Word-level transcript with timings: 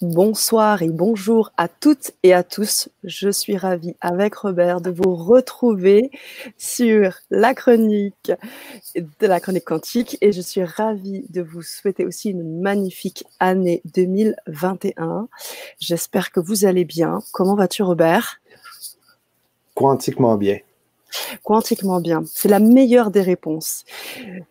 Bonsoir 0.00 0.82
et 0.82 0.90
bonjour 0.90 1.50
à 1.56 1.66
toutes 1.66 2.12
et 2.22 2.32
à 2.32 2.44
tous. 2.44 2.88
Je 3.02 3.30
suis 3.30 3.56
ravie 3.56 3.96
avec 4.00 4.36
Robert 4.36 4.80
de 4.80 4.92
vous 4.92 5.16
retrouver 5.16 6.12
sur 6.56 7.14
la 7.30 7.52
chronique 7.52 8.30
de 8.94 9.26
la 9.26 9.40
chronique 9.40 9.64
quantique 9.64 10.16
et 10.20 10.30
je 10.30 10.40
suis 10.40 10.62
ravie 10.62 11.26
de 11.30 11.42
vous 11.42 11.62
souhaiter 11.62 12.06
aussi 12.06 12.30
une 12.30 12.60
magnifique 12.60 13.24
année 13.40 13.82
2021. 13.86 15.28
J'espère 15.80 16.30
que 16.30 16.38
vous 16.38 16.64
allez 16.64 16.84
bien. 16.84 17.18
Comment 17.32 17.56
vas-tu 17.56 17.82
Robert? 17.82 18.40
Quantiquement 19.74 20.36
bien 20.36 20.58
quantiquement 21.42 22.00
bien. 22.00 22.22
C'est 22.26 22.48
la 22.48 22.58
meilleure 22.58 23.10
des 23.10 23.22
réponses. 23.22 23.84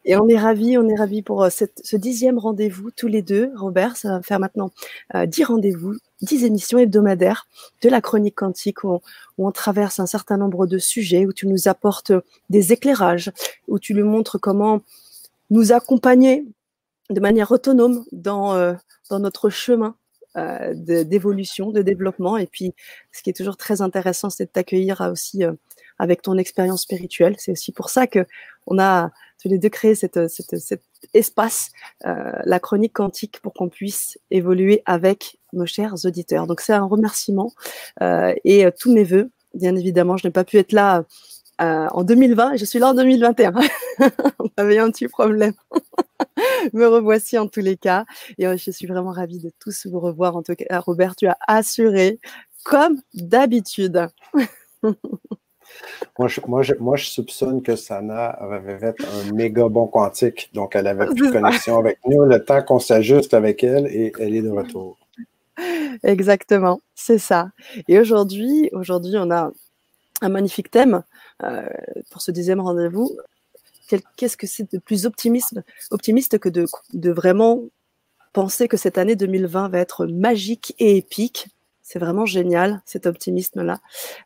Et 0.06 0.16
on 0.18 0.28
est 0.28 0.38
ravis, 0.38 0.78
on 0.78 0.88
est 0.90 0.96
ravis 0.96 1.22
pour 1.22 1.44
euh, 1.44 1.50
ce 1.50 1.96
dixième 1.96 2.38
rendez-vous 2.38 2.92
tous 2.92 3.08
les 3.08 3.22
deux. 3.22 3.52
Robert, 3.56 3.98
ça 3.98 4.10
va 4.10 4.22
faire 4.22 4.40
maintenant 4.40 4.72
euh, 5.16 5.26
dix 5.26 5.44
rendez-vous, 5.44 5.96
dix 6.22 6.44
émissions 6.44 6.78
hebdomadaires 6.80 7.48
de 7.82 7.90
la 7.90 8.02
chronique 8.02 8.36
quantique 8.36 8.84
où 8.84 9.00
on, 9.38 9.52
traverse 9.52 10.00
un 10.00 10.06
certain 10.06 10.38
nombre 10.38 10.68
de 10.68 10.78
sujets, 10.78 11.26
où 11.26 11.34
tu 11.34 11.48
nous 11.48 11.68
apportes 11.68 12.12
des 12.50 12.74
éclairages, 12.74 13.32
où 13.68 13.80
tu 13.80 13.94
nous 13.94 14.06
montres 14.06 14.40
comment 14.40 14.82
nous 15.50 15.72
accompagner 15.72 16.46
de 17.10 17.20
manière 17.20 17.52
autonome 17.52 18.04
dans, 18.12 18.56
euh, 18.56 18.74
dans 19.10 19.20
notre 19.20 19.50
chemin 19.50 19.96
d'évolution, 20.76 21.72
de, 21.72 21.82
développement. 21.82 22.38
Et 22.38 22.46
puis, 22.46 22.76
ce 23.12 23.24
qui 23.24 23.32
est 23.32 23.34
toujours 23.34 23.58
très 23.58 23.82
intéressant, 23.82 24.30
c'est 24.30 24.46
de 24.46 24.52
t'accueillir 24.52 25.02
aussi 25.02 25.44
avec 26.00 26.22
ton 26.22 26.38
expérience 26.38 26.84
spirituelle. 26.84 27.36
C'est 27.38 27.52
aussi 27.52 27.72
pour 27.72 27.90
ça 27.90 28.08
que 28.08 28.26
on 28.68 28.80
a 28.80 29.12
tous 29.42 29.50
les 29.50 29.58
deux 29.58 29.70
cet 29.72 30.20
espace, 31.14 31.72
euh, 32.06 32.32
la 32.44 32.60
chronique 32.60 32.94
quantique, 32.94 33.40
pour 33.42 33.54
qu'on 33.54 33.70
puisse 33.70 34.18
évoluer 34.32 34.82
avec 34.86 35.40
nos 35.54 35.66
chers 35.66 35.94
auditeurs. 36.06 36.48
Donc 36.48 36.62
c'est 36.62 36.74
un 36.74 36.86
remerciement 36.86 37.54
euh, 38.02 38.34
et 38.44 38.66
euh, 38.66 38.72
tous 38.78 38.94
mes 38.94 39.04
voeux. 39.04 39.30
Bien 39.54 39.76
évidemment, 39.76 40.18
je 40.18 40.28
n'ai 40.28 40.32
pas 40.32 40.44
pu 40.44 40.58
être 40.58 40.72
là 40.72 41.06
en 41.60 42.04
2020 42.04 42.54
et 42.54 42.58
je 42.60 42.66
suis 42.66 42.78
là 42.78 42.90
en 42.90 42.94
2021. 42.94 43.54
on 44.40 44.50
avait 44.58 44.78
un 44.78 44.92
petit 44.92 45.08
problème. 45.08 45.54
Me 46.74 46.86
revoici 46.86 47.38
en 47.38 47.48
tous 47.48 47.62
les 47.62 47.78
cas 47.78 48.06
et 48.38 48.46
je 48.58 48.72
suis 48.72 48.86
vraiment 48.86 49.12
ravie 49.12 49.40
de 49.40 49.52
tous 49.60 49.88
vous 49.88 50.00
revoir. 50.00 50.36
En 50.36 50.44
tout 50.44 50.54
cas, 50.54 50.80
Robert, 50.80 51.16
tu 51.16 51.26
as 51.28 51.38
assuré 51.48 52.20
comme 52.64 53.02
d'habitude. 53.16 54.08
Moi 56.18 56.28
je, 56.28 56.42
moi, 56.48 56.62
je, 56.64 56.74
moi, 56.80 56.96
je, 56.96 57.06
soupçonne 57.06 57.62
que 57.62 57.76
Sana 57.76 58.28
avait 58.28 58.80
fait 58.80 58.96
un 59.02 59.34
méga 59.34 59.68
bon 59.68 59.88
quantique, 59.88 60.50
donc 60.54 60.76
elle 60.76 60.88
avait 60.88 61.06
plus 61.08 61.28
de 61.28 61.32
connexion 61.32 61.78
avec 61.80 62.00
nous. 62.06 62.24
Le 62.24 62.44
temps 62.44 62.62
qu'on 62.62 62.80
s'ajuste 62.80 63.34
avec 63.34 63.64
elle 63.64 63.88
et 63.88 64.12
elle 64.20 64.36
est 64.36 64.42
de 64.42 64.50
retour. 64.50 64.98
Exactement, 66.04 66.80
c'est 66.96 67.18
ça. 67.18 67.50
Et 67.88 68.00
aujourd'hui, 68.00 68.70
aujourd'hui, 68.74 69.16
on 69.18 69.32
a 69.32 69.52
un 70.22 70.30
magnifique 70.30 70.72
thème 70.72 71.04
euh, 71.44 71.68
pour 72.12 72.22
ce 72.22 72.32
deuxième 72.32 72.60
rendez-vous. 72.60 73.16
Qu'est-ce 74.18 74.38
que 74.38 74.48
c'est 74.48 74.72
de 74.72 74.80
plus 74.80 75.06
optimiste, 75.06 75.60
optimiste 75.92 76.40
que 76.40 76.50
de, 76.50 76.66
de 76.94 77.12
vraiment 77.12 77.64
penser 78.34 78.68
que 78.68 78.78
cette 78.78 78.98
année 78.98 79.16
2020 79.16 79.70
va 79.70 79.80
être 79.80 80.06
magique 80.06 80.76
et 80.80 80.98
épique? 80.98 81.48
C'est 81.88 82.00
vraiment 82.00 82.26
génial, 82.26 82.82
cet 82.84 83.06
optimisme-là. 83.06 83.80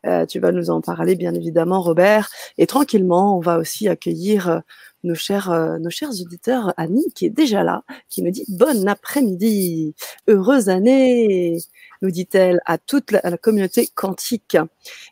Euh, 0.04 0.26
tu 0.26 0.40
vas 0.40 0.50
nous 0.50 0.70
en 0.70 0.80
parler, 0.80 1.14
bien 1.14 1.32
évidemment, 1.32 1.80
Robert. 1.80 2.28
Et 2.58 2.66
tranquillement, 2.66 3.38
on 3.38 3.40
va 3.40 3.58
aussi 3.58 3.86
accueillir 3.86 4.48
euh, 4.48 4.58
nos 5.04 5.14
chers, 5.14 5.48
euh, 5.52 5.78
nos 5.78 5.88
chers 5.88 6.10
auditeurs, 6.10 6.74
Annie, 6.76 7.12
qui 7.14 7.24
est 7.24 7.30
déjà 7.30 7.62
là, 7.62 7.84
qui 8.08 8.20
me 8.22 8.32
dit 8.32 8.44
bon 8.48 8.88
après-midi, 8.88 9.94
heureuse 10.26 10.68
année, 10.68 11.58
nous 12.02 12.10
dit-elle 12.10 12.60
à 12.66 12.78
toute 12.78 13.12
la, 13.12 13.20
la, 13.22 13.38
communauté 13.38 13.86
quantique. 13.94 14.56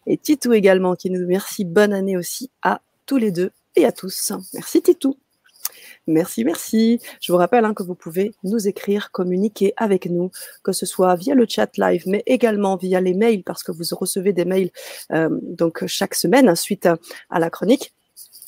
Et 0.09 0.17
Titou 0.17 0.53
également, 0.53 0.97
qui 0.97 1.09
nous 1.11 1.21
remercie 1.21 1.65
bonne 1.65 1.93
année 1.93 2.17
aussi 2.17 2.51
à 2.63 2.81
tous 3.07 3.17
les 3.17 3.31
deux 3.31 3.53
et 3.77 3.85
à 3.85 3.93
tous. 3.93 4.33
Merci 4.55 4.83
Titou. 4.83 5.17
Merci, 6.11 6.45
merci. 6.45 7.01
Je 7.21 7.33
vous 7.33 7.39
rappelle 7.39 7.65
hein, 7.65 7.75
que 7.75 7.83
vous 7.83 7.95
pouvez 7.95 8.35
nous 8.45 8.69
écrire, 8.69 9.11
communiquer 9.11 9.73
avec 9.77 10.07
nous, 10.07 10.31
que 10.63 10.73
ce 10.73 10.87
soit 10.87 11.15
via 11.15 11.35
le 11.35 11.47
chat 11.49 11.71
live, 11.79 12.03
mais 12.07 12.23
également 12.27 12.77
via 12.77 13.01
les 13.01 13.15
mails, 13.15 13.43
parce 13.45 13.63
que 13.63 13.73
vous 13.73 13.85
recevez 13.93 14.33
des 14.33 14.45
mails 14.45 14.71
euh, 15.13 15.29
donc 15.43 15.87
chaque 15.87 16.15
semaine 16.15 16.55
suite 16.57 16.87
à, 16.87 16.99
à 17.31 17.39
la 17.39 17.51
chronique 17.51 17.95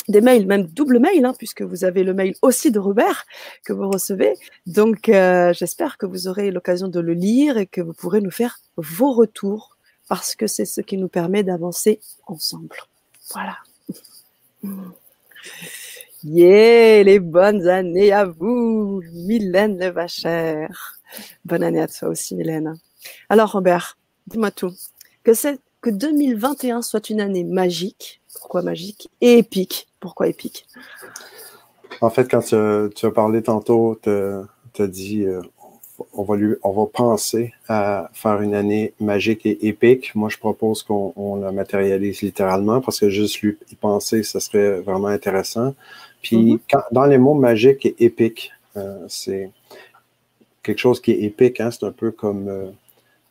des 0.09 0.21
mails, 0.21 0.47
même 0.47 0.67
double 0.67 0.99
mail, 0.99 1.25
hein, 1.25 1.35
puisque 1.39 1.63
vous 1.63 1.85
avez 1.85 2.03
le 2.03 2.15
mail 2.15 2.35
aussi 2.43 2.71
de 2.71 2.79
Robert 2.79 3.25
que 3.65 3.73
vous 3.73 3.89
recevez. 3.89 4.35
Donc, 4.67 5.09
euh, 5.09 5.53
j'espère 5.53 5.99
que 5.99 6.07
vous 6.07 6.29
aurez 6.29 6.51
l'occasion 6.51 6.89
de 6.89 7.01
le 7.01 7.15
lire 7.15 7.57
et 7.57 7.67
que 7.67 7.81
vous 7.81 7.93
pourrez 7.93 8.21
nous 8.21 8.31
faire 8.31 8.59
vos 8.77 9.13
retours, 9.13 9.77
parce 10.09 10.35
que 10.35 10.47
c'est 10.47 10.65
ce 10.65 10.81
qui 10.81 10.97
nous 10.97 11.09
permet 11.09 11.43
d'avancer 11.43 12.01
ensemble. 12.27 12.77
Voilà. 13.33 13.57
Yeah, 16.25 17.03
les 17.03 17.19
bonnes 17.19 17.67
années 17.67 18.13
à 18.13 18.25
vous, 18.25 19.03
Mylène 19.13 19.79
Levachère. 19.79 21.01
Bonne 21.45 21.65
année 21.65 21.81
à 21.81 21.89
toi 21.89 22.11
aussi, 22.11 22.37
Mylène. 22.37 22.75
Alors, 23.29 23.51
Robert, 23.51 23.99
dis-moi 24.29 24.53
tout. 24.53 24.73
Que, 25.25 25.33
que 25.81 25.91
2021 25.91 26.83
soit 26.83 27.11
une 27.11 27.21
année 27.21 27.43
magique. 27.43 28.21
Pourquoi 28.35 28.63
magique? 28.63 29.11
Et 29.21 29.39
épique. 29.39 29.89
Pourquoi 29.99 30.29
épique? 30.29 30.67
En 32.01 32.11
fait, 32.11 32.31
quand 32.31 32.43
tu, 32.43 33.07
as 33.07 33.11
parlé 33.11 33.43
tantôt, 33.43 33.99
tu 34.03 34.11
as 34.11 34.87
dit 34.87 35.25
euh, 35.25 35.41
on, 36.13 36.23
va 36.23 36.37
lui, 36.37 36.55
on 36.63 36.71
va 36.71 36.87
penser 36.87 37.53
à 37.69 38.11
faire 38.13 38.41
une 38.43 38.55
année 38.55 38.95
magique 39.01 39.45
et 39.45 39.67
épique. 39.67 40.15
Moi, 40.15 40.29
je 40.29 40.39
propose 40.39 40.83
qu'on 40.83 41.37
la 41.37 41.53
matérialise 41.53 42.23
littéralement 42.23 42.81
parce 42.81 43.01
que 43.01 43.11
juste 43.11 43.41
lui 43.41 43.59
y 43.71 43.75
penser, 43.75 44.23
ça 44.23 44.41
serait 44.41 44.81
vraiment 44.81 45.09
intéressant. 45.09 45.75
Puis 46.23 46.37
mm 46.37 46.55
-hmm. 46.55 46.61
quand, 46.71 46.83
dans 46.93 47.07
les 47.07 47.19
mots 47.19 47.35
magique 47.35 47.85
et 47.87 47.95
épique, 47.99 48.53
euh, 48.77 49.05
c'est 49.09 49.51
quelque 50.63 50.79
chose 50.79 51.01
qui 51.01 51.11
est 51.13 51.23
épique. 51.23 51.61
Hein? 51.61 51.71
C'est 51.71 51.85
un 51.87 51.93
peu 51.93 52.11
comme 52.13 52.49
euh, 52.49 52.71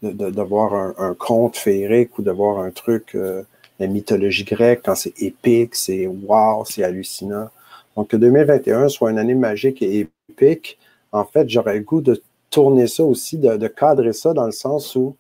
de, 0.03 0.41
voir 0.41 0.74
un, 0.74 0.94
un, 0.97 1.13
conte 1.13 1.57
féerique 1.57 2.18
ou 2.18 2.22
de 2.22 2.31
voir 2.31 2.59
un 2.59 2.72
truc, 2.72 3.16
euh, 3.16 3.44
la 3.79 3.88
mythologie 3.88 4.44
grecque, 4.44 4.81
quand 4.85 4.96
c'est 4.96 5.13
épique, 5.22 5.75
c'est 5.75 6.07
wow, 6.07 6.66
c'est 6.66 6.84
hallucinant. 6.84 7.50
Donc 7.96 8.09
que 8.09 8.18
2021 8.18 8.90
soit 8.90 9.12
une 9.12 9.19
année 9.19 9.35
magique 9.35 9.81
et 9.81 10.08
épique, 10.29 10.78
en 11.12 11.25
fait, 11.25 11.50
j'aurais 11.50 11.75
le 11.75 11.84
goût 11.84 12.02
de 12.02 12.22
tourner 12.50 12.88
ça 12.88 13.03
aussi, 13.03 13.38
de, 13.38 13.58
de 13.58 13.68
cadrer 13.68 14.13
ça 14.13 14.34
dans 14.34 14.46
le 14.46 14.52
sens 14.52 14.96
où 14.96 15.16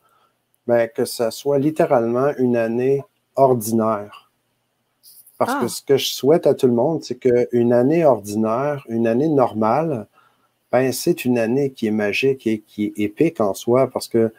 ben, 0.67 0.87
que 0.87 1.05
ça 1.05 1.31
soit 1.31 1.59
littéralement 1.59 2.31
une 2.37 2.55
année 2.55 3.03
ordinaire. 3.35 4.20
Parce 5.41 5.53
ah. 5.55 5.61
que 5.63 5.67
ce 5.69 5.81
que 5.81 5.97
je 5.97 6.13
souhaite 6.13 6.45
à 6.45 6.53
tout 6.53 6.67
le 6.67 6.73
monde, 6.73 7.03
c'est 7.03 7.15
qu'une 7.15 7.73
année 7.73 8.05
ordinaire, 8.05 8.85
une 8.89 9.07
année 9.07 9.27
normale, 9.27 10.05
ben, 10.71 10.91
c'est 10.91 11.25
une 11.25 11.39
année 11.39 11.71
qui 11.71 11.87
est 11.87 11.91
magique 12.05 12.45
et 12.45 12.59
qui 12.59 12.85
est 12.85 12.99
épique 12.99 13.41
en 13.41 13.55
soi 13.55 13.87
parce 13.87 14.07
que 14.07 14.31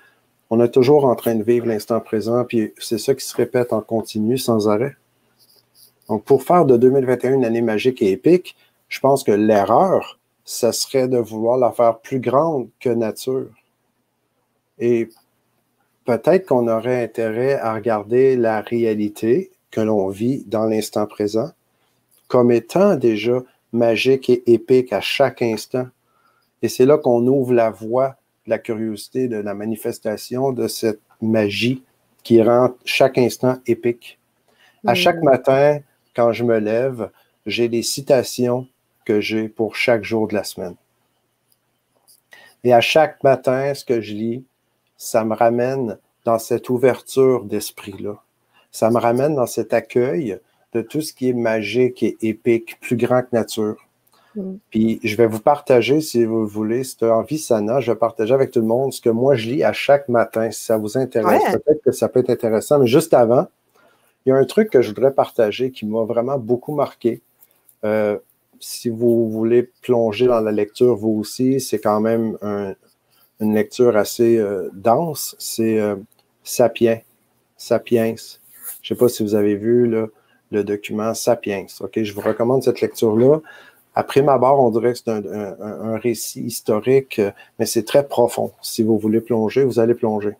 on 0.48 0.60
est 0.62 0.70
toujours 0.70 1.06
en 1.06 1.16
train 1.16 1.34
de 1.34 1.42
vivre 1.42 1.66
l'instant 1.66 1.98
présent, 1.98 2.44
puis 2.44 2.72
c'est 2.78 2.98
ça 2.98 3.16
qui 3.16 3.24
se 3.24 3.36
répète 3.36 3.72
en 3.72 3.80
continu 3.80 4.38
sans 4.38 4.68
arrêt. 4.68 4.94
Donc, 6.08 6.22
pour 6.22 6.44
faire 6.44 6.66
de 6.66 6.76
2021 6.76 7.34
une 7.34 7.44
année 7.44 7.62
magique 7.62 8.00
et 8.00 8.12
épique, 8.12 8.54
je 8.88 9.00
pense 9.00 9.24
que 9.24 9.32
l'erreur, 9.32 10.20
ça 10.44 10.70
serait 10.70 11.08
de 11.08 11.18
vouloir 11.18 11.58
la 11.58 11.72
faire 11.72 11.98
plus 11.98 12.20
grande 12.20 12.68
que 12.78 12.90
nature. 12.90 13.50
Et 14.78 15.08
peut-être 16.04 16.46
qu'on 16.46 16.68
aurait 16.68 17.02
intérêt 17.02 17.54
à 17.54 17.74
regarder 17.74 18.36
la 18.36 18.60
réalité 18.60 19.50
que 19.72 19.80
l'on 19.80 20.08
vit 20.08 20.44
dans 20.46 20.66
l'instant 20.66 21.06
présent 21.06 21.50
comme 22.28 22.50
étant 22.50 22.94
déjà 22.94 23.42
magique 23.72 24.30
et 24.30 24.42
épique 24.50 24.92
à 24.94 25.02
chaque 25.02 25.42
instant. 25.42 25.86
Et 26.62 26.68
c'est 26.68 26.86
là 26.86 26.96
qu'on 26.96 27.26
ouvre 27.26 27.52
la 27.52 27.70
voie 27.70 28.16
de 28.46 28.50
la 28.50 28.58
curiosité, 28.58 29.28
de 29.28 29.36
la 29.36 29.52
manifestation 29.52 30.50
de 30.52 30.66
cette 30.66 31.00
magie 31.20 31.82
qui 32.22 32.40
rend 32.42 32.70
chaque 32.86 33.18
instant 33.18 33.58
épique. 33.66 34.18
À 34.86 34.94
chaque 34.94 35.22
matin, 35.22 35.80
quand 36.16 36.32
je 36.32 36.42
me 36.44 36.58
lève, 36.58 37.10
j'ai 37.44 37.68
des 37.68 37.82
citations 37.82 38.66
que 39.04 39.20
j'ai 39.20 39.50
pour 39.50 39.76
chaque 39.76 40.02
jour 40.02 40.26
de 40.26 40.34
la 40.34 40.44
semaine. 40.44 40.76
Et 42.64 42.72
à 42.72 42.80
chaque 42.80 43.22
matin, 43.22 43.74
ce 43.74 43.84
que 43.84 44.00
je 44.00 44.14
lis, 44.14 44.44
ça 44.96 45.22
me 45.24 45.34
ramène 45.34 45.98
dans 46.24 46.38
cette 46.38 46.70
ouverture 46.70 47.44
d'esprit-là 47.44 48.22
ça 48.72 48.90
me 48.90 48.98
ramène 48.98 49.34
dans 49.34 49.46
cet 49.46 49.74
accueil 49.74 50.38
de 50.72 50.80
tout 50.80 51.02
ce 51.02 51.12
qui 51.12 51.28
est 51.28 51.34
magique 51.34 52.02
et 52.02 52.16
épique, 52.22 52.80
plus 52.80 52.96
grand 52.96 53.22
que 53.22 53.28
nature. 53.32 53.76
Mm. 54.34 54.54
Puis 54.70 55.00
je 55.04 55.14
vais 55.16 55.26
vous 55.26 55.40
partager, 55.40 56.00
si 56.00 56.24
vous 56.24 56.46
voulez, 56.46 56.82
as 57.02 57.06
envie, 57.06 57.38
Sana, 57.38 57.80
je 57.80 57.92
vais 57.92 57.98
partager 57.98 58.32
avec 58.32 58.50
tout 58.50 58.60
le 58.60 58.66
monde 58.66 58.92
ce 58.92 59.00
que 59.02 59.10
moi 59.10 59.34
je 59.34 59.50
lis 59.50 59.62
à 59.62 59.74
chaque 59.74 60.08
matin. 60.08 60.50
Si 60.50 60.64
ça 60.64 60.78
vous 60.78 60.96
intéresse, 60.96 61.42
ouais. 61.42 61.58
peut-être 61.58 61.82
que 61.82 61.92
ça 61.92 62.08
peut 62.08 62.20
être 62.20 62.30
intéressant. 62.30 62.78
Mais 62.78 62.86
juste 62.86 63.12
avant, 63.12 63.46
il 64.24 64.30
y 64.30 64.32
a 64.32 64.36
un 64.36 64.44
truc 64.44 64.70
que 64.70 64.80
je 64.80 64.88
voudrais 64.88 65.12
partager 65.12 65.70
qui 65.70 65.84
m'a 65.84 66.04
vraiment 66.04 66.38
beaucoup 66.38 66.74
marqué. 66.74 67.20
Euh, 67.84 68.16
si 68.58 68.88
vous 68.88 69.28
voulez 69.28 69.70
plonger 69.82 70.26
dans 70.26 70.40
la 70.40 70.52
lecture, 70.52 70.94
vous 70.96 71.10
aussi, 71.10 71.60
c'est 71.60 71.80
quand 71.80 72.00
même 72.00 72.38
un, 72.40 72.74
une 73.40 73.54
lecture 73.54 73.96
assez 73.96 74.38
euh, 74.38 74.70
dense, 74.72 75.36
c'est 75.38 75.80
Sapiens. 76.44 77.00
Sapiens. 77.56 78.14
Je 78.82 78.92
ne 78.92 78.96
sais 78.96 79.04
pas 79.04 79.08
si 79.08 79.22
vous 79.22 79.34
avez 79.34 79.56
vu 79.56 79.86
le 79.86 80.64
document 80.64 81.14
Sapiens. 81.14 81.66
Ok, 81.80 82.02
Je 82.02 82.12
vous 82.12 82.20
recommande 82.20 82.62
cette 82.62 82.80
lecture-là. 82.80 83.40
Après 83.94 84.22
ma 84.22 84.38
barre, 84.38 84.58
on 84.58 84.70
dirait 84.70 84.92
que 84.92 84.98
c'est 84.98 85.10
un, 85.10 85.96
récit 85.98 86.42
historique, 86.42 87.20
mais 87.58 87.66
c'est 87.66 87.84
très 87.84 88.06
profond. 88.06 88.52
Si 88.62 88.82
vous 88.82 88.98
voulez 88.98 89.20
plonger, 89.20 89.64
vous 89.64 89.78
allez 89.78 89.94
plonger. 89.94 90.32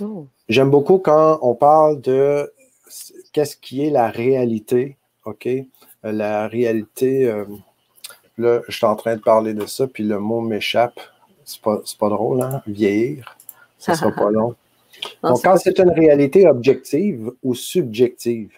Oh. 0.00 0.26
J'aime 0.48 0.70
beaucoup 0.70 0.98
quand 0.98 1.38
on 1.42 1.54
parle 1.54 2.00
de 2.00 2.52
qu'est-ce 3.32 3.56
qui 3.56 3.86
est 3.86 3.90
la 3.90 4.08
réalité, 4.08 4.96
OK? 5.24 5.48
La 6.02 6.48
réalité, 6.48 7.30
euh, 7.30 7.44
là, 8.38 8.62
je 8.66 8.76
suis 8.76 8.86
en 8.86 8.96
train 8.96 9.14
de 9.14 9.20
parler 9.20 9.54
de 9.54 9.66
ça, 9.66 9.86
puis 9.86 10.02
le 10.02 10.18
mot 10.18 10.40
m'échappe. 10.40 10.98
C'est 11.44 11.60
pas, 11.60 11.80
pas 11.98 12.08
drôle, 12.08 12.42
hein? 12.42 12.62
Vieillir. 12.66 13.36
Ça 13.78 13.94
sera 13.94 14.10
pas 14.16 14.30
long. 14.30 14.56
Donc, 15.22 15.42
quand 15.42 15.56
c'est 15.56 15.78
une 15.78 15.90
réalité 15.90 16.46
objective 16.46 17.30
ou 17.42 17.54
subjective, 17.54 18.52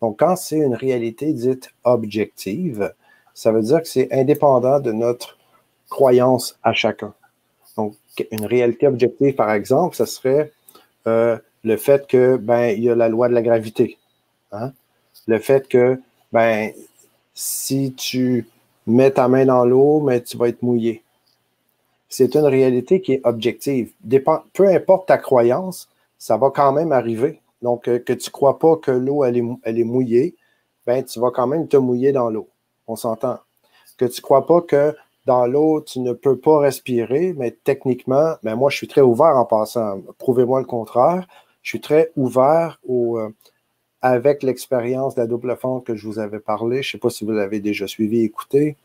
donc 0.00 0.18
quand 0.18 0.36
c'est 0.36 0.58
une 0.58 0.74
réalité 0.74 1.32
dite 1.32 1.70
objective, 1.84 2.92
ça 3.32 3.52
veut 3.52 3.62
dire 3.62 3.82
que 3.82 3.88
c'est 3.88 4.12
indépendant 4.12 4.80
de 4.80 4.92
notre 4.92 5.38
croyance 5.88 6.58
à 6.62 6.72
chacun. 6.72 7.14
Donc, 7.76 7.94
une 8.30 8.46
réalité 8.46 8.86
objective, 8.86 9.34
par 9.34 9.52
exemple, 9.52 9.96
ce 9.96 10.04
serait 10.04 10.52
euh, 11.06 11.38
le 11.64 11.76
fait 11.76 12.06
que 12.06 12.36
ben 12.36 12.66
il 12.66 12.84
y 12.84 12.90
a 12.90 12.94
la 12.94 13.08
loi 13.08 13.28
de 13.28 13.34
la 13.34 13.42
gravité. 13.42 13.98
Hein? 14.52 14.72
Le 15.26 15.38
fait 15.38 15.66
que 15.68 16.00
ben 16.32 16.70
si 17.34 17.94
tu 17.94 18.46
mets 18.86 19.10
ta 19.10 19.28
main 19.28 19.46
dans 19.46 19.64
l'eau, 19.64 20.00
mais 20.00 20.22
tu 20.22 20.36
vas 20.36 20.48
être 20.48 20.62
mouillé. 20.62 21.03
C'est 22.16 22.36
une 22.36 22.44
réalité 22.44 23.00
qui 23.00 23.14
est 23.14 23.20
objective. 23.24 23.90
peu 24.52 24.68
importe 24.68 25.08
ta 25.08 25.18
croyance, 25.18 25.88
ça 26.16 26.36
va 26.36 26.52
quand 26.54 26.70
même 26.70 26.92
arriver. 26.92 27.40
Donc, 27.60 27.88
euh, 27.88 27.98
que 27.98 28.12
tu 28.12 28.28
ne 28.28 28.32
crois 28.32 28.60
pas 28.60 28.76
que 28.76 28.92
l'eau, 28.92 29.24
elle 29.24 29.36
est, 29.36 29.84
mouillée, 29.84 30.36
ben, 30.86 31.02
tu 31.02 31.18
vas 31.18 31.32
quand 31.32 31.48
même 31.48 31.66
te 31.66 31.76
mouiller 31.76 32.12
dans 32.12 32.30
l'eau. 32.30 32.48
On 32.86 32.94
s'entend. 32.94 33.38
Que 33.98 34.04
tu 34.04 34.20
ne 34.20 34.22
crois 34.22 34.46
pas 34.46 34.60
que 34.60 34.94
dans 35.26 35.44
l'eau, 35.46 35.80
tu 35.80 35.98
ne 35.98 36.12
peux 36.12 36.38
pas 36.38 36.60
respirer, 36.60 37.34
mais 37.36 37.50
techniquement, 37.50 38.34
ben 38.44 38.54
moi, 38.54 38.70
je 38.70 38.76
suis 38.76 38.88
très 38.88 39.00
ouvert 39.00 39.36
en 39.36 39.44
passant. 39.44 40.00
Prouvez-moi 40.18 40.60
le 40.60 40.66
contraire. 40.66 41.26
Je 41.62 41.70
suis 41.70 41.80
très 41.80 42.12
ouvert 42.14 42.78
euh, 42.88 43.28
avec 44.02 44.44
l'expérience 44.44 45.16
de 45.16 45.20
la 45.22 45.26
double 45.26 45.56
fente 45.56 45.84
que 45.84 45.96
je 45.96 46.06
vous 46.06 46.20
avais 46.20 46.38
parlé. 46.38 46.80
Je 46.80 46.90
ne 46.90 46.92
sais 46.92 46.98
pas 46.98 47.10
si 47.10 47.24
vous 47.24 47.32
l'avez 47.32 47.58
déjà 47.58 47.88
suivi, 47.88 48.22
écouté. 48.22 48.76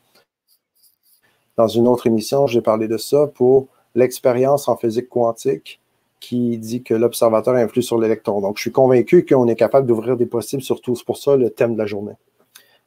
Dans 1.60 1.68
une 1.68 1.90
autre 1.90 2.08
émission, 2.08 2.48
j'ai 2.48 2.62
parlé 2.62 2.88
de 2.88 2.96
ça 2.96 3.28
pour 3.28 3.68
l'expérience 3.94 4.70
en 4.70 4.78
physique 4.78 5.10
quantique 5.10 5.82
qui 6.22 6.58
dit 6.58 6.84
que 6.84 6.94
l'observateur 6.94 7.54
influe 7.56 7.82
sur 7.82 8.00
l'électron. 8.00 8.40
Donc, 8.40 8.56
je 8.56 8.62
suis 8.62 8.72
convaincu 8.72 9.26
qu'on 9.26 9.46
est 9.50 9.58
capable 9.58 9.86
d'ouvrir 9.86 10.16
des 10.16 10.26
possibles, 10.26 10.64
surtout 10.64 10.96
c'est 10.96 11.04
pour 11.04 11.18
ça 11.18 11.36
le 11.36 11.50
thème 11.50 11.74
de 11.74 11.78
la 11.80 11.86
journée, 11.86 12.14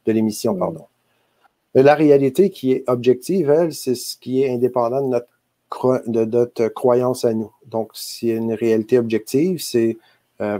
de 0.06 0.12
l'émission, 0.12 0.54
pardon. 0.54 0.86
La 1.74 1.94
réalité 1.94 2.48
qui 2.48 2.72
est 2.72 2.84
objective, 2.86 3.50
elle, 3.50 3.74
c'est 3.74 3.94
ce 3.94 4.16
qui 4.16 4.42
est 4.42 4.50
indépendant 4.50 5.02
de 5.02 5.08
notre, 5.08 6.02
de 6.06 6.24
notre 6.24 6.68
croyance 6.68 7.26
à 7.26 7.34
nous. 7.34 7.52
Donc, 7.66 7.90
s'il 7.92 8.30
y 8.30 8.32
a 8.32 8.36
une 8.36 8.54
réalité 8.54 8.96
objective, 8.98 9.60
c'est 9.60 9.98
euh, 10.40 10.58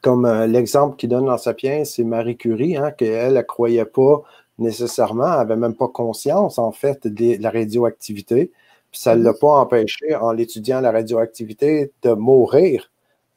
comme 0.00 0.26
euh, 0.26 0.46
l'exemple 0.46 0.94
qu'il 0.94 1.08
donne 1.08 1.26
dans 1.26 1.38
Sapiens, 1.38 1.84
c'est 1.84 2.04
Marie 2.04 2.36
Curie, 2.36 2.76
hein, 2.76 2.92
qu'elle 2.92 3.34
ne 3.34 3.42
croyait 3.42 3.84
pas 3.84 4.22
nécessairement, 4.58 5.32
elle 5.32 5.38
n'avait 5.38 5.56
même 5.56 5.74
pas 5.74 5.88
conscience, 5.88 6.58
en 6.58 6.72
fait, 6.72 7.06
de 7.06 7.40
la 7.40 7.50
radioactivité. 7.50 8.52
Puis 8.90 9.00
ça 9.00 9.16
ne 9.16 9.22
l'a 9.22 9.34
pas 9.34 9.60
empêché, 9.60 10.14
en 10.14 10.32
l'étudiant 10.32 10.80
la 10.80 10.92
radioactivité, 10.92 11.92
de 12.02 12.12
mourir 12.12 12.90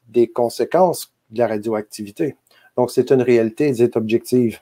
des 0.07 0.27
conséquences 0.27 1.13
de 1.31 1.39
la 1.39 1.47
radioactivité. 1.47 2.35
Donc, 2.77 2.91
c'est 2.91 3.11
une 3.11 3.21
réalité 3.21 3.71
dite 3.71 3.95
objective. 3.97 4.59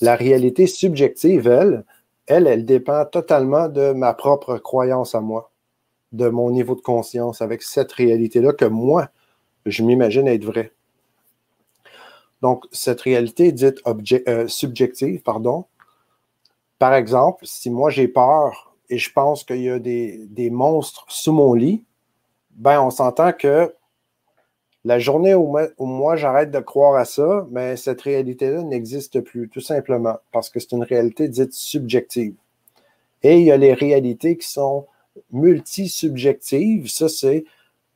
La 0.00 0.16
réalité 0.16 0.66
subjective, 0.66 1.46
elle, 1.46 1.84
elle, 2.26 2.46
elle 2.46 2.64
dépend 2.64 3.04
totalement 3.04 3.68
de 3.68 3.92
ma 3.92 4.14
propre 4.14 4.58
croyance 4.58 5.14
à 5.14 5.20
moi, 5.20 5.50
de 6.12 6.28
mon 6.28 6.50
niveau 6.50 6.74
de 6.74 6.80
conscience 6.80 7.40
avec 7.40 7.62
cette 7.62 7.92
réalité-là 7.92 8.52
que 8.52 8.64
moi, 8.64 9.08
je 9.66 9.82
m'imagine 9.82 10.26
être 10.26 10.44
vrai. 10.44 10.72
Donc, 12.42 12.64
cette 12.72 13.00
réalité 13.02 13.52
dite 13.52 13.80
euh, 14.28 14.48
subjective, 14.48 15.22
pardon, 15.22 15.66
par 16.82 16.94
exemple, 16.94 17.46
si 17.46 17.70
moi 17.70 17.90
j'ai 17.90 18.08
peur 18.08 18.74
et 18.90 18.98
je 18.98 19.12
pense 19.12 19.44
qu'il 19.44 19.62
y 19.62 19.70
a 19.70 19.78
des, 19.78 20.50
monstres 20.50 21.04
sous 21.08 21.32
mon 21.32 21.54
lit, 21.54 21.84
ben 22.56 22.82
on 22.82 22.90
s'entend 22.90 23.32
que 23.32 23.72
la 24.84 24.98
journée 24.98 25.32
où, 25.32 25.56
moi 25.78 26.16
j'arrête 26.16 26.50
de 26.50 26.58
croire 26.58 26.96
à 26.96 27.04
ça, 27.04 27.46
mais 27.52 27.76
cette 27.76 28.00
réalité-là 28.00 28.64
n'existe 28.64 29.20
plus, 29.20 29.48
tout 29.48 29.60
simplement, 29.60 30.16
parce 30.32 30.50
que 30.50 30.58
c'est 30.58 30.72
une 30.72 30.82
réalité 30.82 31.28
dite 31.28 31.52
subjective. 31.52 32.34
Et 33.22 33.38
il 33.38 33.44
y 33.44 33.52
a 33.52 33.56
les 33.56 33.74
réalités 33.74 34.36
qui 34.36 34.50
sont 34.50 34.88
multisubjectives. 35.30 36.88
Ça, 36.88 37.08
c'est 37.08 37.44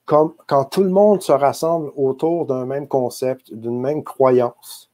comme 0.05 0.33
quand 0.47 0.65
tout 0.65 0.85
le 0.85 0.91
monde 0.91 1.23
se 1.23 1.33
rassemble 1.33 1.91
autour 1.97 2.47
d'un 2.47 2.67
même 2.67 2.87
concept, 2.87 3.53
d'une 3.53 3.81
même 3.81 4.05
croyance. 4.05 4.86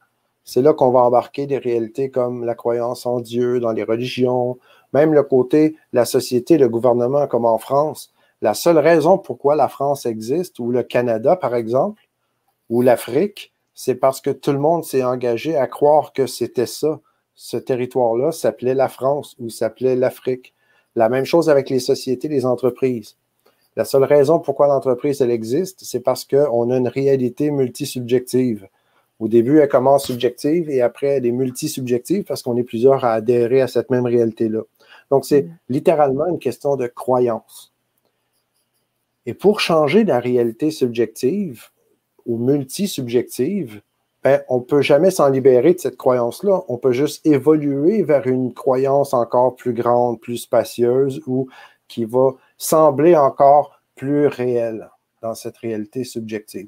C'est 0.45 0.61
là 0.61 0.73
qu'on 0.73 0.91
va 0.91 1.01
embarquer 1.01 1.47
des 1.47 1.57
réalités 1.57 2.09
comme 2.09 2.43
la 2.43 2.55
croyance 2.55 3.05
en 3.05 3.19
Dieu, 3.21 3.59
dans 3.59 3.71
les 3.71 3.83
religions, 3.83 4.57
même 4.93 5.13
le 5.13 5.23
côté, 5.23 5.75
la 5.93 6.05
société, 6.05 6.57
le 6.57 6.69
gouvernement, 6.69 7.27
comme 7.27 7.45
en 7.45 7.57
France. 7.57 8.13
La 8.41 8.53
seule 8.53 8.77
raison 8.77 9.17
pourquoi 9.17 9.55
la 9.55 9.69
France 9.69 10.05
existe, 10.05 10.59
ou 10.59 10.71
le 10.71 10.83
Canada, 10.83 11.35
par 11.35 11.55
exemple, 11.55 12.03
ou 12.69 12.81
l'Afrique, 12.81 13.53
c'est 13.73 13.95
parce 13.95 14.21
que 14.21 14.29
tout 14.29 14.51
le 14.51 14.59
monde 14.59 14.83
s'est 14.83 15.03
engagé 15.03 15.55
à 15.57 15.67
croire 15.67 16.13
que 16.13 16.27
c'était 16.27 16.65
ça. 16.65 16.99
Ce 17.35 17.57
territoire-là 17.57 18.31
s'appelait 18.31 18.75
la 18.75 18.89
France 18.89 19.35
ou 19.39 19.49
s'appelait 19.49 19.95
l'Afrique. 19.95 20.53
La 20.95 21.09
même 21.09 21.25
chose 21.25 21.49
avec 21.49 21.69
les 21.69 21.79
sociétés, 21.79 22.27
les 22.27 22.45
entreprises. 22.45 23.17
La 23.75 23.85
seule 23.85 24.03
raison 24.03 24.39
pourquoi 24.39 24.67
l'entreprise, 24.67 25.21
elle 25.21 25.31
existe, 25.31 25.83
c'est 25.83 26.01
parce 26.01 26.25
qu'on 26.25 26.69
a 26.69 26.77
une 26.77 26.87
réalité 26.87 27.49
multisubjective. 27.49 28.67
Au 29.23 29.29
début, 29.29 29.59
elle 29.59 29.69
commence 29.69 30.07
subjective 30.07 30.69
et 30.69 30.81
après, 30.81 31.07
elle 31.07 31.25
est 31.25 31.31
multisubjective 31.31 32.25
parce 32.25 32.43
qu'on 32.43 32.57
est 32.57 32.63
plusieurs 32.63 33.05
à 33.05 33.13
adhérer 33.13 33.61
à 33.61 33.69
cette 33.69 33.89
même 33.89 34.05
réalité-là. 34.05 34.63
Donc, 35.09 35.23
c'est 35.23 35.43
mm. 35.43 35.57
littéralement 35.69 36.25
une 36.25 36.39
question 36.39 36.75
de 36.75 36.87
croyance. 36.87 37.71
Et 39.25 39.33
pour 39.33 39.61
changer 39.61 40.03
la 40.03 40.19
réalité 40.19 40.71
subjective 40.71 41.69
ou 42.25 42.37
multisubjective, 42.37 43.81
ben, 44.25 44.41
on 44.49 44.57
ne 44.57 44.63
peut 44.63 44.81
jamais 44.81 45.09
s'en 45.09 45.29
libérer 45.29 45.73
de 45.73 45.79
cette 45.79 45.95
croyance-là. 45.95 46.65
On 46.67 46.77
peut 46.77 46.91
juste 46.91 47.25
évoluer 47.25 48.03
vers 48.03 48.27
une 48.27 48.53
croyance 48.53 49.13
encore 49.13 49.55
plus 49.55 49.73
grande, 49.73 50.19
plus 50.19 50.39
spacieuse 50.39 51.21
ou 51.27 51.47
qui 51.87 52.03
va 52.03 52.31
sembler 52.57 53.15
encore 53.15 53.79
plus 53.95 54.27
réelle 54.27 54.89
dans 55.21 55.33
cette 55.33 55.55
réalité 55.59 56.03
subjective. 56.03 56.67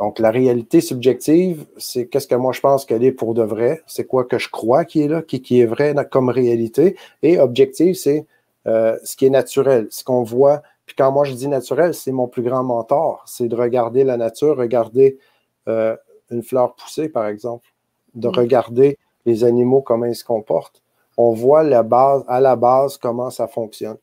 Donc, 0.00 0.18
la 0.18 0.30
réalité 0.30 0.80
subjective, 0.80 1.66
c'est 1.76 2.06
qu'est-ce 2.08 2.26
que 2.26 2.34
moi 2.34 2.52
je 2.52 2.60
pense 2.60 2.84
qu'elle 2.84 3.04
est 3.04 3.12
pour 3.12 3.34
de 3.34 3.42
vrai, 3.42 3.82
c'est 3.86 4.06
quoi 4.06 4.24
que 4.24 4.38
je 4.38 4.48
crois 4.48 4.84
qui 4.84 5.02
est 5.02 5.08
là, 5.08 5.22
qui, 5.22 5.42
qui 5.42 5.60
est 5.60 5.66
vrai 5.66 5.94
comme 6.10 6.30
réalité? 6.30 6.96
Et 7.22 7.38
objective, 7.38 7.94
c'est 7.94 8.26
euh, 8.66 8.96
ce 9.04 9.14
qui 9.14 9.26
est 9.26 9.30
naturel, 9.30 9.86
ce 9.90 10.02
qu'on 10.02 10.22
voit 10.22 10.62
puis 10.90 10.96
quand 10.96 11.12
moi 11.12 11.22
je 11.22 11.34
dis 11.34 11.46
naturel, 11.46 11.94
c'est 11.94 12.10
mon 12.10 12.26
plus 12.26 12.42
grand 12.42 12.64
mentor. 12.64 13.22
C'est 13.24 13.46
de 13.46 13.54
regarder 13.54 14.02
la 14.02 14.16
nature, 14.16 14.56
regarder 14.56 15.20
euh, 15.68 15.96
une 16.32 16.42
fleur 16.42 16.74
pousser, 16.74 17.08
par 17.08 17.28
exemple, 17.28 17.68
de 18.16 18.26
mm. 18.26 18.32
regarder 18.32 18.98
les 19.24 19.44
animaux, 19.44 19.82
comment 19.82 20.06
ils 20.06 20.16
se 20.16 20.24
comportent. 20.24 20.82
On 21.16 21.32
voit 21.32 21.62
la 21.62 21.84
base, 21.84 22.24
à 22.26 22.40
la 22.40 22.56
base 22.56 22.96
comment 22.96 23.30
ça 23.30 23.46
fonctionne. 23.46 23.98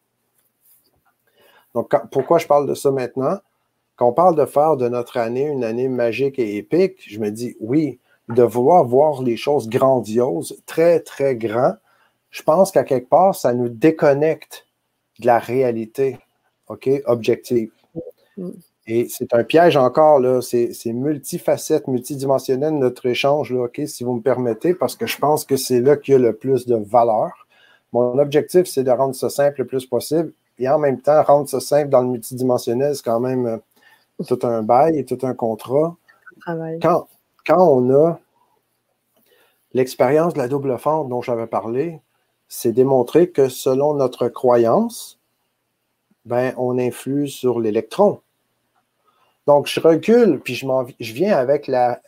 Donc, 1.75 1.94
pourquoi 2.10 2.38
je 2.38 2.48
parle 2.48 2.70
de 2.70 2.74
ça 2.74 2.89
maintenant? 2.89 3.38
Quand 3.98 4.10
on 4.10 4.13
parle 4.13 4.36
de 4.36 4.46
faire 4.46 4.77
de 4.77 4.88
notre 4.88 5.18
année 5.18 5.48
une 5.48 5.63
année 5.63 5.89
magique 5.89 6.39
et 6.39 6.58
épique, 6.58 7.04
je 7.08 7.20
me 7.20 7.30
dis 7.30 7.58
oui, 7.60 8.00
de 8.30 8.44
vouloir 8.44 8.86
voir 8.86 9.22
les 9.24 9.38
choses 9.38 9.68
grandioses, 9.70 10.62
très, 10.66 11.00
très 11.00 11.36
grand, 11.36 11.74
je 12.30 12.44
pense 12.44 12.72
qu'à 12.72 12.84
quelque 12.84 13.10
part, 13.10 13.36
ça 13.36 13.54
nous 13.54 13.70
déconnecte 13.70 14.68
de 15.20 15.25
la 15.25 15.39
réalité. 15.39 16.20
OK, 16.68 16.89
objective. 17.06 17.72
Mm. 18.38 18.50
Et 18.89 19.08
c'est 19.10 19.34
un 19.34 19.44
piège 19.44 19.75
encore, 19.75 20.20
là. 20.20 20.42
C'est 20.42 20.94
multifacette, 20.94 21.88
multidimensionnel 21.88 22.74
notre 22.77 23.06
échange, 23.06 23.51
là, 23.51 23.63
OK, 23.63 23.82
si 23.86 24.04
vous 24.04 24.13
me 24.13 24.22
permettez, 24.22 24.74
parce 24.74 24.96
que 24.96 25.08
je 25.08 25.18
pense 25.18 25.44
que 25.44 25.58
c'est 25.58 25.82
là 25.82 25.98
qu'il 25.98 26.13
y 26.13 26.16
a 26.16 26.20
le 26.20 26.34
plus 26.34 26.66
de 26.68 26.75
valeur. 26.75 27.48
Mon 27.92 28.18
objectif, 28.20 28.66
c'est 28.68 28.84
de 28.84 28.92
rendre 28.92 29.16
ça 29.16 29.30
simple 29.30 29.62
le 29.62 29.68
plus 29.68 29.86
possible. 29.86 30.32
Et 30.60 30.70
en 30.70 30.80
même 30.80 31.01
temps, 31.01 31.22
rendre 31.24 31.50
ça 31.50 31.60
simple 31.60 31.89
dans 31.89 32.01
le 32.01 32.08
multidimensionnel, 32.10 32.96
c'est 32.96 33.04
quand 33.04 33.20
même 33.20 33.46
euh, 33.46 33.58
tout 34.25 34.39
un 34.43 34.63
bail 34.63 34.97
et 34.97 35.05
tout 35.05 35.19
un 35.24 35.33
contrat. 35.33 35.95
Quand, 36.81 37.07
quand 37.45 37.67
on 37.67 37.93
a 37.93 38.19
l'expérience 39.74 40.33
de 40.33 40.39
la 40.39 40.47
double 40.47 40.77
fente 40.77 41.09
dont 41.09 41.21
j'avais 41.21 41.47
parlé, 41.47 42.01
c'est 42.47 42.71
démontré 42.71 43.29
que 43.29 43.50
selon 43.50 43.93
notre 43.93 44.27
croyance, 44.29 45.19
ben, 46.25 46.53
on 46.57 46.77
influe 46.77 47.27
sur 47.27 47.59
l'électron. 47.59 48.21
Donc, 49.45 49.67
je 49.67 49.79
recule, 49.79 50.39
puis 50.43 50.55
je, 50.55 50.67
je 51.00 51.13
viens 51.13 51.38
avec 51.38 51.67
la, 51.67 52.01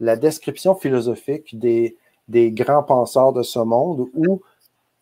la 0.00 0.16
description 0.16 0.74
philosophique 0.74 1.58
des, 1.58 1.96
des 2.28 2.50
grands 2.50 2.82
penseurs 2.82 3.32
de 3.32 3.42
ce 3.42 3.58
monde 3.58 4.08
où 4.14 4.40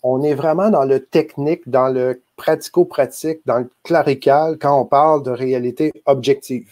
on 0.03 0.23
est 0.23 0.35
vraiment 0.35 0.71
dans 0.71 0.85
le 0.85 1.05
technique, 1.05 1.69
dans 1.69 1.89
le 1.89 2.23
pratico-pratique, 2.37 3.41
dans 3.47 3.59
le 3.59 3.71
clarical 3.83 4.59
quand 4.59 4.81
on 4.81 4.85
parle 4.85 5.23
de 5.23 5.31
réalité 5.31 5.93
objective. 6.05 6.71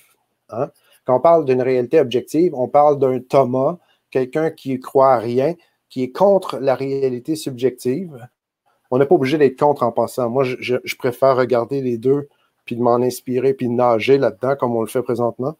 Hein? 0.50 0.71
Quand 1.04 1.16
on 1.16 1.21
parle 1.21 1.44
d'une 1.44 1.62
réalité 1.62 2.00
objective, 2.00 2.54
on 2.54 2.68
parle 2.68 2.99
d'un 2.99 3.18
Thomas, 3.21 3.78
quelqu'un 4.11 4.50
qui 4.50 4.78
croit 4.80 5.12
à 5.12 5.18
rien, 5.18 5.54
qui 5.88 6.02
est 6.02 6.12
contre 6.12 6.59
la 6.59 6.75
réalité 6.75 7.37
subjective. 7.37 8.28
On 8.90 8.99
n'est 8.99 9.06
pas 9.06 9.14
obligé 9.14 9.38
d'être 9.38 9.59
contre 9.59 9.83
en 9.83 9.92
passant. 9.92 10.30
Moi, 10.30 10.44
je, 10.44 10.76
je, 10.83 10.97
préfère 10.97 11.37
regarder 11.37 11.80
les 11.83 11.99
deux, 11.99 12.28
puis 12.64 12.76
de 12.76 12.83
m'en 12.83 12.97
inspirer, 12.97 13.54
puis 13.54 13.68
de 13.68 13.73
nager 13.73 14.18
là-dedans, 14.18 14.56
comme 14.56 14.76
on 14.76 14.80
le 14.80 14.87
fait 14.87 15.02
présentement. 15.02 15.56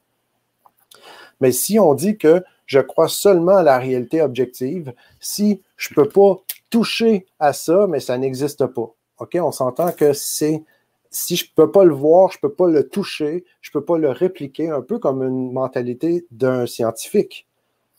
Mais 1.41 1.53
si 1.53 1.79
on 1.79 1.95
dit 1.95 2.17
que 2.17 2.43
je 2.67 2.81
crois 2.81 3.09
seulement 3.09 3.57
à 3.57 3.63
la 3.63 3.79
réalité 3.79 4.23
objective, 4.23 4.95
si 5.21 5.61
je 5.77 5.91
ne 5.91 5.97
peux 5.97 6.09
pas 6.09 6.41
toucher 6.71 7.27
à 7.39 7.53
ça, 7.53 7.87
mais 7.89 8.01
ça 8.01 8.17
n'existe 8.17 8.67
pas. 8.67 8.94
OK? 9.19 9.37
On 9.41 9.53
s'entend 9.53 9.93
que 9.93 10.13
c'est 10.13 10.63
si 11.15 11.37
je 11.37 11.45
ne 11.45 11.55
peux 11.55 11.71
pas 11.71 11.85
le 11.85 11.95
voir, 11.95 12.33
je 12.33 12.39
ne 12.39 12.49
peux 12.49 12.55
pas 12.55 12.69
le 12.69 12.89
toucher, 12.89 13.45
je 13.61 13.71
ne 13.71 13.73
peux 13.73 13.85
pas 13.85 13.99
le 13.99 14.11
répliquer, 14.11 14.71
un 14.71 14.83
peu 14.83 14.99
comme 14.99 15.23
une 15.23 15.53
mentalité 15.53 16.27
d'un 16.33 16.67
scientifique. 16.67 17.47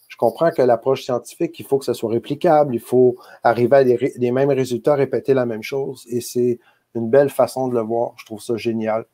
Je 0.09 0.17
comprends 0.17 0.51
que 0.51 0.61
l'approche 0.61 1.03
scientifique, 1.03 1.57
il 1.59 1.65
faut 1.65 1.77
que 1.77 1.85
ça 1.85 1.93
soit 1.93 2.11
réplicable, 2.11 2.75
il 2.75 2.81
faut 2.81 3.15
arriver 3.43 3.77
à 3.77 3.83
des, 3.83 4.31
mêmes 4.31 4.51
résultats, 4.51 4.95
répéter 4.95 5.33
la 5.33 5.45
même 5.45 5.63
chose, 5.63 6.05
et 6.09 6.21
c'est 6.21 6.59
une 6.93 7.09
belle 7.09 7.29
façon 7.29 7.67
de 7.67 7.75
le 7.75 7.81
voir. 7.81 8.13
Je 8.17 8.25
trouve 8.25 8.41
ça 8.41 8.57
génial. 8.57 9.05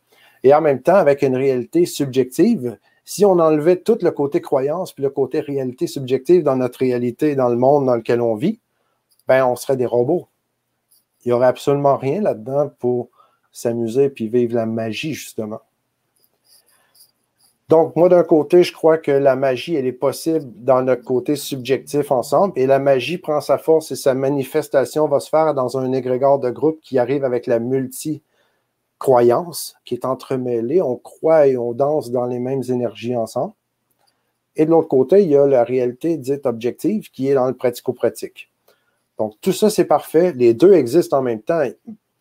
Et 0.44 0.54
en 0.54 0.62
même 0.62 0.82
temps, 0.82 0.96
avec 0.96 1.22
une 1.22 1.36
réalité 1.36 1.86
subjective, 1.86 2.78
si 3.06 3.26
on 3.26 3.40
enlevait 3.40 3.78
tout 3.78 3.98
le 4.02 4.12
côté 4.12 4.42
croyance 4.42 4.94
puis 4.94 5.04
le 5.04 5.10
côté 5.10 5.40
réalité 5.40 5.88
subjective 5.88 6.44
dans 6.44 6.56
notre 6.56 6.80
réalité, 6.80 7.36
dans 7.36 7.50
le 7.50 7.58
monde 7.58 7.86
dans 7.86 7.96
lequel 7.96 8.22
on 8.22 8.36
vit, 8.36 8.60
ben 9.28 9.46
on 9.46 9.56
serait 9.56 9.78
des 9.78 9.86
robots. 9.86 10.28
Il 11.24 11.30
n'y 11.30 11.34
aurait 11.34 11.48
absolument 11.48 11.96
rien 11.98 12.22
là-dedans 12.22 12.70
pour 12.80 13.10
s'amuser 13.52 14.10
puis 14.10 14.28
vivre 14.28 14.56
la 14.56 14.66
magie, 14.66 15.14
justement. 15.14 15.62
Donc, 17.70 17.96
moi, 17.96 18.10
d'un 18.10 18.24
côté, 18.24 18.64
je 18.64 18.74
crois 18.74 18.98
que 18.98 19.12
la 19.12 19.36
magie, 19.38 19.76
elle 19.76 19.86
est 19.86 19.94
possible 19.94 20.52
dans 20.58 20.82
notre 20.82 21.06
côté 21.06 21.38
subjectif 21.38 22.12
ensemble, 22.12 22.52
et 22.58 22.66
la 22.66 22.80
magie 22.80 23.18
prend 23.18 23.40
sa 23.40 23.58
force 23.58 23.92
et 23.92 23.96
sa 23.96 24.14
manifestation 24.14 25.08
va 25.08 25.22
se 25.22 25.30
faire 25.30 25.54
dans 25.54 25.78
un 25.78 25.94
égrégore 25.94 26.40
de 26.40 26.50
groupe 26.50 26.82
qui 26.82 27.00
arrive 27.00 27.24
avec 27.24 27.48
la 27.48 27.60
multi-croyance, 27.60 29.78
qui 29.86 29.94
est 29.94 30.04
entremêlée. 30.04 30.82
On 30.82 30.98
croit 30.98 31.48
et 31.48 31.56
on 31.56 31.72
danse 31.72 32.12
dans 32.12 32.26
les 32.26 32.40
mêmes 32.40 32.64
énergies 32.68 33.16
ensemble. 33.16 33.54
Et 34.58 34.66
de 34.66 34.72
l'autre 34.72 34.90
côté, 34.90 35.24
il 35.24 35.30
y 35.30 35.38
a 35.38 35.48
la 35.48 35.64
réalité 35.64 36.18
dite 36.18 36.46
objective 36.46 37.10
qui 37.10 37.30
est 37.30 37.36
dans 37.36 37.48
le 37.48 37.54
pratico-pratique. 37.54 38.51
Donc, 39.22 39.36
tout 39.40 39.54
ça, 39.54 39.70
c'est 39.70 39.86
parfait. 39.86 40.34
Les 40.36 40.56
deux 40.56 40.74
existent 40.74 41.20
en 41.20 41.22
même 41.22 41.44
temps. 41.44 41.62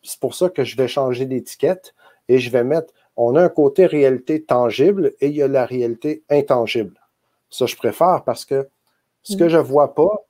C'est 0.03 0.19
pour 0.19 0.35
ça 0.35 0.49
que 0.49 0.63
je 0.63 0.77
vais 0.77 0.87
changer 0.87 1.25
d'étiquette 1.25 1.95
et 2.29 2.37
je 2.37 2.51
vais 2.51 2.63
mettre, 2.63 2.93
on 3.17 3.35
a 3.35 3.41
un 3.41 3.49
côté 3.49 3.87
réalité 3.87 4.43
tangible 4.43 5.13
et 5.19 5.29
il 5.29 5.35
y 5.35 5.41
a 5.41 5.47
la 5.47 5.65
réalité 5.65 6.21
intangible. 6.29 7.01
Ça, 7.49 7.65
je 7.65 7.75
préfère 7.75 8.21
parce 8.23 8.45
que 8.45 8.69
ce 9.23 9.35
que 9.35 9.45
mm. 9.45 9.49
je 9.49 9.57
ne 9.57 9.63
vois 9.63 9.95
pas, 9.95 10.27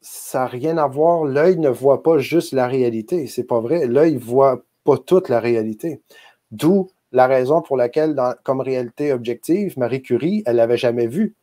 ça 0.00 0.40
n'a 0.40 0.46
rien 0.46 0.76
à 0.76 0.88
voir. 0.88 1.22
L'œil 1.22 1.56
ne 1.56 1.68
voit 1.68 2.02
pas 2.02 2.18
juste 2.18 2.52
la 2.52 2.66
réalité. 2.66 3.28
C'est 3.28 3.44
pas 3.44 3.60
vrai. 3.60 3.86
L'œil 3.86 4.14
ne 4.14 4.18
voit 4.18 4.60
pas 4.82 4.98
toute 4.98 5.28
la 5.28 5.38
réalité. 5.38 6.02
D'où 6.50 6.90
la 7.12 7.28
raison 7.28 7.62
pour 7.62 7.76
laquelle, 7.76 8.20
comme 8.42 8.60
réalité 8.60 9.12
objective, 9.12 9.78
Marie 9.78 10.02
Curie, 10.02 10.42
elle 10.46 10.56
n'avait 10.56 10.76
jamais 10.76 11.06
vu 11.06 11.36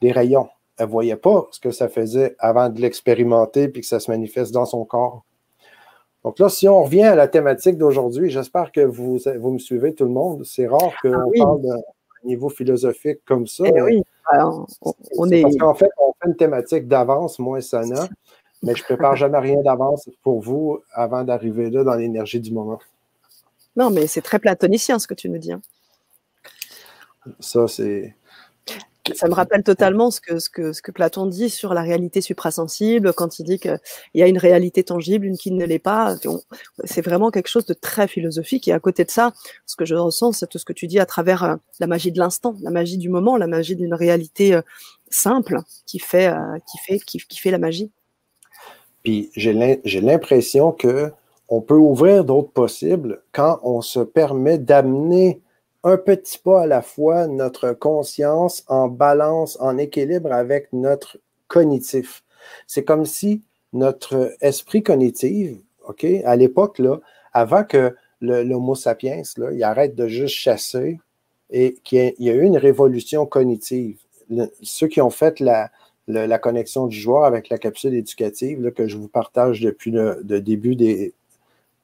les 0.00 0.10
rayons 0.10 0.48
elle 0.78 0.86
ne 0.86 0.90
voyait 0.90 1.16
pas 1.16 1.48
ce 1.50 1.60
que 1.60 1.70
ça 1.70 1.88
faisait 1.88 2.36
avant 2.38 2.68
de 2.68 2.80
l'expérimenter 2.80 3.68
puis 3.68 3.82
que 3.82 3.86
ça 3.86 4.00
se 4.00 4.10
manifeste 4.10 4.52
dans 4.52 4.64
son 4.64 4.84
corps. 4.84 5.24
Donc 6.24 6.38
là, 6.38 6.48
si 6.48 6.68
on 6.68 6.82
revient 6.82 7.04
à 7.04 7.14
la 7.14 7.28
thématique 7.28 7.78
d'aujourd'hui, 7.78 8.30
j'espère 8.30 8.72
que 8.72 8.80
vous, 8.80 9.18
vous 9.38 9.50
me 9.50 9.58
suivez 9.58 9.94
tout 9.94 10.04
le 10.04 10.10
monde. 10.10 10.44
C'est 10.44 10.66
rare 10.66 10.92
qu'on 11.02 11.12
ah 11.12 11.24
parle 11.36 11.62
d'un 11.62 11.80
niveau 12.24 12.48
philosophique 12.48 13.20
comme 13.24 13.46
ça. 13.46 13.64
Eh 13.66 13.82
oui, 13.82 14.02
on, 15.16 15.30
est... 15.30 15.42
Parce 15.42 15.56
qu'en 15.56 15.74
fait, 15.74 15.90
on 15.98 16.12
fait 16.12 16.28
une 16.28 16.36
thématique 16.36 16.88
d'avance, 16.88 17.38
moi 17.38 17.58
et 17.58 17.62
Sana, 17.62 18.08
mais 18.62 18.74
je 18.74 18.82
ne 18.82 18.84
prépare 18.84 19.16
jamais 19.16 19.38
rien 19.38 19.62
d'avance 19.62 20.10
pour 20.22 20.40
vous 20.40 20.80
avant 20.92 21.24
d'arriver 21.24 21.70
là 21.70 21.84
dans 21.84 21.94
l'énergie 21.94 22.40
du 22.40 22.52
moment. 22.52 22.78
Non, 23.76 23.90
mais 23.90 24.06
c'est 24.06 24.22
très 24.22 24.38
platonicien 24.38 24.98
ce 24.98 25.06
que 25.06 25.14
tu 25.14 25.28
nous 25.28 25.38
dis. 25.38 25.52
Hein. 25.52 25.62
Ça, 27.38 27.68
c'est 27.68 28.16
ça 29.14 29.28
me 29.28 29.34
rappelle 29.34 29.62
totalement 29.62 30.10
ce 30.10 30.20
que, 30.20 30.90
Platon 30.90 31.26
dit 31.26 31.50
sur 31.50 31.74
la 31.74 31.82
réalité 31.82 32.20
suprasensible, 32.20 33.12
quand 33.12 33.38
il 33.38 33.44
dit 33.44 33.58
qu'il 33.58 33.78
y 34.14 34.22
a 34.22 34.26
une 34.26 34.38
réalité 34.38 34.82
tangible, 34.82 35.26
une 35.26 35.36
qui 35.36 35.50
ne 35.50 35.64
l'est 35.64 35.78
pas. 35.78 36.16
C'est 36.84 37.02
vraiment 37.02 37.30
quelque 37.30 37.48
chose 37.48 37.66
de 37.66 37.74
très 37.74 38.08
philosophique. 38.08 38.68
Et 38.68 38.72
à 38.72 38.80
côté 38.80 39.04
de 39.04 39.10
ça, 39.10 39.32
ce 39.66 39.76
que 39.76 39.84
je 39.84 39.94
ressens, 39.94 40.32
c'est 40.32 40.46
tout 40.48 40.58
ce 40.58 40.64
que 40.64 40.72
tu 40.72 40.86
dis 40.86 40.98
à 40.98 41.06
travers 41.06 41.44
euh, 41.44 41.56
la 41.80 41.86
magie 41.86 42.12
de 42.12 42.18
l'instant, 42.18 42.54
la 42.62 42.70
magie 42.70 42.98
du 42.98 43.08
moment, 43.08 43.36
la 43.36 43.46
magie 43.46 43.76
d'une 43.76 43.94
réalité 43.94 44.54
euh, 44.54 44.62
simple 45.10 45.60
qui 45.86 45.98
fait, 45.98 46.28
euh, 46.28 46.58
qui 47.06 47.38
fait 47.38 47.50
la 47.50 47.58
magie. 47.58 47.90
Puis 49.02 49.30
j'ai 49.34 49.52
l'impression 50.00 50.72
que 50.72 51.12
on 51.48 51.62
peut 51.62 51.76
ouvrir 51.76 52.24
d'autres 52.24 52.50
possibles 52.50 53.22
quand 53.32 53.58
on 53.62 53.80
se 53.80 54.00
permet 54.00 54.58
d'amener 54.58 55.40
un 55.84 55.96
petit 55.96 56.38
pas 56.38 56.62
à 56.62 56.66
la 56.66 56.82
fois 56.82 57.26
notre 57.26 57.72
conscience 57.72 58.64
en 58.68 58.88
balance, 58.88 59.56
en 59.60 59.78
équilibre 59.78 60.32
avec 60.32 60.72
notre 60.72 61.18
cognitif. 61.46 62.24
C'est 62.66 62.84
comme 62.84 63.04
si 63.04 63.42
notre 63.72 64.34
esprit 64.40 64.82
cognitif, 64.82 65.56
OK, 65.86 66.04
à 66.24 66.36
l'époque, 66.36 66.78
là, 66.78 67.00
avant 67.32 67.64
que 67.64 67.94
l'Homo 68.20 68.74
sapiens, 68.74 69.22
il 69.52 69.62
arrête 69.62 69.94
de 69.94 70.08
juste 70.08 70.34
chasser 70.34 70.98
et 71.50 71.76
qu'il 71.84 72.14
y, 72.18 72.30
a 72.30 72.34
eu 72.34 72.42
une 72.42 72.58
révolution 72.58 73.26
cognitive. 73.26 73.98
ceux 74.62 74.88
qui 74.88 75.00
ont 75.00 75.10
fait 75.10 75.40
la, 75.40 75.70
la, 76.08 76.38
connexion 76.38 76.86
du 76.86 76.98
joueur 76.98 77.24
avec 77.24 77.48
la 77.48 77.58
capsule 77.58 77.94
éducative 77.94 78.72
que 78.72 78.88
je 78.88 78.96
vous 78.96 79.08
partage 79.08 79.60
depuis 79.60 79.90
le, 79.90 80.22
début 80.24 80.76
des 80.76 81.14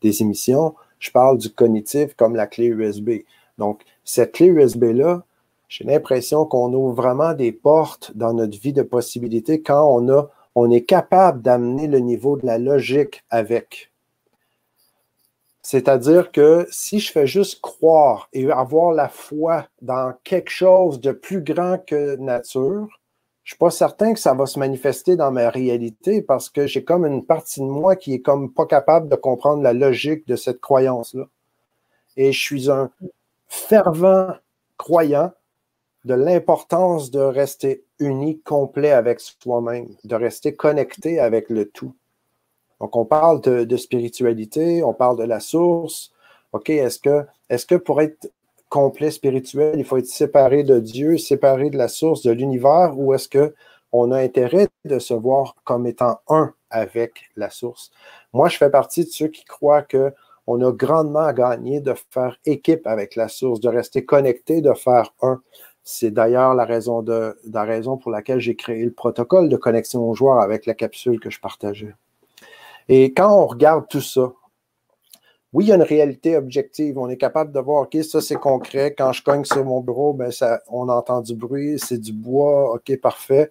émissions, 0.02 0.74
je 0.98 1.10
parle 1.10 1.38
du 1.38 1.50
cognitif 1.50 2.14
comme 2.14 2.34
la 2.34 2.46
clé 2.46 2.66
USB. 2.66 3.10
Donc, 3.58 3.82
cette 4.04 4.32
clé 4.32 4.46
USB-là, 4.46 5.24
j'ai 5.68 5.84
l'impression 5.84 6.44
qu'on 6.44 6.72
ouvre 6.72 6.94
vraiment 6.94 7.34
des 7.34 7.52
portes 7.52 8.12
dans 8.14 8.32
notre 8.32 8.58
vie 8.58 8.72
de 8.72 8.82
possibilités 8.82 9.62
quand 9.62 9.84
on, 9.84 10.08
a, 10.08 10.28
on 10.54 10.70
est 10.70 10.84
capable 10.84 11.42
d'amener 11.42 11.86
le 11.86 11.98
niveau 11.98 12.36
de 12.36 12.46
la 12.46 12.58
logique 12.58 13.24
avec. 13.30 13.90
C'est-à-dire 15.62 16.30
que 16.30 16.66
si 16.70 17.00
je 17.00 17.10
fais 17.10 17.26
juste 17.26 17.62
croire 17.62 18.28
et 18.34 18.50
avoir 18.50 18.92
la 18.92 19.08
foi 19.08 19.66
dans 19.80 20.12
quelque 20.22 20.50
chose 20.50 21.00
de 21.00 21.10
plus 21.10 21.42
grand 21.42 21.78
que 21.78 22.16
nature, 22.16 22.86
je 23.44 23.50
ne 23.50 23.56
suis 23.56 23.58
pas 23.58 23.70
certain 23.70 24.12
que 24.12 24.20
ça 24.20 24.34
va 24.34 24.46
se 24.46 24.58
manifester 24.58 25.16
dans 25.16 25.30
ma 25.30 25.48
réalité 25.48 26.20
parce 26.20 26.50
que 26.50 26.66
j'ai 26.66 26.84
comme 26.84 27.06
une 27.06 27.24
partie 27.24 27.60
de 27.60 27.66
moi 27.66 27.96
qui 27.96 28.14
est 28.14 28.20
comme 28.20 28.52
pas 28.52 28.66
capable 28.66 29.08
de 29.08 29.16
comprendre 29.16 29.62
la 29.62 29.72
logique 29.72 30.26
de 30.26 30.36
cette 30.36 30.60
croyance-là. 30.60 31.24
Et 32.16 32.32
je 32.32 32.40
suis 32.40 32.70
un, 32.70 32.90
fervent 33.48 34.34
croyant 34.76 35.32
de 36.04 36.14
l'importance 36.14 37.10
de 37.10 37.20
rester 37.20 37.84
uni, 37.98 38.40
complet 38.40 38.90
avec 38.90 39.20
soi-même, 39.20 39.88
de 40.04 40.14
rester 40.14 40.54
connecté 40.54 41.18
avec 41.18 41.48
le 41.48 41.68
tout. 41.70 41.94
Donc, 42.80 42.96
on 42.96 43.04
parle 43.04 43.40
de, 43.40 43.76
spiritualité, 43.76 44.82
on 44.82 44.92
parle 44.92 45.16
de 45.16 45.24
la 45.24 45.40
source. 45.40 46.12
OK, 46.52 46.68
est-ce 46.70 46.98
que, 46.98 47.24
que 47.48 47.74
pour 47.76 48.02
être 48.02 48.30
complet 48.68 49.10
spirituel, 49.10 49.78
il 49.78 49.84
faut 49.84 49.96
être 49.96 50.06
séparé 50.06 50.64
de 50.64 50.80
Dieu, 50.80 51.16
séparé 51.16 51.70
de 51.70 51.78
la 51.78 51.88
source, 51.88 52.22
de 52.22 52.32
l'univers, 52.32 52.98
ou 52.98 53.14
est-ce 53.14 53.28
qu'on 53.28 54.10
a 54.10 54.18
intérêt 54.18 54.68
de 54.84 54.98
se 54.98 55.14
voir 55.14 55.54
comme 55.64 55.86
étant 55.86 56.18
un 56.28 56.52
avec 56.70 57.30
la 57.36 57.50
source? 57.50 57.90
Moi, 58.32 58.48
je 58.48 58.58
fais 58.58 58.70
partie 58.70 59.04
de 59.04 59.10
ceux 59.10 59.28
qui 59.28 59.44
croient 59.44 59.82
que 59.82 60.12
on 60.46 60.60
a 60.60 60.72
grandement 60.72 61.20
à 61.20 61.32
gagner 61.32 61.80
de 61.80 61.94
faire 62.10 62.38
équipe 62.44 62.86
avec 62.86 63.16
la 63.16 63.28
source, 63.28 63.60
de 63.60 63.68
rester 63.68 64.04
connecté, 64.04 64.60
de 64.60 64.72
faire 64.74 65.14
un. 65.22 65.40
C'est 65.82 66.10
d'ailleurs 66.10 66.54
la 66.54 66.64
raison, 66.64 67.02
pour 67.96 68.10
laquelle 68.10 68.40
j'ai 68.40 68.56
créé 68.56 68.84
le 68.84 68.92
protocole 68.92 69.48
de 69.48 69.56
connexion 69.56 70.08
aux 70.08 70.14
joueurs 70.14 70.40
avec 70.40 70.66
la 70.66 70.74
capsule 70.74 71.20
que 71.20 71.30
je 71.30 71.40
partageais. 71.40 71.94
Et 72.88 73.12
quand 73.12 73.30
on 73.34 73.46
regarde 73.46 73.86
tout 73.88 74.00
ça, 74.00 74.32
oui, 75.52 75.66
il 75.66 75.68
y 75.68 75.72
a 75.72 75.76
une 75.76 75.82
réalité 75.82 76.36
objective. 76.36 76.98
On 76.98 77.08
est 77.08 77.16
capable 77.16 77.52
de 77.52 77.60
voir, 77.60 77.82
OK, 77.82 77.96
ça 78.02 78.20
c'est 78.20 78.34
concret. 78.34 78.94
Quand 78.96 79.12
je 79.12 79.22
cogne 79.22 79.44
sur 79.44 79.64
mon 79.64 79.80
bureau, 79.80 80.12
ben 80.12 80.30
on 80.68 80.88
entend 80.88 81.20
du 81.20 81.34
bruit, 81.36 81.78
c'est 81.78 81.98
du 81.98 82.12
bois, 82.12 82.72
OK, 82.74 82.98
parfait. 83.00 83.50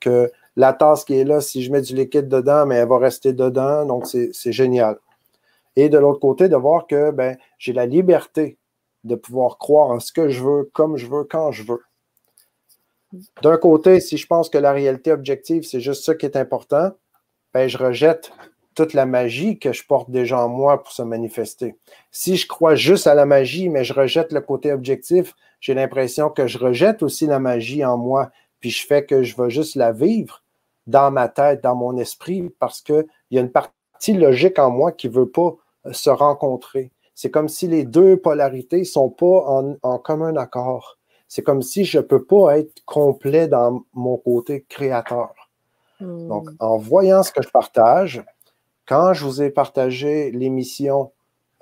Que 0.00 0.32
la 0.56 0.72
tasse 0.72 1.04
qui 1.04 1.14
est 1.14 1.24
là, 1.24 1.40
si 1.40 1.62
je 1.62 1.70
mets 1.70 1.82
du 1.82 1.94
liquide 1.94 2.28
dedans, 2.28 2.66
mais 2.66 2.76
elle 2.76 2.88
va 2.88 2.98
rester 2.98 3.32
dedans, 3.32 3.84
donc 3.84 4.06
c'est 4.06 4.52
génial. 4.52 4.98
Et 5.76 5.88
de 5.88 5.98
l'autre 5.98 6.20
côté, 6.20 6.48
de 6.48 6.56
voir 6.56 6.86
que 6.86 7.10
ben, 7.10 7.36
j'ai 7.58 7.72
la 7.72 7.86
liberté 7.86 8.58
de 9.04 9.14
pouvoir 9.14 9.58
croire 9.58 9.90
en 9.90 10.00
ce 10.00 10.12
que 10.12 10.28
je 10.28 10.42
veux, 10.42 10.70
comme 10.72 10.96
je 10.96 11.06
veux, 11.06 11.24
quand 11.24 11.52
je 11.52 11.62
veux. 11.62 11.82
D'un 13.42 13.56
côté, 13.58 14.00
si 14.00 14.16
je 14.16 14.26
pense 14.26 14.48
que 14.48 14.58
la 14.58 14.72
réalité 14.72 15.12
objective, 15.12 15.62
c'est 15.64 15.80
juste 15.80 16.04
ça 16.04 16.14
qui 16.14 16.26
est 16.26 16.36
important, 16.36 16.92
ben, 17.52 17.68
je 17.68 17.78
rejette 17.78 18.32
toute 18.74 18.92
la 18.92 19.06
magie 19.06 19.58
que 19.58 19.72
je 19.72 19.86
porte 19.86 20.10
déjà 20.10 20.38
en 20.40 20.48
moi 20.48 20.82
pour 20.82 20.92
se 20.92 21.02
manifester. 21.02 21.76
Si 22.10 22.36
je 22.36 22.48
crois 22.48 22.74
juste 22.74 23.06
à 23.06 23.14
la 23.14 23.26
magie, 23.26 23.68
mais 23.68 23.84
je 23.84 23.92
rejette 23.92 24.32
le 24.32 24.40
côté 24.40 24.72
objectif, 24.72 25.34
j'ai 25.60 25.74
l'impression 25.74 26.28
que 26.28 26.46
je 26.46 26.58
rejette 26.58 27.02
aussi 27.02 27.26
la 27.26 27.38
magie 27.38 27.84
en 27.84 27.96
moi, 27.96 28.30
puis 28.60 28.70
je 28.70 28.84
fais 28.86 29.04
que 29.04 29.22
je 29.22 29.36
vais 29.36 29.50
juste 29.50 29.76
la 29.76 29.92
vivre 29.92 30.42
dans 30.86 31.10
ma 31.10 31.28
tête, 31.28 31.62
dans 31.62 31.76
mon 31.76 31.96
esprit, 31.96 32.50
parce 32.58 32.82
qu'il 32.82 33.06
y 33.30 33.38
a 33.38 33.40
une 33.40 33.52
partie 33.52 34.12
logique 34.12 34.58
en 34.58 34.70
moi 34.70 34.92
qui 34.92 35.08
ne 35.08 35.14
veut 35.14 35.28
pas 35.28 35.54
se 35.92 36.10
rencontrer. 36.10 36.90
C'est 37.14 37.30
comme 37.30 37.48
si 37.48 37.68
les 37.68 37.84
deux 37.84 38.16
polarités 38.16 38.80
ne 38.80 38.84
sont 38.84 39.10
pas 39.10 39.44
en, 39.46 39.76
en 39.82 39.98
commun 39.98 40.36
accord. 40.36 40.98
C'est 41.28 41.42
comme 41.42 41.62
si 41.62 41.84
je 41.84 41.98
ne 41.98 42.02
peux 42.02 42.24
pas 42.24 42.58
être 42.58 42.84
complet 42.84 43.48
dans 43.48 43.84
mon 43.92 44.16
côté 44.16 44.64
créateur. 44.68 45.32
Donc, 46.00 46.50
hmm. 46.50 46.56
en 46.58 46.76
voyant 46.76 47.22
ce 47.22 47.32
que 47.32 47.42
je 47.42 47.48
partage, 47.48 48.24
quand 48.86 49.14
je 49.14 49.24
vous 49.24 49.42
ai 49.42 49.50
partagé 49.50 50.30
l'émission, 50.32 51.12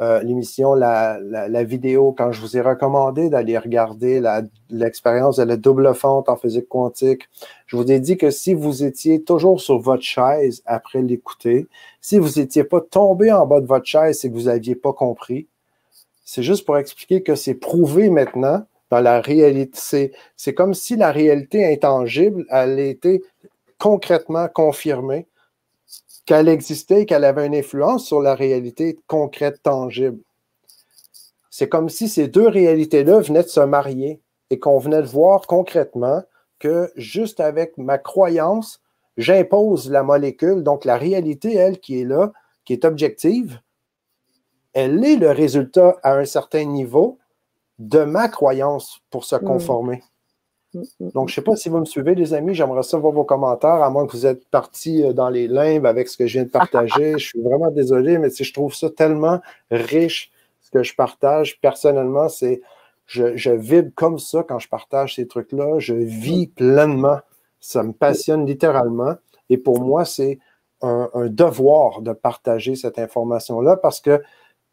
euh, 0.02 0.20
l'émission, 0.22 0.74
la, 0.74 1.20
la, 1.20 1.62
vidéo, 1.62 2.12
quand 2.16 2.32
je 2.32 2.40
vous 2.40 2.56
ai 2.56 2.60
recommandé 2.60 3.30
d'aller 3.30 3.56
regarder 3.56 4.20
l'expérience 4.68 5.36
de 5.36 5.44
la 5.44 5.56
double 5.56 5.94
fente 5.94 6.28
en 6.28 6.34
physique 6.36 6.68
quantique, 6.68 7.28
je 7.66 7.76
vous 7.76 7.88
ai 7.92 8.00
dit 8.00 8.16
que 8.16 8.32
si 8.32 8.52
vous 8.52 8.82
étiez 8.82 9.22
toujours 9.22 9.60
sur 9.60 9.78
votre 9.78 10.02
chaise 10.02 10.60
après 10.66 11.02
l'écouter, 11.02 11.68
si 12.00 12.18
vous 12.18 12.40
n'étiez 12.40 12.64
pas 12.64 12.80
tombé 12.80 13.30
en 13.30 13.46
bas 13.46 13.60
de 13.60 13.66
votre 13.66 13.86
chaise, 13.86 14.18
c'est 14.18 14.28
que 14.28 14.34
vous 14.34 14.46
n'aviez 14.46 14.74
pas 14.74 14.92
compris. 14.92 15.46
C'est 16.24 16.42
juste 16.42 16.66
pour 16.66 16.78
expliquer 16.78 17.22
que 17.22 17.36
c'est 17.36 17.54
prouvé 17.54 18.10
maintenant 18.10 18.64
dans 18.90 19.00
la 19.00 19.20
réalité. 19.20 20.12
C'est 20.36 20.54
comme 20.54 20.74
si 20.74 20.96
la 20.96 21.12
réalité 21.12 21.64
intangible, 21.72 22.44
elle 22.48 22.80
était 22.80 23.22
concrètement 23.78 24.48
confirmée 24.48 25.26
qu'elle 26.26 26.48
existait 26.48 27.02
et 27.02 27.06
qu'elle 27.06 27.24
avait 27.24 27.46
une 27.46 27.54
influence 27.54 28.06
sur 28.06 28.20
la 28.20 28.34
réalité 28.34 28.98
concrète, 29.06 29.62
tangible. 29.62 30.20
C'est 31.50 31.68
comme 31.68 31.88
si 31.88 32.08
ces 32.08 32.28
deux 32.28 32.48
réalités-là 32.48 33.20
venaient 33.20 33.42
de 33.42 33.48
se 33.48 33.60
marier 33.60 34.20
et 34.50 34.58
qu'on 34.58 34.78
venait 34.78 35.02
de 35.02 35.06
voir 35.06 35.46
concrètement 35.46 36.22
que 36.58 36.90
juste 36.96 37.40
avec 37.40 37.76
ma 37.76 37.98
croyance, 37.98 38.80
j'impose 39.16 39.90
la 39.90 40.02
molécule, 40.02 40.62
donc 40.62 40.84
la 40.84 40.96
réalité, 40.96 41.54
elle, 41.54 41.80
qui 41.80 42.00
est 42.00 42.04
là, 42.04 42.32
qui 42.64 42.72
est 42.72 42.84
objective, 42.84 43.60
elle 44.72 45.04
est 45.04 45.16
le 45.16 45.30
résultat 45.30 45.96
à 46.02 46.14
un 46.14 46.24
certain 46.24 46.64
niveau 46.64 47.18
de 47.78 48.04
ma 48.04 48.28
croyance 48.28 49.00
pour 49.10 49.24
se 49.24 49.36
mm. 49.36 49.44
conformer. 49.44 50.02
Donc, 50.74 51.28
je 51.28 51.32
ne 51.32 51.34
sais 51.34 51.42
pas 51.42 51.56
si 51.56 51.68
vous 51.68 51.78
me 51.78 51.84
suivez, 51.84 52.14
les 52.14 52.32
amis. 52.32 52.54
J'aimerais 52.54 52.82
savoir 52.82 53.12
vos 53.12 53.24
commentaires, 53.24 53.82
à 53.82 53.90
moins 53.90 54.06
que 54.06 54.12
vous 54.12 54.26
êtes 54.26 54.48
partis 54.48 55.04
euh, 55.04 55.12
dans 55.12 55.28
les 55.28 55.46
limbes 55.46 55.86
avec 55.86 56.08
ce 56.08 56.16
que 56.16 56.26
je 56.26 56.34
viens 56.34 56.44
de 56.44 56.50
partager. 56.50 57.12
je 57.18 57.26
suis 57.26 57.42
vraiment 57.42 57.70
désolé, 57.70 58.18
mais 58.18 58.30
je 58.30 58.52
trouve 58.52 58.74
ça 58.74 58.88
tellement 58.90 59.40
riche, 59.70 60.32
ce 60.60 60.70
que 60.70 60.82
je 60.82 60.94
partage. 60.94 61.60
Personnellement, 61.60 62.28
c'est 62.28 62.62
je, 63.06 63.36
je 63.36 63.50
vibre 63.50 63.90
comme 63.94 64.18
ça 64.18 64.42
quand 64.42 64.58
je 64.58 64.68
partage 64.68 65.16
ces 65.16 65.26
trucs-là. 65.26 65.78
Je 65.78 65.94
vis 65.94 66.46
pleinement. 66.46 67.18
Ça 67.60 67.82
me 67.82 67.92
passionne 67.92 68.46
littéralement. 68.46 69.14
Et 69.50 69.58
pour 69.58 69.80
moi, 69.80 70.04
c'est 70.04 70.38
un, 70.80 71.10
un, 71.12 71.26
devoir 71.26 72.00
de 72.00 72.12
partager 72.12 72.74
cette 72.74 72.98
information-là 72.98 73.76
parce 73.76 74.00
que 74.00 74.22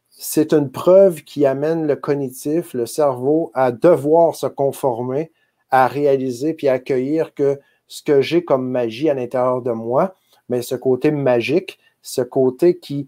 c'est 0.09 0.53
une 0.53 0.71
preuve 0.71 1.23
qui 1.23 1.45
amène 1.45 1.85
le 1.85 1.95
cognitif, 1.95 2.73
le 2.73 2.85
cerveau, 2.85 3.51
à 3.53 3.71
devoir 3.71 4.35
se 4.35 4.47
conformer 4.47 5.31
à 5.71 5.87
réaliser 5.87 6.53
puis 6.53 6.67
à 6.67 6.73
accueillir 6.73 7.33
que 7.33 7.59
ce 7.87 8.03
que 8.03 8.21
j'ai 8.21 8.43
comme 8.43 8.69
magie 8.69 9.09
à 9.09 9.13
l'intérieur 9.13 9.61
de 9.61 9.71
moi, 9.71 10.15
mais 10.47 10.61
ce 10.61 10.75
côté 10.75 11.11
magique, 11.11 11.79
ce 12.01 12.21
côté 12.21 12.77
qui 12.77 13.07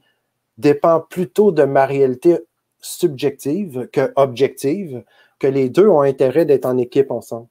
dépend 0.58 1.02
plutôt 1.02 1.52
de 1.52 1.64
ma 1.64 1.86
réalité 1.86 2.40
subjective 2.80 3.88
que 3.92 4.12
objective, 4.16 5.04
que 5.40 5.48
les 5.48 5.70
deux 5.70 5.88
ont 5.88 6.02
intérêt 6.02 6.46
d'être 6.46 6.66
en 6.66 6.78
équipe 6.78 7.12
ensemble. 7.12 7.48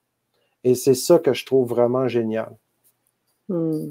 Et 0.64 0.74
c'est 0.74 0.94
ça 0.94 1.18
que 1.18 1.32
je 1.32 1.46
trouve 1.46 1.68
vraiment 1.68 2.08
génial. 2.08 2.54
Hmm. 3.48 3.90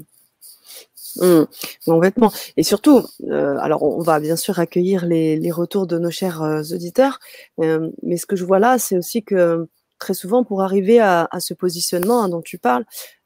complètement. 1.84 2.32
Et 2.56 2.62
surtout, 2.62 3.02
euh, 3.28 3.56
alors 3.58 3.82
on 3.82 4.00
va 4.00 4.20
bien 4.20 4.36
sûr 4.36 4.58
accueillir 4.58 5.04
les, 5.04 5.50
retours 5.50 5.86
de 5.86 5.98
nos 5.98 6.10
chers 6.10 6.42
euh, 6.42 6.62
auditeurs, 6.72 7.18
euh, 7.60 7.90
mais 8.02 8.16
ce 8.16 8.26
que 8.26 8.36
je 8.36 8.44
vois 8.44 8.58
là, 8.58 8.78
c'est 8.78 8.96
aussi 8.96 9.22
que 9.22 9.68
très 10.00 10.14
souvent, 10.14 10.42
pour 10.42 10.62
arriver 10.62 10.98
à, 10.98 11.28
ce 11.38 11.54
positionnement 11.54 12.24
hein, 12.24 12.28
dont 12.28 12.42
tu 12.42 12.58
parles, 12.58 12.84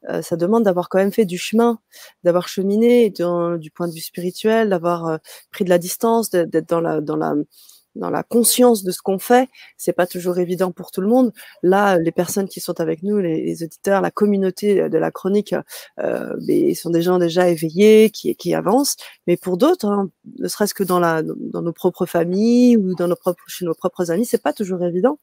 euh, 0.09 0.21
ça 0.21 0.35
demande 0.35 0.63
d'avoir 0.63 0.89
quand 0.89 0.99
même 0.99 1.11
fait 1.11 1.25
du 1.25 1.39
chemin, 1.39 1.79
d'avoir 2.23 2.47
cheminé 2.47 3.09
du 3.09 3.71
point 3.71 3.87
de 3.87 3.93
vue 3.93 4.01
spirituel, 4.01 4.69
d'avoir 4.69 5.07
euh, 5.07 5.17
pris 5.51 5.63
de 5.63 5.69
la 5.69 5.79
distance, 5.79 6.29
d'être 6.29 6.69
dans 6.69 6.81
la, 6.81 7.01
dans 7.01 7.15
la, 7.15 7.33
dans 7.95 8.09
la 8.09 8.23
conscience 8.23 8.83
de 8.83 8.91
ce 8.91 9.01
qu'on 9.01 9.19
fait. 9.19 9.49
C'est 9.77 9.93
pas 9.93 10.07
toujours 10.07 10.37
évident 10.37 10.71
pour 10.71 10.91
tout 10.91 11.01
le 11.01 11.07
monde. 11.07 11.31
Là, 11.63 11.97
les 11.97 12.11
personnes 12.11 12.47
qui 12.47 12.59
sont 12.59 12.79
avec 12.81 13.03
nous, 13.03 13.19
les, 13.19 13.63
auditeurs, 13.63 14.01
la 14.01 14.11
communauté 14.11 14.89
de 14.89 14.97
la 14.97 15.11
chronique, 15.11 15.55
euh, 15.99 16.35
ils 16.47 16.75
sont 16.75 16.89
des 16.89 17.01
gens 17.01 17.17
déjà 17.17 17.49
éveillés, 17.49 18.09
qui, 18.09 18.35
qui 18.35 18.53
avancent. 18.53 18.97
Mais 19.27 19.37
pour 19.37 19.57
d'autres, 19.57 19.87
hein, 19.87 20.09
ne 20.39 20.47
serait-ce 20.47 20.73
que 20.73 20.83
dans 20.83 20.99
la, 20.99 21.23
dans 21.23 21.61
nos 21.61 21.73
propres 21.73 22.05
familles 22.05 22.77
ou 22.77 22.95
dans 22.95 23.07
nos 23.07 23.15
propres, 23.15 23.43
chez 23.47 23.65
nos 23.65 23.73
propres 23.73 24.11
amis, 24.11 24.25
c'est 24.25 24.41
pas 24.41 24.53
toujours 24.53 24.83
évident 24.83 25.19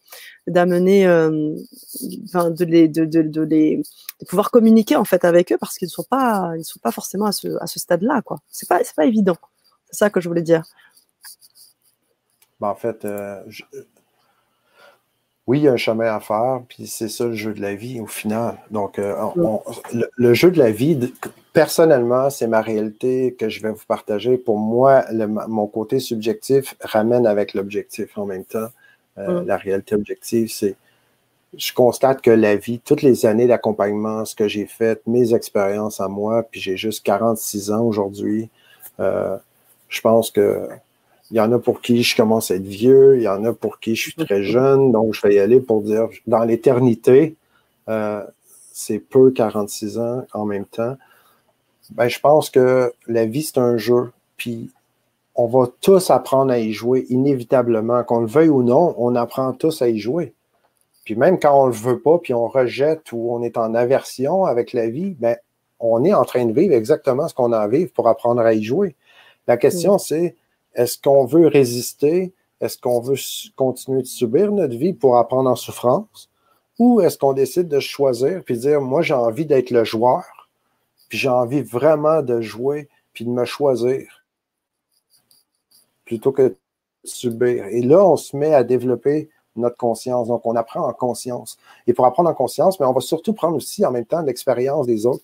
d'amener, 0.47 1.07
euh, 1.07 1.31
de 1.31 2.65
les, 2.65 2.89
de, 2.89 3.05
de, 3.05 3.23
de 3.23 3.43
les, 3.43 3.83
de 4.21 4.27
pouvoir 4.27 4.51
communiquer 4.51 4.97
en 4.97 5.05
fait 5.05 5.25
avec 5.25 5.53
eux 5.53 5.59
parce 5.59 5.79
qu'ils 5.79 5.87
ne 5.87 5.91
sont 5.91 6.05
pas, 6.05 6.53
ils 6.57 6.65
sont 6.65 6.81
pas 6.81 6.93
forcément 6.93 7.27
à 7.27 7.33
ce, 7.33 7.49
à 7.61 7.67
ce 7.67 7.79
stade-là, 7.79 8.23
quoi. 8.23 8.39
C'est 8.49 8.69
pas, 8.69 8.83
c'est 8.85 8.95
pas 8.95 9.07
évident. 9.07 9.37
C'est 9.91 9.99
ça 9.99 10.11
que 10.11 10.21
je 10.21 10.29
voulais 10.29 10.43
dire. 10.43 10.63
Ben, 12.63 12.69
en 12.69 12.77
fait, 12.77 13.05
euh, 13.05 13.43
oui, 15.49 15.59
il 15.59 15.65
y 15.65 15.69
a 15.69 15.73
un 15.73 15.77
chemin 15.77 16.15
à 16.15 16.21
faire, 16.21 16.63
puis 16.69 16.87
c'est 16.87 17.09
ça 17.09 17.25
le 17.25 17.35
jeu 17.35 17.53
de 17.55 17.61
la 17.61 17.75
vie 17.75 17.99
au 17.99 18.07
final. 18.07 18.57
Donc, 18.71 19.01
euh, 19.01 19.17
le, 20.17 20.33
jeu 20.33 20.53
de 20.53 20.61
la 20.61 20.71
vie, 20.71 21.13
personnellement, 21.53 22.31
c'est 22.31 22.47
ma 22.47 22.61
réalité 22.61 23.35
que 23.37 23.49
je 23.49 23.61
vais 23.63 23.73
vous 23.73 23.85
partager. 23.89 24.39
Pour 24.39 24.59
moi, 24.59 25.05
mon 25.49 25.67
côté 25.67 25.99
subjectif 25.99 26.77
ramène 26.81 27.27
avec 27.27 27.55
l'objectif 27.55 28.17
en 28.17 28.27
même 28.27 28.45
temps. 28.45 28.69
Euh, 29.19 29.43
la 29.45 29.57
réalité 29.57 29.97
objective, 29.97 30.49
c'est 30.49 30.77
je 31.59 31.73
constate 31.73 32.23
que 32.23 32.31
la 32.31 32.55
vie, 32.55 32.79
toutes 32.79 33.03
les 33.03 33.27
années 33.27 33.49
d'accompagnement, 33.49 34.25
ce 34.25 34.37
que 34.37 34.47
j'ai 34.47 34.67
fait, 34.67 35.05
mes 35.09 35.35
expériences 35.35 36.01
à 36.01 36.07
moi, 36.07 36.45
puis 36.45 36.61
j'ai 36.61 36.77
juste 36.77 37.05
46 37.05 37.73
ans 37.73 37.83
aujourd'hui, 37.83 38.51
je 38.99 40.01
pense 40.01 40.31
que 40.31 40.69
il 41.33 41.37
y 41.39 41.41
en 41.41 41.51
a 41.51 41.59
pour 41.59 41.81
qui 41.81 42.03
je 42.03 42.15
commence 42.15 42.51
à 42.51 42.57
être 42.57 42.67
vieux, 42.67 43.17
il 43.17 43.23
y 43.23 43.29
en 43.29 43.43
a 43.45 43.55
pour 43.55 43.81
qui 43.81 43.97
je 43.97 44.03
suis 44.03 44.15
très 44.15 44.43
jeune, 44.45 44.93
donc 44.93 45.15
je 45.15 45.23
vais 45.27 45.35
y 45.35 45.39
aller 45.39 45.61
pour 45.61 45.81
dire, 45.81 46.09
dans 46.27 46.45
l'éternité, 46.45 47.37
euh, 47.89 48.23
c'est 48.73 48.99
peu 48.99 49.31
46 49.31 49.99
ans 49.99 50.27
en 50.35 50.45
même 50.45 50.67
temps. 50.67 50.97
Ben, 51.93 52.09
je 52.09 52.21
pense 52.21 52.51
que 52.51 52.93
la 53.07 53.25
vie, 53.25 53.43
c'est 53.43 53.59
un 53.59 53.79
jeu, 53.79 54.13
puis 54.37 54.71
on 55.35 55.47
va 55.47 55.69
tous 55.81 56.11
apprendre 56.11 56.53
à 56.53 56.59
y 56.59 56.73
jouer 56.73 57.07
inévitablement. 57.09 58.05
Qu'on 58.05 58.21
le 58.21 58.27
veuille 58.27 58.51
ou 58.51 58.63
non, 58.63 58.95
on 58.99 59.15
apprend 59.15 59.53
tous 59.55 59.81
à 59.81 59.89
y 59.89 59.99
jouer. 59.99 60.35
Puis 61.05 61.17
même 61.17 61.41
quand 61.41 61.59
on 61.59 61.67
ne 61.67 61.73
le 61.73 61.77
veut 61.77 61.99
pas, 61.99 62.19
puis 62.19 62.35
on 62.35 62.47
rejette 62.47 63.11
ou 63.13 63.35
on 63.35 63.43
est 63.43 63.57
en 63.57 63.75
aversion 63.75 64.45
avec 64.45 64.75
la 64.75 64.89
vie, 64.89 65.17
ben, 65.19 65.37
on 65.81 66.05
est 66.05 66.13
en 66.13 66.25
train 66.25 66.45
de 66.45 66.53
vivre 66.53 66.75
exactement 66.75 67.27
ce 67.27 67.35
qu'on 67.35 67.53
a 67.53 67.59
à 67.59 67.69
vivre 67.69 67.91
pour 67.93 68.07
apprendre 68.07 68.43
à 68.43 68.53
y 68.53 68.63
jouer. 68.63 68.95
La 69.49 69.57
question, 69.57 69.99
c'est 69.99 70.37
est-ce 70.75 70.99
qu'on 70.99 71.25
veut 71.25 71.47
résister? 71.47 72.33
Est-ce 72.61 72.79
qu'on 72.79 73.01
veut 73.01 73.17
continuer 73.57 74.03
de 74.03 74.07
subir 74.07 74.53
notre 74.53 74.77
vie 74.77 74.93
pour 74.93 75.17
apprendre 75.17 75.51
en 75.51 75.57
souffrance? 75.57 76.31
Ou 76.79 77.01
est-ce 77.01 77.19
qu'on 77.19 77.33
décide 77.33 77.69
de 77.69 77.81
choisir 77.81 78.43
puis 78.45 78.57
dire, 78.57 78.81
moi, 78.81 79.03
j'ai 79.03 79.15
envie 79.15 79.47
d'être 79.47 79.71
le 79.71 79.85
joueur, 79.85 80.49
puis 81.09 81.19
j'ai 81.19 81.29
envie 81.29 81.63
vraiment 81.63 82.23
de 82.23 82.41
jouer 82.41 82.89
puis 83.13 83.25
de 83.25 83.31
me 83.31 83.45
choisir 83.45 84.25
plutôt 86.05 86.33
que 86.33 86.43
de 86.49 86.57
subir? 87.05 87.67
Et 87.67 87.83
là, 87.83 88.05
on 88.07 88.17
se 88.17 88.37
met 88.37 88.55
à 88.55 88.65
développer 88.65 89.29
notre 89.57 89.77
conscience. 89.77 90.29
Donc, 90.29 90.47
on 90.47 90.57
apprend 90.57 90.89
en 90.89 90.93
conscience. 90.93 91.59
Et 91.87 91.93
pour 91.93 92.07
apprendre 92.07 92.31
en 92.31 92.35
conscience, 92.35 92.81
mais 92.81 92.87
on 92.87 92.93
va 92.93 93.01
surtout 93.01 93.33
prendre 93.35 93.57
aussi 93.57 93.85
en 93.85 93.91
même 93.91 94.07
temps 94.07 94.23
l'expérience 94.23 94.87
des 94.87 95.05
autres 95.05 95.23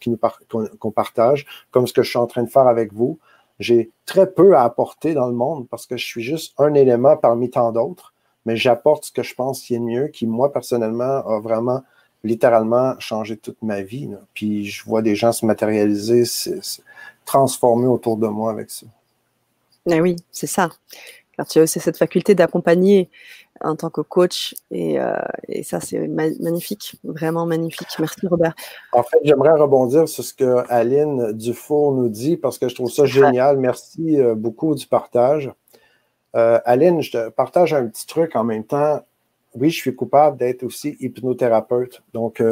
qu'on 0.78 0.90
partage, 0.90 1.46
comme 1.70 1.86
ce 1.86 1.92
que 1.92 2.02
je 2.02 2.10
suis 2.10 2.18
en 2.18 2.26
train 2.26 2.42
de 2.42 2.50
faire 2.50 2.66
avec 2.66 2.92
vous, 2.92 3.18
j'ai 3.58 3.90
très 4.06 4.30
peu 4.30 4.56
à 4.56 4.62
apporter 4.62 5.14
dans 5.14 5.26
le 5.26 5.34
monde 5.34 5.68
parce 5.68 5.86
que 5.86 5.96
je 5.96 6.04
suis 6.04 6.22
juste 6.22 6.54
un 6.58 6.74
élément 6.74 7.16
parmi 7.16 7.50
tant 7.50 7.72
d'autres, 7.72 8.14
mais 8.46 8.56
j'apporte 8.56 9.06
ce 9.06 9.12
que 9.12 9.22
je 9.22 9.34
pense 9.34 9.62
qui 9.62 9.74
est 9.74 9.80
mieux, 9.80 10.08
qui, 10.08 10.26
moi, 10.26 10.52
personnellement, 10.52 11.26
a 11.26 11.40
vraiment 11.40 11.82
littéralement 12.24 12.98
changé 12.98 13.36
toute 13.36 13.62
ma 13.62 13.82
vie. 13.82 14.08
Puis 14.34 14.64
je 14.64 14.84
vois 14.84 15.02
des 15.02 15.14
gens 15.14 15.32
se 15.32 15.44
matérialiser, 15.44 16.24
se, 16.24 16.50
transformer 17.24 17.86
autour 17.86 18.16
de 18.16 18.26
moi 18.26 18.50
avec 18.50 18.70
ça. 18.70 18.86
Eh 19.90 20.00
oui, 20.00 20.16
c'est 20.30 20.46
ça. 20.46 20.70
Car 21.38 21.46
tu 21.46 21.60
as 21.60 21.62
aussi 21.62 21.78
cette 21.78 21.96
faculté 21.96 22.34
d'accompagner 22.34 23.10
en 23.60 23.76
tant 23.76 23.90
que 23.90 24.00
coach. 24.00 24.56
Et, 24.72 25.00
euh, 25.00 25.14
ça, 25.62 25.78
c'est 25.78 26.08
magnifique, 26.08 26.96
vraiment 27.04 27.46
magnifique. 27.46 27.86
Merci, 28.00 28.26
Robert. 28.26 28.56
En 28.92 29.04
fait, 29.04 29.18
j'aimerais 29.22 29.52
rebondir 29.52 30.08
sur 30.08 30.24
ce 30.24 30.34
que 30.34 30.64
Aline 30.68 31.30
Dufour 31.32 31.92
nous 31.94 32.08
dit 32.08 32.36
parce 32.36 32.58
que 32.58 32.68
je 32.68 32.74
trouve 32.74 32.90
ça 32.90 33.04
génial. 33.04 33.56
Merci 33.56 34.20
euh, 34.20 34.34
beaucoup 34.34 34.74
du 34.74 34.88
partage. 34.88 35.52
Euh, 36.34 36.58
Aline, 36.64 37.02
je 37.02 37.12
te 37.12 37.28
partage 37.28 37.72
un 37.72 37.86
petit 37.86 38.08
truc 38.08 38.34
en 38.34 38.42
même 38.42 38.64
temps. 38.64 39.00
Oui, 39.54 39.70
je 39.70 39.76
suis 39.76 39.94
coupable 39.94 40.38
d'être 40.38 40.64
aussi 40.64 40.96
hypnothérapeute. 40.98 42.02
Donc, 42.12 42.42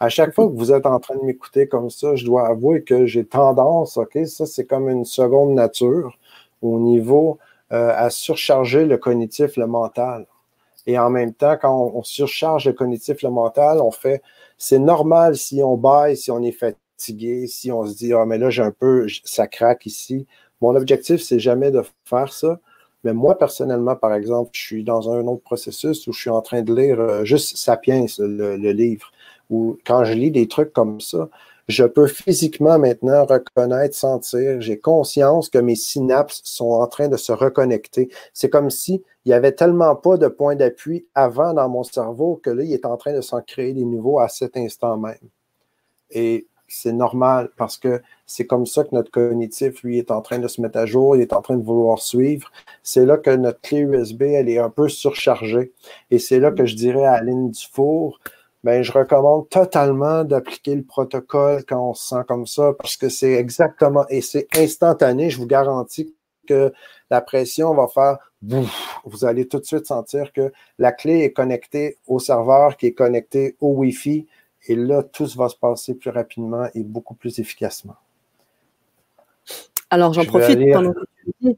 à 0.00 0.08
chaque 0.10 0.34
fois 0.34 0.48
que 0.48 0.52
vous 0.52 0.70
êtes 0.70 0.84
en 0.84 1.00
train 1.00 1.16
de 1.16 1.22
m'écouter 1.22 1.66
comme 1.66 1.88
ça, 1.88 2.14
je 2.14 2.26
dois 2.26 2.46
avouer 2.46 2.82
que 2.84 3.06
j'ai 3.06 3.24
tendance, 3.24 3.96
OK, 3.96 4.18
ça 4.26 4.46
c'est 4.46 4.64
comme 4.64 4.88
une 4.90 5.04
seconde 5.04 5.54
nature 5.54 6.16
au 6.62 6.78
niveau 6.78 7.38
à 7.70 8.08
surcharger 8.10 8.84
le 8.84 8.98
cognitif, 8.98 9.56
le 9.56 9.66
mental. 9.66 10.26
Et 10.86 10.98
en 10.98 11.10
même 11.10 11.32
temps, 11.32 11.56
quand 11.60 11.92
on, 11.94 12.02
surcharge 12.02 12.66
le 12.66 12.72
cognitif, 12.72 13.22
le 13.22 13.30
mental, 13.30 13.80
on 13.80 13.90
fait, 13.90 14.22
c'est 14.58 14.78
normal 14.78 15.36
si 15.36 15.62
on 15.62 15.76
baille, 15.76 16.16
si 16.16 16.30
on 16.30 16.42
est 16.42 16.52
fatigué, 16.52 17.46
si 17.46 17.72
on 17.72 17.86
se 17.86 17.96
dit, 17.96 18.12
ah, 18.12 18.26
mais 18.26 18.38
là, 18.38 18.50
j'ai 18.50 18.62
un 18.62 18.70
peu, 18.70 19.06
ça 19.24 19.46
craque 19.46 19.86
ici. 19.86 20.26
Mon 20.60 20.76
objectif, 20.76 21.22
c'est 21.22 21.38
jamais 21.38 21.70
de 21.70 21.82
faire 22.04 22.32
ça. 22.32 22.60
Mais 23.02 23.12
moi, 23.12 23.36
personnellement, 23.36 23.96
par 23.96 24.14
exemple, 24.14 24.50
je 24.54 24.60
suis 24.60 24.84
dans 24.84 25.10
un 25.10 25.26
autre 25.26 25.42
processus 25.42 26.06
où 26.06 26.12
je 26.12 26.20
suis 26.20 26.30
en 26.30 26.40
train 26.42 26.62
de 26.62 26.74
lire 26.74 27.00
euh, 27.00 27.24
juste 27.24 27.56
Sapiens, 27.56 28.06
le, 28.18 28.56
le 28.56 28.72
livre, 28.72 29.10
où 29.50 29.78
quand 29.86 30.04
je 30.04 30.14
lis 30.14 30.30
des 30.30 30.48
trucs 30.48 30.72
comme 30.72 31.00
ça, 31.00 31.28
je 31.68 31.84
peux 31.84 32.06
physiquement 32.06 32.78
maintenant 32.78 33.24
reconnaître, 33.24 33.94
sentir, 33.94 34.60
j'ai 34.60 34.78
conscience 34.78 35.48
que 35.48 35.58
mes 35.58 35.76
synapses 35.76 36.40
sont 36.44 36.70
en 36.70 36.86
train 36.86 37.08
de 37.08 37.16
se 37.16 37.32
reconnecter. 37.32 38.10
C'est 38.32 38.50
comme 38.50 38.70
si 38.70 39.02
il 39.24 39.28
n'y 39.28 39.34
avait 39.34 39.52
tellement 39.52 39.96
pas 39.96 40.18
de 40.18 40.28
points 40.28 40.56
d'appui 40.56 41.06
avant 41.14 41.54
dans 41.54 41.68
mon 41.68 41.82
cerveau 41.82 42.40
que 42.42 42.50
là, 42.50 42.62
il 42.62 42.72
est 42.72 42.84
en 42.84 42.96
train 42.96 43.14
de 43.14 43.22
s'en 43.22 43.40
créer 43.40 43.72
des 43.72 43.84
nouveaux 43.84 44.18
à 44.18 44.28
cet 44.28 44.56
instant 44.56 44.98
même. 44.98 45.16
Et 46.10 46.46
c'est 46.68 46.92
normal 46.92 47.50
parce 47.56 47.78
que 47.78 48.02
c'est 48.26 48.46
comme 48.46 48.66
ça 48.66 48.84
que 48.84 48.90
notre 48.92 49.10
cognitif, 49.10 49.82
lui, 49.82 49.98
est 49.98 50.10
en 50.10 50.20
train 50.20 50.38
de 50.38 50.48
se 50.48 50.60
mettre 50.60 50.78
à 50.78 50.86
jour, 50.86 51.16
il 51.16 51.22
est 51.22 51.32
en 51.32 51.42
train 51.42 51.56
de 51.56 51.62
vouloir 51.62 51.98
suivre. 51.98 52.50
C'est 52.82 53.06
là 53.06 53.16
que 53.16 53.30
notre 53.30 53.60
clé 53.60 53.78
USB, 53.80 54.22
elle 54.22 54.48
est 54.48 54.58
un 54.58 54.70
peu 54.70 54.88
surchargée. 54.88 55.72
Et 56.10 56.18
c'est 56.18 56.40
là 56.40 56.50
que 56.50 56.66
je 56.66 56.76
dirais 56.76 57.04
à 57.04 57.14
Aline 57.14 57.50
Dufour, 57.50 58.20
ben, 58.64 58.82
je 58.82 58.90
recommande 58.90 59.48
totalement 59.48 60.24
d'appliquer 60.24 60.74
le 60.74 60.82
protocole 60.82 61.64
quand 61.64 61.90
on 61.90 61.94
se 61.94 62.08
sent 62.08 62.22
comme 62.26 62.46
ça 62.46 62.72
parce 62.76 62.96
que 62.96 63.08
c'est 63.08 63.34
exactement 63.34 64.04
et 64.08 64.20
c'est 64.20 64.48
instantané. 64.56 65.30
Je 65.30 65.38
vous 65.38 65.46
garantis 65.46 66.14
que 66.48 66.72
la 67.10 67.20
pression 67.20 67.74
va 67.74 67.86
faire 67.86 68.18
vous 69.04 69.24
allez 69.24 69.48
tout 69.48 69.58
de 69.58 69.64
suite 69.64 69.86
sentir 69.86 70.32
que 70.32 70.52
la 70.78 70.92
clé 70.92 71.20
est 71.20 71.32
connectée 71.32 71.98
au 72.06 72.18
serveur 72.18 72.76
qui 72.76 72.86
est 72.86 72.92
connecté 72.92 73.56
au 73.60 73.68
Wi-Fi 73.68 74.26
et 74.66 74.76
là, 74.76 75.02
tout 75.02 75.26
va 75.36 75.48
se 75.48 75.56
passer 75.56 75.94
plus 75.94 76.10
rapidement 76.10 76.66
et 76.74 76.82
beaucoup 76.82 77.14
plus 77.14 77.38
efficacement. 77.38 77.96
Alors, 79.90 80.14
j'en 80.14 80.24
profite 80.24 80.58
pendant 80.72 80.92
que 80.92 81.04
tu 81.24 81.32
dis. 81.40 81.56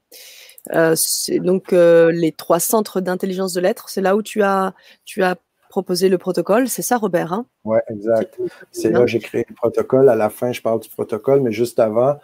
Euh, 0.73 0.95
c'est 0.97 1.39
donc 1.39 1.73
euh, 1.73 2.11
les 2.11 2.33
trois 2.33 2.59
centres 2.59 3.01
d'intelligence 3.01 3.53
de 3.53 3.61
l'être. 3.61 3.89
C'est 3.89 4.01
là 4.01 4.17
où 4.17 4.23
tu 4.23 4.43
as, 4.43 4.75
tu 5.05 5.23
as 5.23 5.37
proposé 5.77 6.09
le 6.09 6.17
protocole. 6.17 6.69
C'est 6.69 6.81
ça, 6.81 6.97
Robert 6.97 7.35
hein? 7.35 7.45
Oui, 7.65 7.77
exact. 7.91 8.41
C'est 8.73 8.89
là 8.89 9.01
que 9.01 9.07
j'ai 9.09 9.19
créé 9.19 9.45
le 9.47 9.55
protocole. 9.55 10.09
À 10.09 10.17
la 10.17 10.31
fin, 10.31 10.51
je 10.51 10.63
parle 10.63 10.81
du 10.81 10.89
protocole, 10.89 11.43
mais 11.43 11.53
juste 11.53 11.79
avant, 11.79 12.19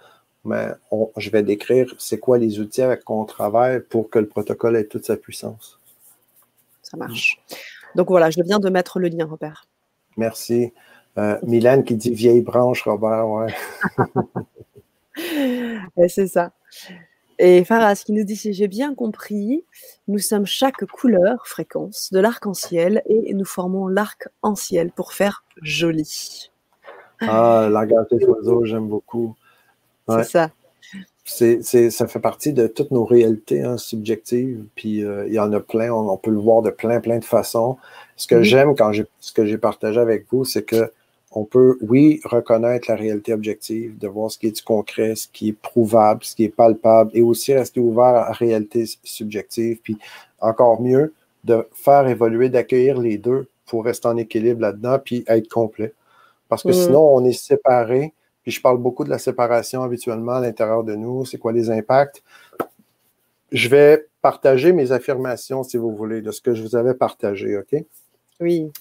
mais 0.46 0.68
je 1.18 1.28
vais 1.28 1.42
décrire 1.42 1.94
c'est 1.98 2.18
quoi 2.18 2.38
les 2.38 2.60
outils 2.60 2.80
avec 2.80 3.04
qu'on 3.04 3.26
travaille 3.26 3.80
pour 3.80 4.08
que 4.08 4.18
le 4.18 4.26
protocole 4.26 4.76
ait 4.76 4.86
toute 4.86 5.04
sa 5.04 5.18
puissance. 5.18 5.78
Ça 6.82 6.96
marche. 6.96 7.42
Donc 7.94 8.08
voilà, 8.08 8.30
je 8.30 8.40
viens 8.42 8.58
de 8.58 8.70
mettre 8.70 8.98
le 8.98 9.08
lien, 9.08 9.26
Robert. 9.26 9.66
Merci. 10.16 10.72
Euh, 11.18 11.38
Mylène 11.42 11.84
qui 11.84 11.94
dit 11.94 12.14
vieille 12.14 12.40
branche, 12.40 12.84
Robert, 12.84 13.28
ouais. 13.28 13.54
c'est 16.08 16.26
ça. 16.26 16.52
Et 17.44 17.64
Faras 17.64 17.96
qui 18.06 18.12
nous 18.12 18.22
dit 18.22 18.36
si 18.36 18.52
j'ai 18.52 18.68
bien 18.68 18.94
compris, 18.94 19.64
nous 20.06 20.20
sommes 20.20 20.46
chaque 20.46 20.84
couleur, 20.84 21.44
fréquence 21.48 22.12
de 22.12 22.20
l'arc-en-ciel 22.20 23.02
et 23.06 23.34
nous 23.34 23.44
formons 23.44 23.88
l'arc-en-ciel 23.88 24.92
pour 24.92 25.12
faire 25.12 25.42
joli. 25.60 26.52
Ah, 27.20 27.68
langage 27.68 28.06
des 28.12 28.24
oiseaux, 28.26 28.64
j'aime 28.64 28.86
beaucoup. 28.86 29.34
C'est 30.08 30.22
ça. 30.22 30.50
C'est, 31.24 31.90
ça 31.90 32.06
fait 32.06 32.20
partie 32.20 32.52
de 32.52 32.68
toutes 32.68 32.92
nos 32.92 33.04
réalités 33.04 33.64
hein, 33.64 33.76
subjectives. 33.76 34.64
Puis 34.76 35.04
euh, 35.04 35.26
il 35.26 35.34
y 35.34 35.40
en 35.40 35.52
a 35.52 35.58
plein, 35.58 35.92
on, 35.92 36.16
peut 36.16 36.30
le 36.30 36.38
voir 36.38 36.62
de 36.62 36.70
plein, 36.70 37.00
plein 37.00 37.18
de 37.18 37.24
façons. 37.24 37.76
Ce 38.14 38.28
que 38.28 38.42
j'aime 38.42 38.76
quand 38.76 38.92
ce 39.18 39.32
que 39.32 39.46
j'ai 39.46 39.58
partagé 39.58 39.98
avec 39.98 40.26
vous, 40.30 40.44
c'est 40.44 40.62
que 40.62 40.92
on 41.32 41.44
peut, 41.44 41.78
oui, 41.80 42.20
reconnaître 42.24 42.90
la 42.90 42.96
réalité 42.96 43.32
objective, 43.32 43.98
de 43.98 44.08
voir 44.08 44.30
ce 44.30 44.38
qui 44.38 44.48
est 44.48 44.56
du 44.56 44.62
concret, 44.62 45.14
ce 45.14 45.28
qui 45.28 45.48
est 45.48 45.52
prouvable, 45.52 46.24
ce 46.24 46.34
qui 46.34 46.44
est 46.44 46.54
palpable, 46.54 47.10
et 47.14 47.22
aussi 47.22 47.54
rester 47.54 47.80
ouvert 47.80 48.04
à 48.04 48.28
la 48.28 48.32
réalité 48.32 48.84
subjective. 49.02 49.78
Puis 49.82 49.96
encore 50.40 50.80
mieux, 50.80 51.14
de 51.44 51.66
faire 51.72 52.06
évoluer, 52.06 52.48
d'accueillir 52.48 52.98
les 53.00 53.18
deux 53.18 53.48
pour 53.66 53.84
rester 53.84 54.08
en 54.08 54.16
équilibre 54.16 54.60
là-dedans, 54.60 54.98
puis 55.04 55.24
être 55.26 55.48
complet. 55.48 55.92
Parce 56.48 56.62
que 56.62 56.68
mm. 56.68 56.74
sinon, 56.74 57.14
on 57.14 57.24
est 57.24 57.32
séparés 57.32 58.12
puis 58.42 58.50
je 58.50 58.60
parle 58.60 58.78
beaucoup 58.78 59.04
de 59.04 59.10
la 59.10 59.18
séparation 59.18 59.82
habituellement 59.82 60.32
à 60.32 60.40
l'intérieur 60.40 60.84
de 60.84 60.94
nous. 60.94 61.24
C'est 61.24 61.38
quoi 61.38 61.52
les 61.52 61.70
impacts? 61.70 62.22
Je 63.52 63.68
vais 63.68 64.08
partager 64.20 64.72
mes 64.72 64.92
affirmations, 64.92 65.62
si 65.62 65.76
vous 65.76 65.94
voulez, 65.94 66.22
de 66.22 66.30
ce 66.30 66.40
que 66.40 66.54
je 66.54 66.62
vous 66.62 66.74
avais 66.74 66.94
partagé, 66.94 67.56
OK? 67.56 67.84
Oui. 68.42 68.72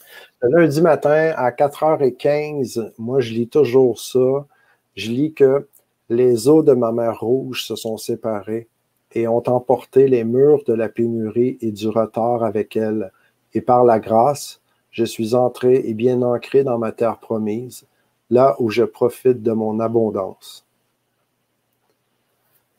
Le 0.41 0.49
lundi 0.49 0.81
matin 0.81 1.33
à 1.37 1.51
4h15, 1.51 2.93
moi, 2.97 3.19
je 3.19 3.31
lis 3.33 3.47
toujours 3.47 3.99
ça. 3.99 4.47
Je 4.95 5.11
lis 5.11 5.33
que 5.33 5.67
les 6.09 6.49
eaux 6.49 6.63
de 6.63 6.73
ma 6.73 6.91
mère 6.91 7.19
rouge 7.19 7.63
se 7.63 7.75
sont 7.75 7.97
séparées 7.97 8.67
et 9.13 9.27
ont 9.27 9.43
emporté 9.47 10.07
les 10.07 10.23
murs 10.23 10.63
de 10.65 10.73
la 10.73 10.89
pénurie 10.89 11.57
et 11.61 11.71
du 11.71 11.87
retard 11.89 12.43
avec 12.43 12.75
elles. 12.75 13.11
Et 13.53 13.61
par 13.61 13.83
la 13.83 13.99
grâce, 13.99 14.61
je 14.89 15.05
suis 15.05 15.35
entré 15.35 15.75
et 15.75 15.93
bien 15.93 16.21
ancré 16.23 16.63
dans 16.63 16.79
ma 16.79 16.91
terre 16.91 17.19
promise 17.19 17.85
là 18.31 18.55
où 18.59 18.69
je 18.71 18.83
profite 18.83 19.43
de 19.43 19.51
mon 19.51 19.79
abondance. 19.79 20.65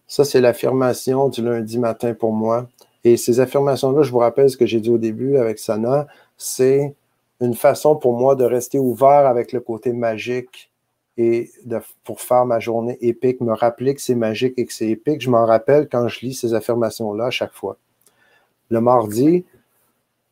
Ça, 0.09 0.25
c'est 0.25 0.41
l'affirmation 0.41 1.29
du 1.29 1.43
lundi 1.43 1.79
matin 1.79 2.15
pour 2.15 2.33
moi. 2.33 2.69
Et 3.05 3.17
ces 3.17 3.41
affirmations-là, 3.41 4.03
je 4.03 4.11
vous 4.11 4.19
rappelle 4.19 4.51
ce 4.51 4.57
que 4.57 4.67
j'ai 4.67 4.81
dit 4.81 4.91
au 4.91 4.99
début 4.99 5.37
avec 5.37 5.59
Sana, 5.59 6.07
c'est 6.43 6.95
une 7.41 7.55
façon 7.55 7.97
pour 7.97 8.17
moi 8.17 8.35
de 8.37 8.45
rester 8.45 8.79
ouvert 8.79 9.27
avec 9.27 9.53
le 9.53 9.61
côté 9.61 9.93
magique 9.93 10.71
et 11.19 11.51
pour 12.05 12.21
faire 12.21 12.47
ma 12.47 12.59
journée 12.59 12.97
épique, 13.01 13.41
me 13.41 13.53
rappeler 13.53 13.95
que 13.95 14.01
c'est 14.01 14.15
magique 14.15 14.55
et 14.57 14.65
que 14.65 14.73
c'est 14.73 14.89
épique. 14.89 15.21
Je 15.21 15.31
m'en 15.31 15.45
rappelle 15.45 15.89
quand 15.91 16.09
je 16.09 16.21
lis 16.21 16.35
ces 16.35 16.55
affirmations-là 16.55 17.27
à 17.27 17.31
chaque 17.31 17.53
fois. 17.53 17.77
Le 18.71 18.81
mardi, 18.81 19.45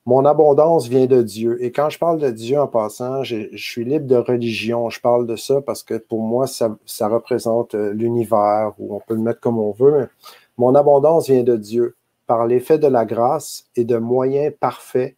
mon 0.06 0.24
abondance 0.24 0.88
vient 0.88 1.06
de 1.06 1.22
Dieu. 1.22 1.62
Et 1.62 1.72
quand 1.72 1.90
je 1.90 1.98
parle 1.98 2.18
de 2.18 2.30
Dieu 2.30 2.58
en 2.58 2.66
passant, 2.66 3.22
je, 3.22 3.54
suis 3.56 3.84
libre 3.84 4.06
de 4.06 4.16
religion. 4.16 4.88
Je 4.88 5.00
parle 5.00 5.26
de 5.26 5.36
ça 5.36 5.60
parce 5.60 5.82
que 5.82 5.94
pour 5.94 6.20
moi, 6.20 6.46
ça, 6.46 7.08
représente 7.08 7.74
euh, 7.74 7.92
l'univers, 7.92 8.72
ou 8.78 8.94
on 8.94 9.00
peut 9.00 9.14
le 9.14 9.20
mettre 9.20 9.40
comme 9.40 9.58
on 9.58 9.72
veut. 9.72 10.08
Mon 10.56 10.74
abondance 10.74 11.28
vient 11.28 11.42
de 11.42 11.56
Dieu. 11.56 11.96
Par 12.26 12.46
l'effet 12.46 12.78
de 12.78 12.86
la 12.86 13.04
grâce 13.04 13.66
et 13.76 13.84
de 13.84 13.98
moyens 13.98 14.54
parfaits, 14.58 15.16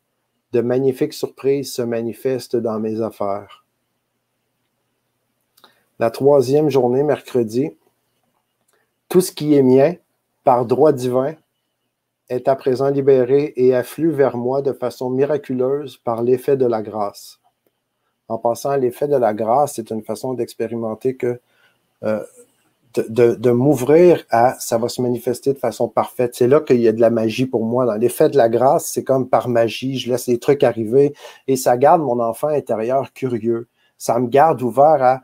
de 0.53 0.61
magnifiques 0.61 1.15
surprises 1.15 1.73
se 1.73 1.83
manifestent 1.83 2.57
dans 2.57 2.79
mes 2.79 3.01
affaires. 3.01 3.65
La 5.99 6.11
troisième 6.11 6.69
journée, 6.69 7.03
mercredi, 7.03 7.77
tout 9.09 9.21
ce 9.21 9.33
qui 9.33 9.55
est 9.55 9.63
mien, 9.63 9.95
par 10.45 10.67
droit 10.67 10.93
divin, 10.93 11.35
est 12.29 12.49
à 12.49 12.57
présent 12.57 12.89
libéré 12.89 13.53
et 13.57 13.75
afflue 13.75 14.11
vers 14.11 14.37
moi 14.37 14.63
de 14.63 14.73
façon 14.73 15.11
miraculeuse 15.11 15.99
par 15.99 16.23
l'effet 16.23 16.57
de 16.57 16.67
la 16.67 16.83
grâce. 16.83 17.41
En 18.29 18.39
passant, 18.39 18.77
l'effet 18.77 19.09
de 19.09 19.17
la 19.17 19.35
grâce, 19.35 19.75
c'est 19.75 19.91
une 19.91 20.03
façon 20.03 20.33
d'expérimenter 20.33 21.17
que 21.17 21.41
euh, 22.03 22.25
de, 22.95 23.51
m'ouvrir 23.51 24.25
à 24.31 24.55
ça 24.59 24.79
va 24.79 24.89
se 24.89 25.01
manifester 25.03 25.53
de 25.53 25.59
façon 25.59 25.89
parfaite. 25.89 26.35
C'est 26.35 26.49
là 26.49 26.61
qu'il 26.61 26.81
y 26.81 26.89
a 26.89 26.93
de 26.93 27.01
la 27.01 27.11
magie 27.11 27.47
pour 27.47 27.65
moi. 27.65 27.87
Dans 27.87 27.95
l'effet 27.95 28.29
de 28.29 28.37
la 28.37 28.49
grâce, 28.49 28.87
c'est 28.87 29.05
comme 29.05 29.29
par 29.29 29.49
magie, 29.49 29.99
je 29.99 30.11
laisse 30.11 30.27
les 30.27 30.39
trucs 30.39 30.63
arriver 30.63 31.15
et 31.47 31.57
ça 31.57 31.77
garde 31.77 32.03
mon 32.03 32.21
enfant 32.21 32.49
intérieur 32.49 33.13
curieux. 33.13 33.69
Ça 33.99 34.19
me 34.19 34.29
garde 34.29 34.63
ouvert 34.63 35.03
à 35.03 35.23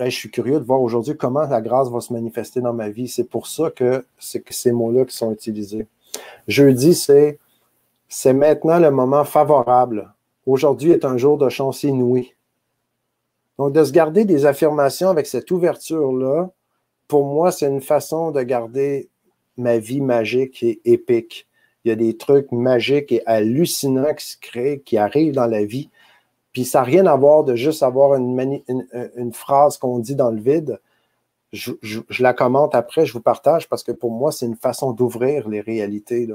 je 0.00 0.10
suis 0.10 0.30
curieux 0.30 0.58
de 0.58 0.64
voir 0.64 0.80
aujourd'hui 0.80 1.16
comment 1.16 1.46
la 1.46 1.60
grâce 1.60 1.88
va 1.88 2.00
se 2.00 2.12
manifester 2.12 2.60
dans 2.60 2.72
ma 2.72 2.88
vie. 2.88 3.06
C'est 3.06 3.28
pour 3.28 3.46
ça 3.46 3.70
que 3.70 4.04
c'est 4.18 4.42
ces 4.50 4.72
mots-là 4.72 5.04
qui 5.04 5.16
sont 5.16 5.32
utilisés. 5.32 5.86
Jeudi, 6.48 6.94
c'est 6.94 7.38
c'est 8.08 8.32
maintenant 8.32 8.78
le 8.78 8.90
moment 8.90 9.24
favorable. 9.24 10.12
Aujourd'hui 10.46 10.92
est 10.92 11.04
un 11.04 11.18
jour 11.18 11.36
de 11.36 11.48
chance 11.48 11.82
inouïe. 11.82 12.34
Donc, 13.58 13.72
de 13.72 13.84
se 13.84 13.92
garder 13.92 14.24
des 14.24 14.46
affirmations 14.46 15.10
avec 15.10 15.26
cette 15.26 15.50
ouverture-là, 15.50 16.50
pour 17.08 17.24
moi, 17.24 17.50
c'est 17.50 17.66
une 17.66 17.80
façon 17.80 18.30
de 18.30 18.42
garder 18.42 19.08
ma 19.56 19.78
vie 19.78 20.02
magique 20.02 20.62
et 20.62 20.80
épique. 20.84 21.46
Il 21.84 21.88
y 21.88 21.92
a 21.92 21.96
des 21.96 22.16
trucs 22.16 22.52
magiques 22.52 23.12
et 23.12 23.22
hallucinants 23.26 24.14
qui 24.14 24.26
se 24.26 24.36
créent, 24.38 24.80
qui 24.80 24.98
arrivent 24.98 25.34
dans 25.34 25.46
la 25.46 25.64
vie. 25.64 25.88
Puis 26.52 26.64
ça 26.64 26.80
n'a 26.80 26.84
rien 26.84 27.06
à 27.06 27.16
voir 27.16 27.44
de 27.44 27.54
juste 27.54 27.82
avoir 27.82 28.14
une, 28.14 29.32
phrase 29.32 29.78
qu'on 29.78 29.98
dit 29.98 30.14
dans 30.14 30.30
le 30.30 30.40
vide. 30.40 30.80
Je, 31.52 31.72
la 32.20 32.34
commente 32.34 32.74
après, 32.74 33.06
je 33.06 33.12
vous 33.12 33.22
partage 33.22 33.68
parce 33.68 33.82
que 33.82 33.92
pour 33.92 34.10
moi, 34.10 34.32
c'est 34.32 34.46
une 34.46 34.56
façon 34.56 34.92
d'ouvrir 34.92 35.48
les 35.48 35.60
réalités. 35.60 36.28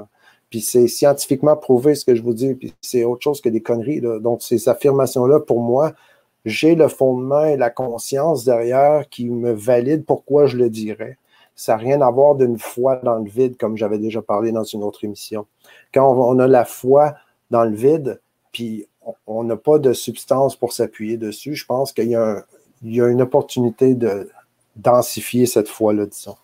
Puis 0.50 0.62
c'est 0.62 0.88
scientifiquement 0.88 1.56
prouvé 1.56 1.94
ce 1.94 2.06
que 2.06 2.16
je 2.16 2.22
vous 2.22 2.34
dis, 2.34 2.56
puis 2.56 2.74
c'est 2.82 3.04
autre 3.04 3.22
chose 3.22 3.42
que 3.42 3.50
des 3.50 3.62
conneries. 3.62 4.02
Donc 4.02 4.42
ces 4.42 4.70
affirmations-là, 4.70 5.40
pour 5.40 5.60
moi, 5.60 5.94
j'ai 6.46 6.76
le 6.76 6.88
fondement 6.88 7.46
et 7.46 7.58
la 7.58 7.70
conscience 7.70 8.44
derrière 8.44 9.08
qui 9.10 9.30
me 9.30 9.52
valide 9.52 10.06
pourquoi 10.06 10.46
je 10.46 10.58
le 10.58 10.70
dirais. 10.70 11.18
Ça 11.56 11.74
n'a 11.74 11.78
rien 11.78 12.02
à 12.02 12.10
voir 12.10 12.36
d'une 12.36 12.58
foi 12.58 12.98
dans 12.98 13.20
le 13.20 13.30
vide, 13.30 13.58
comme 13.58 13.78
j'avais 13.78 14.00
déjà 14.00 14.22
parlé 14.22 14.52
dans 14.52 14.64
une 14.64 14.84
autre 14.84 15.04
émission. 15.04 15.46
Quand 15.94 16.12
on 16.12 16.40
a 16.40 16.48
la 16.48 16.66
foi 16.66 17.16
dans 17.52 17.64
le 17.64 17.76
vide, 17.76 18.20
puis 18.52 18.88
on 19.28 19.44
n'a 19.44 19.56
pas 19.56 19.80
de 19.80 19.94
substance 19.94 20.56
pour 20.56 20.74
s'appuyer 20.74 21.18
dessus, 21.18 21.56
je 21.56 21.66
pense 21.66 21.94
qu'il 21.94 22.10
y, 22.10 22.16
a 22.16 22.44
une 22.84 23.22
opportunité 23.22 23.96
de 23.96 24.30
densifier 24.76 25.46
cette 25.46 25.68
foi-là, 25.68 26.06
disons. 26.06 26.36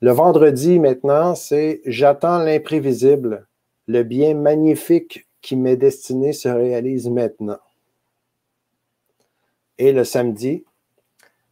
Le 0.00 0.12
vendredi, 0.12 0.78
maintenant, 0.78 1.34
c'est 1.34 1.80
J'attends 1.86 2.38
l'imprévisible. 2.38 3.46
Le 3.88 4.02
bien 4.02 4.34
magnifique 4.34 5.26
qui 5.40 5.56
m'est 5.56 5.76
destiné 5.76 6.32
se 6.32 6.48
réalise 6.48 7.08
maintenant. 7.08 7.58
Et 9.78 9.92
le 9.92 10.04
samedi, 10.04 10.64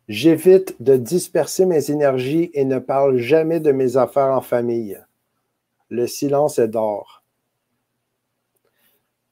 J'évite 0.09 0.83
de 0.83 0.97
disperser 0.97 1.65
mes 1.65 1.91
énergies 1.91 2.51
et 2.53 2.67
ne 2.67 2.79
parle 2.79 3.17
jamais 3.17 3.61
de 3.61 3.73
mes 3.73 3.97
affaires 3.97 4.37
en 4.37 4.43
famille. 4.43 5.03
Le 5.89 6.07
silence 6.07 6.59
est 6.59 6.69
d'or. 6.69 7.23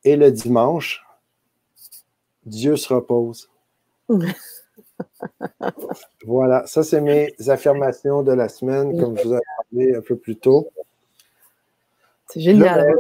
Et 0.04 0.16
le 0.16 0.32
dimanche, 0.32 1.04
Dieu 2.46 2.76
se 2.76 2.90
repose. 2.92 3.50
voilà, 6.26 6.66
ça 6.66 6.82
c'est 6.82 7.02
mes 7.02 7.34
affirmations 7.48 8.22
de 8.22 8.32
la 8.32 8.48
semaine, 8.48 8.98
comme 8.98 9.18
je 9.18 9.24
vous 9.24 9.34
ai 9.34 9.40
parlé 9.56 9.94
un 9.94 10.00
peu 10.00 10.16
plus 10.16 10.36
tôt. 10.36 10.70
C'est 12.28 12.40
génial 12.40 12.94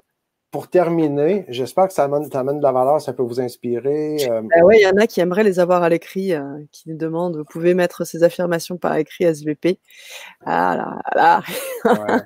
pour 0.52 0.68
terminer, 0.68 1.46
j'espère 1.48 1.88
que 1.88 1.94
ça 1.94 2.04
amène, 2.04 2.28
de 2.28 2.62
la 2.62 2.72
valeur, 2.72 3.00
ça 3.00 3.14
peut 3.14 3.22
vous 3.22 3.40
inspirer. 3.40 4.18
Euh. 4.30 4.42
Ben 4.42 4.62
oui, 4.62 4.76
il 4.80 4.82
y 4.82 4.86
en 4.86 4.98
a 4.98 5.06
qui 5.06 5.20
aimeraient 5.20 5.44
les 5.44 5.58
avoir 5.58 5.82
à 5.82 5.88
l'écrit, 5.88 6.34
euh, 6.34 6.58
qui 6.70 6.90
nous 6.90 6.96
demandent, 6.96 7.38
vous 7.38 7.44
pouvez 7.44 7.72
mettre 7.72 8.04
ces 8.04 8.22
affirmations 8.22 8.76
par 8.76 8.94
écrit 8.96 9.24
SVP. 9.24 9.80
Ah 10.44 10.76
là 10.76 11.42
là. 11.84 12.22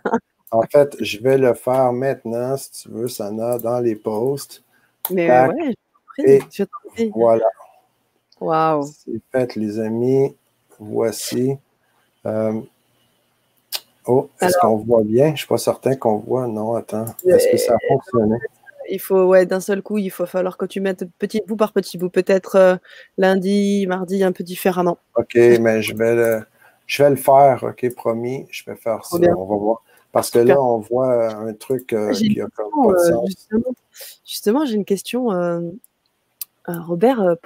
En 0.50 0.62
fait, 0.62 0.96
je 1.00 1.18
vais 1.20 1.38
le 1.38 1.54
faire 1.54 1.92
maintenant, 1.92 2.56
si 2.56 2.70
tu 2.70 2.88
veux, 2.88 3.08
Sana, 3.08 3.58
dans 3.58 3.80
les 3.80 3.94
posts. 3.94 4.62
Mais 5.10 5.28
ouais, 5.28 5.74
je 6.18 6.64
prie, 6.94 7.10
Voilà. 7.14 7.46
Wow. 8.40 8.82
C'est 8.82 9.20
fait, 9.32 9.54
les 9.56 9.78
amis. 9.78 10.34
Voici. 10.78 11.56
Euh, 12.26 12.60
Oh, 14.06 14.28
est-ce 14.40 14.56
qu'on 14.58 14.76
voit 14.76 15.02
bien? 15.02 15.26
Je 15.26 15.32
ne 15.32 15.36
suis 15.36 15.46
pas 15.46 15.58
certain 15.58 15.96
qu'on 15.96 16.18
voit. 16.18 16.46
Non, 16.46 16.74
attends. 16.74 17.06
Est-ce 17.26 17.50
que 17.50 17.56
ça 17.56 17.74
a 17.74 17.78
fonctionné? 17.88 18.38
Il 18.88 19.00
faut, 19.00 19.24
ouais, 19.24 19.46
d'un 19.46 19.58
seul 19.58 19.82
coup, 19.82 19.98
il 19.98 20.10
faut 20.10 20.26
falloir 20.26 20.56
que 20.56 20.64
tu 20.64 20.80
mettes 20.80 21.04
petit 21.18 21.42
bout 21.44 21.56
par 21.56 21.72
petit 21.72 21.98
bout. 21.98 22.08
Peut-être 22.08 22.54
euh, 22.54 22.76
lundi, 23.18 23.84
mardi, 23.88 24.22
un 24.22 24.30
peu 24.30 24.44
différemment. 24.44 24.98
OK, 25.16 25.34
mais 25.34 25.82
je 25.82 25.96
vais 25.96 26.14
le, 26.14 26.42
je 26.86 27.02
vais 27.02 27.10
le 27.10 27.16
faire. 27.16 27.64
OK, 27.64 27.94
promis. 27.96 28.46
Je 28.50 28.62
vais 28.64 28.76
faire 28.76 29.04
ça. 29.04 29.16
On 29.16 29.44
va 29.44 29.56
voir. 29.56 29.82
Parce 30.12 30.30
que 30.30 30.38
là, 30.38 30.62
on 30.62 30.78
voit 30.78 31.34
un 31.34 31.52
truc 31.52 31.92
euh, 31.92 32.12
qui 32.12 32.40
a 32.40 32.46
comme 32.54 32.70
pas 32.70 32.92
de 32.92 32.96
euh, 32.96 33.10
sens. 33.10 33.28
Justement, 33.28 33.74
justement 34.24 34.64
j'ai 34.64 34.74
une 34.74 34.84
question. 34.84 35.72
Robert, 36.68 37.36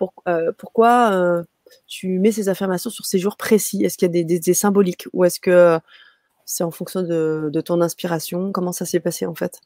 pourquoi 0.59 1.43
tu 1.87 2.19
mets 2.19 2.33
ces 2.33 2.49
affirmations 2.49 2.91
sur 2.91 3.07
ces 3.07 3.19
jours 3.19 3.37
précis? 3.37 3.83
Est-ce 3.83 3.97
qu'il 3.97 4.15
y 4.15 4.21
a 4.21 4.23
des, 4.23 4.39
des 4.39 4.55
symboliques? 4.55 5.09
Ou 5.15 5.25
est-ce 5.25 5.41
que 5.41 5.79
c'est 6.51 6.65
en 6.65 6.73
fonction 6.73 7.03
de, 7.03 7.61
ton 7.65 7.81
inspiration 7.81 8.51
Comment 8.51 8.73
ça 8.73 8.85
s'est 8.85 8.99
passé 8.99 9.25
en 9.25 9.37
fait? 9.37 9.61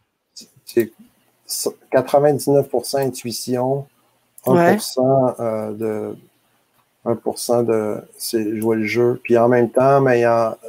C'est 0.67 0.93
99% 1.47 2.99
intuition, 2.99 3.87
1% 4.45 5.35
euh, 5.41 5.73
de 5.73 6.17
1% 7.07 7.65
de 7.65 8.03
c'est 8.19 8.61
jouer 8.61 8.77
le 8.77 8.85
jeu. 8.85 9.19
Puis 9.23 9.39
en 9.39 9.49
même 9.49 9.71
temps, 9.71 10.03
mais 10.03 10.25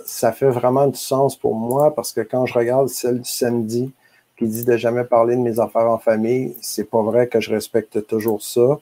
ça 0.06 0.32
fait 0.32 0.50
vraiment 0.50 0.88
du 0.88 0.98
sens 0.98 1.36
pour 1.36 1.54
moi 1.54 1.94
parce 1.94 2.14
que 2.14 2.22
quand 2.22 2.46
je 2.46 2.54
regarde 2.54 2.88
celle 2.88 3.20
du 3.20 3.30
samedi 3.30 3.92
qui 4.38 4.48
dit 4.48 4.64
de 4.64 4.78
jamais 4.78 5.04
parler 5.04 5.36
de 5.36 5.42
mes 5.42 5.60
affaires 5.60 5.90
en 5.90 5.98
famille, 5.98 6.56
c'est 6.62 6.90
pas 6.90 7.02
vrai 7.02 7.28
que 7.28 7.42
je 7.42 7.52
respecte 7.52 8.08
toujours 8.08 8.42
ça. 8.42 8.80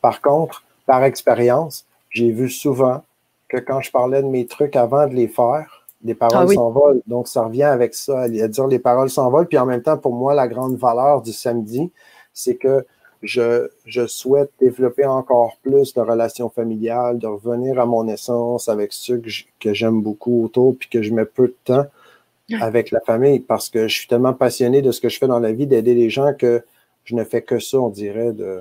Par 0.00 0.20
contre, 0.20 0.62
par 0.86 1.02
expérience, 1.02 1.84
j'ai 2.10 2.30
vu 2.30 2.48
souvent 2.48 3.02
que 3.48 3.56
quand 3.56 3.80
je 3.80 3.90
parlais 3.90 4.22
de 4.22 4.28
mes 4.28 4.46
trucs 4.46 4.76
avant 4.76 5.08
de 5.08 5.14
les 5.14 5.28
faire, 5.28 5.85
les 6.04 6.14
paroles 6.14 6.46
ah 6.50 6.54
s'envolent. 6.54 7.02
Donc, 7.06 7.28
ça 7.28 7.42
revient 7.42 7.64
avec 7.64 7.94
ça, 7.94 8.20
à 8.20 8.28
dire 8.28 8.66
les 8.66 8.78
paroles 8.78 9.10
s'envolent. 9.10 9.46
Puis 9.46 9.58
en 9.58 9.66
même 9.66 9.82
temps, 9.82 9.98
pour 9.98 10.14
moi, 10.14 10.34
la 10.34 10.48
grande 10.48 10.76
valeur 10.76 11.22
du 11.22 11.32
samedi, 11.32 11.90
c'est 12.32 12.56
que 12.56 12.84
je, 13.22 13.68
je, 13.86 14.06
souhaite 14.06 14.50
développer 14.60 15.06
encore 15.06 15.56
plus 15.62 15.94
de 15.94 16.00
relations 16.00 16.50
familiales, 16.50 17.18
de 17.18 17.26
revenir 17.26 17.80
à 17.80 17.86
mon 17.86 18.06
essence 18.08 18.68
avec 18.68 18.92
ceux 18.92 19.22
que 19.58 19.74
j'aime 19.74 20.02
beaucoup 20.02 20.44
autour, 20.44 20.76
puis 20.76 20.88
que 20.88 21.02
je 21.02 21.12
mets 21.12 21.24
peu 21.24 21.48
de 21.48 21.56
temps 21.64 21.86
avec 22.60 22.90
la 22.90 23.00
famille, 23.00 23.40
parce 23.40 23.68
que 23.68 23.88
je 23.88 23.96
suis 23.96 24.06
tellement 24.06 24.34
passionné 24.34 24.82
de 24.82 24.92
ce 24.92 25.00
que 25.00 25.08
je 25.08 25.18
fais 25.18 25.26
dans 25.26 25.40
la 25.40 25.52
vie, 25.52 25.66
d'aider 25.66 25.94
les 25.94 26.10
gens, 26.10 26.32
que 26.34 26.62
je 27.04 27.16
ne 27.16 27.24
fais 27.24 27.42
que 27.42 27.58
ça, 27.58 27.78
on 27.80 27.88
dirait, 27.88 28.32
de, 28.32 28.60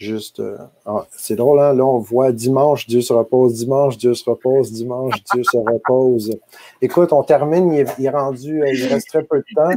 Juste, 0.00 0.40
euh, 0.40 0.56
ah, 0.86 1.04
c'est 1.10 1.36
drôle, 1.36 1.60
hein? 1.60 1.74
là, 1.74 1.84
on 1.84 1.98
voit 1.98 2.32
dimanche, 2.32 2.86
Dieu 2.86 3.02
se 3.02 3.12
repose, 3.12 3.52
dimanche, 3.52 3.98
Dieu 3.98 4.14
se 4.14 4.28
repose, 4.28 4.72
dimanche, 4.72 5.22
Dieu 5.34 5.42
se 5.44 5.58
repose. 5.58 6.38
Écoute, 6.80 7.12
on 7.12 7.22
termine, 7.22 7.70
il 7.74 8.06
est, 8.06 8.08
rendu, 8.08 8.62
euh, 8.62 8.72
il 8.72 8.86
reste 8.86 9.08
très 9.08 9.22
peu 9.22 9.40
de 9.40 9.44
temps. 9.54 9.68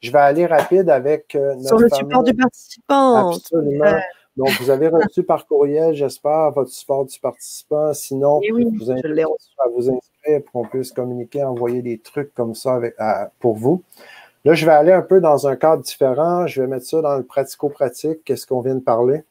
Je 0.00 0.12
vais, 0.12 0.18
aller 0.20 0.46
rapide 0.46 0.88
avec 0.88 1.34
euh, 1.34 1.56
notre 1.56 1.66
Sur 1.66 1.78
le 1.78 1.88
support 1.88 2.22
du 2.22 2.32
participant. 2.32 3.32
Absolument. 3.32 3.98
Donc, 4.36 4.50
vous 4.60 4.70
avez 4.70 4.86
reçu 4.86 5.24
par 5.24 5.48
courriel, 5.48 5.94
j'espère, 5.94 6.52
votre 6.52 6.70
support 6.70 7.04
du 7.04 7.18
participant. 7.18 7.92
Sinon, 7.94 8.40
je 8.40 8.52
vous 8.52 8.88
invite 8.92 9.04
à 9.04 9.68
vous 9.74 9.90
inscrire 9.90 10.42
pour 10.44 10.52
qu'on 10.52 10.68
puisse 10.68 10.92
communiquer, 10.92 11.42
envoyer 11.42 11.82
des 11.82 11.98
trucs 11.98 12.32
comme 12.34 12.54
ça 12.54 12.74
avec, 12.74 12.94
pour 13.40 13.56
vous. 13.56 13.82
Là, 14.44 14.54
je 14.54 14.64
vais 14.64 14.72
aller 14.72 14.92
un 14.92 15.02
peu 15.02 15.20
dans 15.20 15.46
un 15.46 15.56
cadre 15.56 15.82
différent. 15.82 16.46
Je 16.46 16.62
vais 16.62 16.68
mettre 16.68 16.86
ça 16.86 17.00
dans 17.02 17.16
le 17.16 17.24
pratico-pratique, 17.24 18.24
qu'est-ce 18.24 18.46
qu'on 18.46 18.60
vient 18.60 18.76
de 18.76 18.80
parler. 18.80 19.24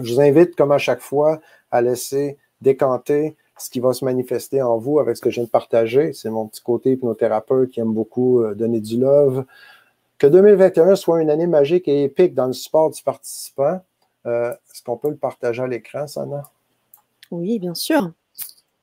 Je 0.00 0.14
vous 0.14 0.20
invite, 0.20 0.56
comme 0.56 0.72
à 0.72 0.78
chaque 0.78 1.00
fois, 1.00 1.40
à 1.70 1.82
laisser 1.82 2.38
décanter 2.60 3.36
ce 3.58 3.70
qui 3.70 3.80
va 3.80 3.92
se 3.92 4.04
manifester 4.04 4.62
en 4.62 4.78
vous 4.78 4.98
avec 4.98 5.16
ce 5.16 5.22
que 5.22 5.30
je 5.30 5.36
viens 5.36 5.44
de 5.44 5.50
partager. 5.50 6.12
C'est 6.12 6.30
mon 6.30 6.46
petit 6.46 6.62
côté 6.62 6.92
hypnothérapeute 6.92 7.70
qui 7.70 7.80
aime 7.80 7.92
beaucoup 7.92 8.42
euh, 8.42 8.54
donner 8.54 8.80
du 8.80 8.98
love. 8.98 9.44
Que 10.18 10.26
2021 10.26 10.96
soit 10.96 11.20
une 11.20 11.30
année 11.30 11.46
magique 11.46 11.88
et 11.88 12.04
épique 12.04 12.34
dans 12.34 12.46
le 12.46 12.52
support 12.52 12.90
du 12.90 13.02
participant. 13.02 13.80
Euh, 14.26 14.52
est-ce 14.52 14.82
qu'on 14.82 14.96
peut 14.96 15.10
le 15.10 15.16
partager 15.16 15.62
à 15.62 15.66
l'écran, 15.66 16.06
Sana? 16.06 16.42
Oui, 17.30 17.58
bien 17.58 17.74
sûr. 17.74 18.12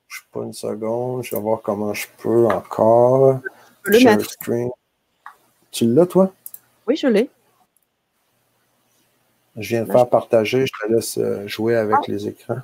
Je 0.08 0.18
ne 0.18 0.24
sais 0.24 0.28
pas 0.32 0.44
une 0.44 0.54
seconde. 0.54 1.24
Je 1.24 1.36
vais 1.36 1.42
voir 1.42 1.62
comment 1.62 1.94
je 1.94 2.08
peux 2.18 2.46
encore. 2.48 3.40
le 3.86 4.04
mettre. 4.04 4.26
Tu 5.72 5.86
l'as, 5.86 6.06
toi? 6.06 6.34
Oui, 6.88 6.96
je 6.96 7.08
l'ai. 7.08 7.30
Je 9.58 9.70
viens 9.70 9.84
de 9.84 9.92
faire 9.92 10.08
partager, 10.08 10.66
je 10.66 10.72
te 10.82 10.92
laisse 10.92 11.18
euh, 11.18 11.46
jouer 11.48 11.76
avec 11.76 11.98
ah. 12.00 12.04
les 12.08 12.28
écrans. 12.28 12.62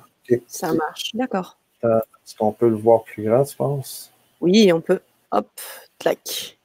Ça 0.48 0.72
marche, 0.72 1.14
d'accord. 1.14 1.56
Est-ce 1.82 2.34
qu'on 2.36 2.52
peut 2.52 2.68
le 2.68 2.76
voir 2.76 3.04
plus 3.04 3.24
grand, 3.24 3.44
tu 3.44 3.56
penses? 3.56 4.10
Oui, 4.40 4.72
on 4.72 4.80
peut. 4.80 5.00
Hop, 5.30 5.48
clac. 5.98 6.58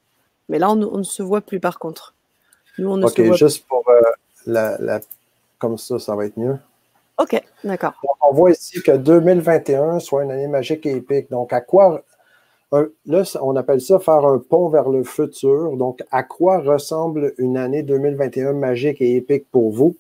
Mais 0.50 0.60
là, 0.60 0.72
on, 0.72 0.76
ne 0.76 1.04
se 1.04 1.22
voit 1.22 1.42
plus 1.42 1.60
par 1.60 1.80
contre. 1.80 2.16
Nous, 2.78 2.90
on 2.90 2.98
ne 2.98 3.06
ok, 3.06 3.16
se 3.16 3.22
voit 3.22 3.36
juste 3.36 3.66
pour 3.68 3.88
euh, 3.90 4.02
la, 4.46 5.00
Comme 5.60 5.78
ça, 5.78 6.00
ça 6.00 6.16
va 6.16 6.26
être 6.26 6.38
mieux. 6.38 6.58
OK, 7.18 7.42
d'accord. 7.64 7.94
On 8.22 8.34
voit 8.34 8.52
ici 8.52 8.82
que 8.82 8.96
2021 8.98 10.00
soit 10.00 10.24
une 10.24 10.32
année 10.32 10.48
magique 10.48 10.86
et 10.86 10.96
épique. 10.96 11.30
Donc, 11.30 11.54
à 11.54 11.62
quoi 11.62 12.04
là, 13.06 13.24
on 13.42 13.56
appelle 13.56 13.82
ça 13.82 14.00
faire 14.00 14.26
un 14.26 14.40
pont 14.40 14.70
vers 14.70 14.90
le 14.90 15.04
futur. 15.04 15.76
Donc, 15.78 16.04
à 16.12 16.24
quoi 16.24 16.60
ressemble 16.60 17.34
une 17.38 17.58
année 17.58 17.84
2021 17.84 18.54
magique 18.54 19.02
et 19.02 19.16
épique 19.16 19.46
pour 19.52 19.72
vous? 19.72 19.96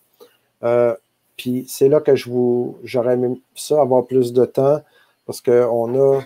Euh, 0.63 0.95
puis 1.37 1.65
c'est 1.67 1.89
là 1.89 1.99
que 1.99 2.15
je 2.15 2.29
vous, 2.29 2.77
j'aurais 2.83 3.15
aimé 3.15 3.41
ça 3.55 3.81
avoir 3.81 4.05
plus 4.05 4.31
de 4.31 4.45
temps 4.45 4.81
parce 5.25 5.41
que 5.41 5.65
on 5.71 5.95
a, 5.99 6.21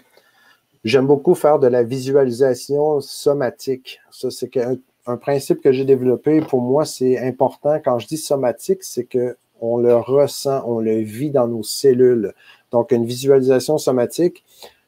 j'aime 0.84 1.08
beaucoup 1.08 1.36
faire 1.36 1.60
de 1.60 1.68
la 1.68 1.84
visualisation 1.84 3.02
somatique. 3.02 4.00
Ça, 4.12 4.30
c'est 4.32 4.52
un, 4.58 5.18
principe 5.18 5.62
que 5.62 5.72
j'ai 5.72 5.86
développé. 5.86 6.42
Pour 6.42 6.62
moi, 6.62 6.86
c'est 6.86 7.20
important. 7.20 7.80
Quand 7.84 8.00
je 8.00 8.08
dis 8.08 8.18
somatique, 8.18 8.84
c'est 8.84 9.04
que 9.04 9.38
on 9.62 9.78
le 9.78 9.96
ressent, 9.96 10.64
on 10.66 10.80
le 10.80 10.98
vit 10.98 11.30
dans 11.30 11.48
nos 11.48 11.64
cellules. 11.64 12.34
Donc, 12.72 12.92
une 12.92 13.06
visualisation 13.06 13.78
somatique, 13.78 14.44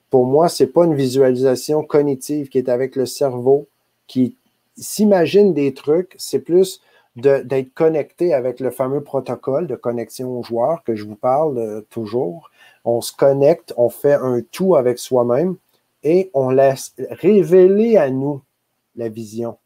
pour 0.10 0.26
moi, 0.26 0.50
c'est 0.50 0.68
pas 0.68 0.86
une 0.86 0.96
visualisation 0.96 1.84
cognitive 1.84 2.50
qui 2.50 2.58
est 2.58 2.70
avec 2.70 2.96
le 2.96 3.06
cerveau, 3.06 3.68
qui 4.08 4.36
s'imagine 4.78 5.54
des 5.54 5.74
trucs, 5.74 6.16
c'est 6.18 6.40
plus 6.40 6.82
d'être 7.16 7.74
connecté 7.74 8.34
avec 8.34 8.60
le 8.60 8.70
fameux 8.70 9.02
protocole 9.02 9.66
de 9.66 9.76
connexion 9.76 10.38
au 10.38 10.44
joueur 10.44 10.84
que 10.84 10.96
je 10.96 11.04
vous 11.04 11.16
parle 11.16 11.58
euh, 11.58 11.82
toujours. 11.90 12.52
On 12.86 13.02
se 13.02 13.12
connecte, 13.12 13.74
on 13.76 13.90
fait 13.90 14.14
un 14.14 14.42
tout 14.52 14.76
avec 14.76 15.00
soi-même 15.00 15.56
et 16.04 16.30
on 16.36 16.50
laisse 16.52 16.94
révéler 17.10 17.98
à 17.98 18.12
nous 18.12 18.42
la 18.96 19.10
vision. 19.10 19.58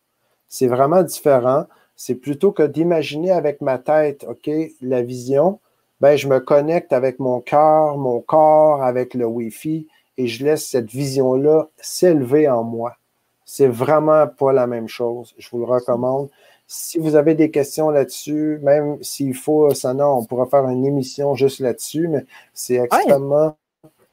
C'est 0.47 0.67
vraiment 0.67 1.04
différent. 1.04 1.65
C'est 1.97 2.15
plutôt 2.15 2.54
que 2.54 2.63
d'imaginer 2.63 3.32
avec 3.32 3.60
ma 3.60 3.77
tête, 3.77 4.25
OK, 4.27 4.49
la 4.82 5.01
vision, 5.01 5.60
ben, 5.99 6.15
je 6.15 6.27
me 6.27 6.39
connecte 6.39 6.93
avec 6.93 7.19
mon 7.19 7.41
cœur, 7.41 7.97
mon 7.97 8.21
corps, 8.21 8.82
avec 8.82 9.13
le 9.13 9.25
Wi-Fi 9.25 9.88
et 10.22 10.28
je 10.28 10.46
laisse 10.46 10.68
cette 10.68 10.92
vision-là 10.92 11.68
s'élever 11.78 12.48
en 12.48 12.64
moi. 12.64 12.96
C'est 13.44 13.68
vraiment 13.68 14.28
pas 14.28 14.54
la 14.54 14.68
même 14.68 14.88
chose. 14.88 15.34
Je 15.40 15.50
vous 15.50 15.58
le 15.58 15.66
recommande. 15.66 16.30
Si 16.68 17.00
vous 17.00 17.16
avez 17.16 17.34
des 17.34 17.50
questions 17.50 17.90
là-dessus, 17.90 18.60
même 18.62 19.02
s'il 19.02 19.34
faut, 19.34 19.74
Sana, 19.74 20.08
on 20.08 20.24
pourra 20.24 20.46
faire 20.46 20.68
une 20.68 20.86
émission 20.86 21.34
juste 21.34 21.60
là-dessus, 21.60 22.08
mais 22.08 22.24
c'est 22.54 22.76
extrêmement, 22.76 23.58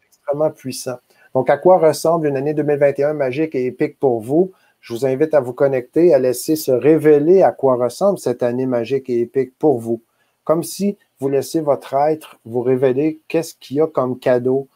extrêmement 0.07 0.51
puissant. 0.51 0.97
Donc, 1.35 1.51
à 1.51 1.59
quoi 1.59 1.77
ressemble 1.77 2.27
une 2.27 2.39
année 2.39 2.55
2021 2.55 3.13
magique 3.13 3.55
et 3.55 3.67
épique 3.67 3.99
pour 3.99 4.21
vous? 4.21 4.53
Je 4.81 4.95
vous 4.95 5.05
invite 5.05 5.35
à 5.35 5.41
vous 5.41 5.53
connecter, 5.53 6.15
à 6.15 6.19
laisser 6.19 6.57
se 6.57 6.73
révéler 6.73 7.43
à 7.43 7.53
quoi 7.53 7.77
ressemble 7.77 8.19
cette 8.19 8.43
année 8.43 8.65
magique 8.65 9.11
et 9.11 9.21
épique 9.21 9.53
pour 9.59 9.79
vous. 9.79 10.01
Comme 10.45 10.63
si 10.63 10.97
vous 11.21 11.29
laissez 11.29 11.61
votre 11.61 11.93
être 11.93 12.41
vous 12.47 12.63
révéler 12.63 13.21
qu'est-ce 13.29 13.55
qu'il 13.55 13.77
y 13.77 13.81
a 13.83 13.87
comme 13.87 14.19
cadeau 14.19 14.69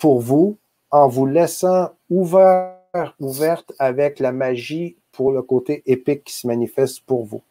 pour 0.00 0.20
vous 0.20 0.56
en 0.90 1.06
vous 1.06 1.26
laissant 1.26 1.90
ouvert 2.08 2.74
ouverte 3.20 3.72
avec 3.78 4.18
la 4.18 4.32
magie 4.32 4.96
pour 5.12 5.30
le 5.30 5.42
côté 5.42 5.82
épique 5.86 6.24
qui 6.24 6.34
se 6.34 6.46
manifeste 6.46 7.02
pour 7.06 7.24
vous. 7.24 7.42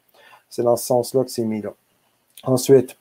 C'est 0.50 0.64
dans 0.64 0.76
ce 0.76 0.86
sens-là 0.86 1.24
que 1.24 1.32
c'est 1.32 1.46
mis 1.46 1.62
là. 1.62 1.74
Ensuite, 2.44 2.98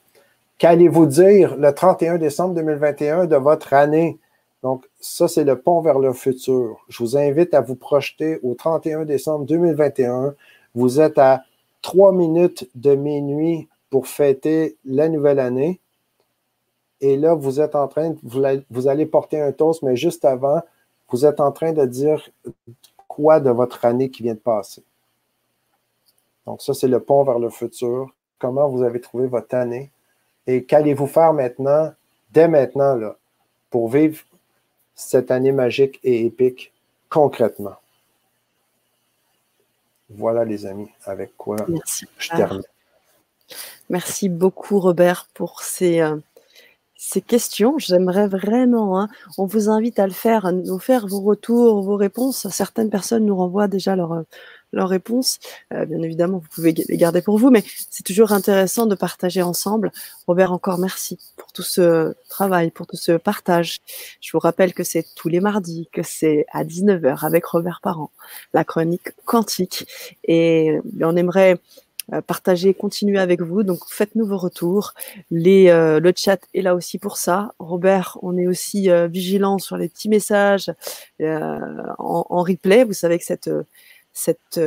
qu'allez-vous 0.59 1.07
dire 1.07 1.57
le 1.57 1.73
31 1.73 2.19
décembre 2.19 2.55
2021 2.55 3.27
de 3.27 3.37
votre 3.37 3.73
année? 3.73 4.19
Donc, 4.63 4.85
ça, 5.01 5.29
c'est 5.29 5.45
le 5.45 5.59
pont 5.61 5.81
vers 5.81 5.99
le 5.99 6.13
futur. 6.13 6.85
Je 6.89 7.03
vous 7.03 7.17
invite 7.17 7.55
à 7.55 7.61
vous 7.61 7.77
projeter 7.77 8.39
au 8.43 8.55
31 8.55 9.05
décembre 9.05 9.45
2021. 9.47 10.35
Vous 10.75 11.01
êtes 11.01 11.19
à 11.19 11.43
trois 11.81 12.13
minutes 12.13 12.69
de 12.75 12.95
minuit 12.95 13.69
pour 13.91 14.09
fêter 14.09 14.77
la 14.85 15.09
nouvelle 15.09 15.39
année. 15.39 15.81
Et 17.01 17.17
là, 17.17 17.35
vous 17.35 17.61
êtes 17.61 17.75
en 17.75 17.87
train, 17.89 18.15
vous 18.23 18.89
allez 18.89 19.07
porter 19.07 19.41
un 19.41 19.53
toast, 19.53 19.83
mais 19.83 19.97
juste 19.97 20.25
avant, 20.25 20.63
vous 21.09 21.25
êtes 21.25 21.41
en 21.41 21.53
train 21.53 21.73
de 21.73 21.87
dire 21.87 22.29
quoi 23.07 23.41
de 23.41 23.51
votre 23.51 23.85
année 23.85 24.11
qui 24.11 24.23
vient 24.23 24.35
de 24.35 24.39
passer. 24.39 24.83
Donc, 26.47 26.63
ça, 26.63 26.75
c'est 26.75 26.89
le 26.89 27.01
pont 27.01 27.25
vers 27.25 27.39
le 27.39 27.51
futur. 27.51 28.11
Comment 28.39 28.69
vous 28.69 28.83
avez 28.83 29.01
trouvé 29.01 29.27
votre 29.27 29.55
année? 29.55 29.91
Et 30.47 30.65
qu'allez-vous 30.65 31.07
faire 31.07 31.33
maintenant, 31.33 31.93
dès 32.33 32.49
maintenant, 32.49 32.95
là, 32.95 33.17
pour 33.71 33.89
vivre 33.89 34.23
cette 34.95 35.31
année 35.31 35.53
magique 35.53 36.01
et 36.03 36.25
épique 36.25 36.73
concrètement? 37.09 37.77
Voilà, 40.11 40.45
les 40.45 40.65
amis, 40.65 40.89
avec 41.05 41.37
quoi 41.37 41.57
je 42.19 42.29
termine. 42.31 42.63
Merci 43.91 44.29
beaucoup, 44.29 44.81
Robert, 44.81 45.29
pour 45.35 45.61
ces, 45.61 46.01
euh, 46.01 46.17
ces 46.99 47.23
questions. 47.23 47.79
J'aimerais 47.79 48.29
vraiment, 48.29 49.01
hein, 49.01 49.09
on 49.39 49.47
vous 49.47 49.71
invite 49.71 49.99
à 49.99 50.07
le 50.07 50.13
faire, 50.13 50.45
à 50.45 50.53
nous 50.53 50.79
faire 50.79 51.07
vos 51.07 51.21
retours, 51.21 51.81
vos 51.81 51.97
réponses. 51.97 52.49
Certaines 52.51 52.91
personnes 52.91 53.25
nous 53.25 53.37
renvoient 53.37 53.69
déjà 53.69 53.97
leurs 53.97 54.25
leur 54.73 54.89
réponses. 54.89 55.39
Euh, 55.73 55.87
bien 55.87 56.03
évidemment, 56.03 56.39
vous 56.39 56.49
pouvez 56.55 56.73
les 56.73 56.97
garder 56.97 57.23
pour 57.23 57.39
vous, 57.39 57.51
mais 57.51 57.65
c'est 57.91 58.03
toujours 58.03 58.33
intéressant 58.33 58.87
de 58.87 58.95
partager 58.95 59.43
ensemble. 59.43 59.91
Robert, 60.27 60.53
encore 60.53 60.79
merci 60.79 61.19
pour 61.37 61.53
tout 61.53 61.63
ce 61.63 62.15
travail, 62.29 62.71
pour 62.71 62.87
tout 62.87 62.97
ce 62.97 63.13
partage. 63.13 63.79
Je 64.21 64.31
vous 64.33 64.39
rappelle 64.39 64.75
que 64.75 64.85
c'est 64.85 65.07
tous 65.15 65.29
les 65.29 65.41
mardis, 65.41 65.89
que 65.93 66.03
c'est 66.03 66.47
à 66.53 66.65
19h 66.65 67.25
avec 67.25 67.47
Robert 67.47 67.81
Parent, 67.83 68.11
la 68.53 68.65
chronique 68.65 69.11
quantique. 69.25 69.87
Et 70.25 70.79
on 71.01 71.17
aimerait 71.17 71.55
euh, 71.55 71.59
partager, 72.27 72.75
continuer 72.75 73.19
avec 73.19 73.41
vous. 73.41 73.63
Donc 73.63 73.81
faites-nous 73.89 74.27
vos 74.27 74.39
retours. 74.39 74.95
Les, 75.31 75.69
euh, 75.69 76.01
le 76.01 76.13
chat 76.17 76.41
est 76.55 76.63
là 76.63 76.75
aussi 76.75 76.99
pour 76.99 77.17
ça. 77.17 77.55
Robert, 77.59 78.19
on 78.23 78.37
est 78.37 78.47
aussi 78.47 78.91
euh, 78.91 79.09
vigilant 79.09 79.59
sur 79.59 79.77
les 79.77 79.89
petits 79.89 80.09
messages 80.09 80.73
en, 81.21 82.27
en, 82.29 82.43
replay. 82.43 82.85
Vous 82.85 82.93
savez 82.93 83.19
que 83.19 83.25
cette 83.25 83.51
cette 84.13 84.61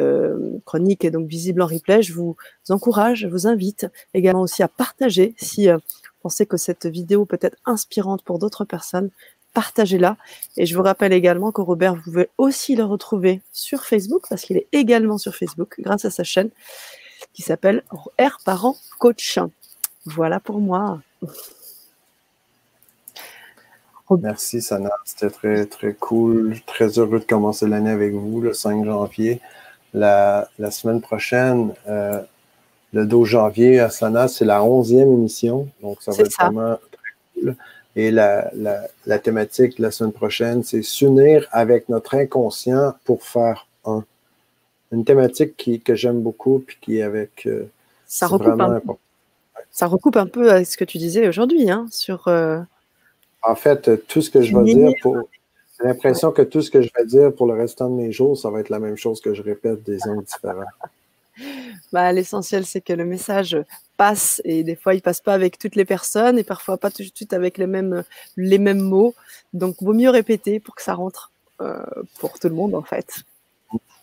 chronique 0.65 1.03
est 1.03 1.11
donc 1.11 1.27
visible 1.27 1.61
en 1.61 1.67
replay. 1.67 2.01
Je 2.01 2.13
vous 2.13 2.37
encourage, 2.69 3.19
je 3.19 3.27
vous 3.27 3.47
invite 3.47 3.85
également 4.13 4.41
aussi 4.41 4.63
à 4.63 4.69
partager 4.69 5.33
si 5.37 5.67
vous 5.67 5.79
pensez 6.21 6.45
que 6.45 6.55
cette 6.55 6.85
vidéo 6.85 7.25
peut 7.25 7.39
être 7.41 7.57
inspirante 7.65 8.23
pour 8.23 8.39
d'autres 8.39 8.63
personnes 8.63 9.09
partagez-la. 9.53 10.17
Et 10.57 10.65
je 10.65 10.75
vous 10.75 10.83
rappelle 10.83 11.13
également 11.13 11.51
que 11.51 11.61
Robert, 11.61 11.95
vous 11.95 12.01
pouvez 12.01 12.29
aussi 12.37 12.75
le 12.75 12.83
retrouver 12.83 13.41
sur 13.51 13.83
Facebook, 13.83 14.23
parce 14.29 14.43
qu'il 14.43 14.57
est 14.57 14.67
également 14.71 15.17
sur 15.17 15.35
Facebook, 15.35 15.75
grâce 15.79 16.05
à 16.05 16.11
sa 16.11 16.23
chaîne 16.23 16.49
qui 17.33 17.41
s'appelle 17.41 17.83
R 18.19 18.37
Parent 18.43 18.75
Coach. 18.99 19.39
Voilà 20.05 20.39
pour 20.39 20.59
moi. 20.59 20.99
Merci 24.21 24.61
Sana, 24.61 24.91
c'était 25.05 25.29
très 25.29 25.65
très 25.65 25.93
cool. 25.93 26.59
Très 26.65 26.99
heureux 26.99 27.19
de 27.19 27.25
commencer 27.25 27.67
l'année 27.67 27.91
avec 27.91 28.13
vous 28.13 28.41
le 28.41 28.53
5 28.53 28.83
janvier. 28.83 29.39
La, 29.93 30.49
semaine 30.69 31.01
prochaine, 31.01 31.73
euh, 31.87 32.21
le 32.93 33.05
12 33.05 33.27
janvier 33.27 33.79
à 33.79 33.89
Sana, 33.89 34.27
c'est 34.27 34.45
la 34.45 34.61
11e 34.61 35.01
émission. 35.01 35.69
Donc 35.81 36.01
ça 36.01 36.11
va 36.11 36.23
être 36.23 36.35
vraiment 36.37 36.77
très 36.91 37.11
cool. 37.35 37.55
Et 37.95 38.11
la, 38.11 38.51
la 39.05 39.19
thématique 39.19 39.77
de 39.77 39.83
la 39.83 39.91
semaine 39.91 40.13
prochaine, 40.13 40.63
c'est 40.63 40.81
s'unir 40.81 41.47
avec 41.51 41.89
notre 41.89 42.15
inconscient 42.15 42.93
pour 43.05 43.23
faire 43.23 43.67
un 43.85 44.03
une 44.91 45.05
thématique 45.05 45.55
qui, 45.57 45.79
que 45.79 45.95
j'aime 45.95 46.21
beaucoup, 46.21 46.59
puis 46.59 46.77
qui 46.81 46.97
est 46.97 47.03
avec. 47.03 47.47
Euh, 47.47 47.69
ça, 48.05 48.27
recoupe 48.27 48.59
un, 48.59 48.79
peu, 48.79 48.93
ça 49.71 49.87
recoupe 49.87 50.17
un 50.17 50.27
peu 50.27 50.51
à 50.51 50.65
ce 50.65 50.77
que 50.77 50.83
tu 50.83 50.97
disais 50.97 51.27
aujourd'hui, 51.27 51.69
hein, 51.69 51.87
sur. 51.91 52.27
Euh, 52.27 52.59
en 53.43 53.55
fait, 53.55 54.05
tout 54.07 54.21
ce 54.21 54.29
que 54.29 54.41
je 54.41 54.55
vais 54.55 54.63
dire 54.63 54.93
pour. 55.01 55.17
J'ai 55.79 55.87
l'impression 55.87 56.31
que 56.31 56.43
tout 56.43 56.61
ce 56.61 56.69
que 56.69 56.81
je 56.81 56.89
vais 56.95 57.05
dire 57.05 57.33
pour 57.33 57.47
le 57.47 57.53
restant 57.53 57.89
de 57.89 57.95
mes 57.95 58.11
jours, 58.11 58.37
ça 58.37 58.51
va 58.51 58.59
être 58.59 58.69
la 58.69 58.79
même 58.79 58.97
chose 58.97 59.19
que 59.19 59.33
je 59.33 59.41
répète 59.41 59.83
des 59.83 60.07
angles 60.07 60.25
différents. 60.25 60.63
Bah, 61.91 62.11
L'essentiel, 62.11 62.65
c'est 62.65 62.81
que 62.81 62.93
le 62.93 63.03
message 63.03 63.57
passe 63.97 64.41
et 64.45 64.63
des 64.63 64.75
fois, 64.75 64.93
il 64.93 65.01
passe 65.01 65.21
pas 65.21 65.33
avec 65.33 65.57
toutes 65.57 65.75
les 65.75 65.85
personnes 65.85 66.37
et 66.37 66.43
parfois 66.43 66.77
pas 66.77 66.89
tout 66.91 67.03
de 67.03 67.11
suite 67.13 67.33
avec 67.33 67.57
les 67.57 67.67
mêmes, 67.67 68.03
les 68.37 68.59
mêmes 68.59 68.79
mots. 68.79 69.13
Donc, 69.53 69.75
vaut 69.81 69.93
mieux 69.93 70.09
répéter 70.09 70.59
pour 70.59 70.75
que 70.75 70.81
ça 70.81 70.93
rentre 70.93 71.31
euh, 71.61 71.83
pour 72.19 72.39
tout 72.39 72.47
le 72.47 72.55
monde, 72.55 72.75
en 72.75 72.81
fait. 72.81 73.23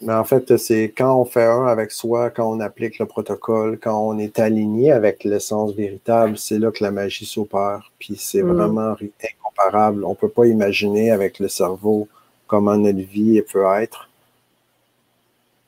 Mais 0.01 0.15
en 0.15 0.25
fait, 0.25 0.57
c'est 0.59 0.93
quand 0.97 1.17
on 1.17 1.25
fait 1.25 1.45
un 1.45 1.67
avec 1.67 1.91
soi, 1.91 2.31
quand 2.31 2.49
on 2.49 2.61
applique 2.61 2.99
le 2.99 3.07
protocole, 3.07 3.79
quand 3.81 3.99
on 3.99 4.19
est 4.19 4.39
aligné 4.39 4.93
avec 4.93 5.25
l'essence 5.25 5.75
véritable, 5.75 6.39
c'est 6.39 6.59
là 6.59 6.71
que 6.71 6.85
la 6.85 6.93
magie 6.93 7.27
s'opère. 7.27 7.91
Puis 7.99 8.17
c'est 8.17 8.43
mm. 8.43 8.53
vraiment 8.53 8.95
incomparable. 8.95 10.05
On 10.05 10.11
ne 10.11 10.15
peut 10.15 10.29
pas 10.29 10.47
imaginer 10.47 11.11
avec 11.11 11.41
le 11.41 11.49
cerveau 11.49 12.07
comment 12.47 12.77
notre 12.77 12.99
vie 12.99 13.43
peut 13.43 13.65
être 13.81 14.09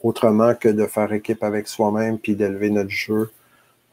autrement 0.02 0.54
que 0.54 0.68
de 0.68 0.86
faire 0.86 1.12
équipe 1.12 1.42
avec 1.42 1.68
soi-même 1.68 2.18
puis 2.18 2.34
d'élever 2.34 2.70
notre 2.70 2.90
jeu 2.90 3.30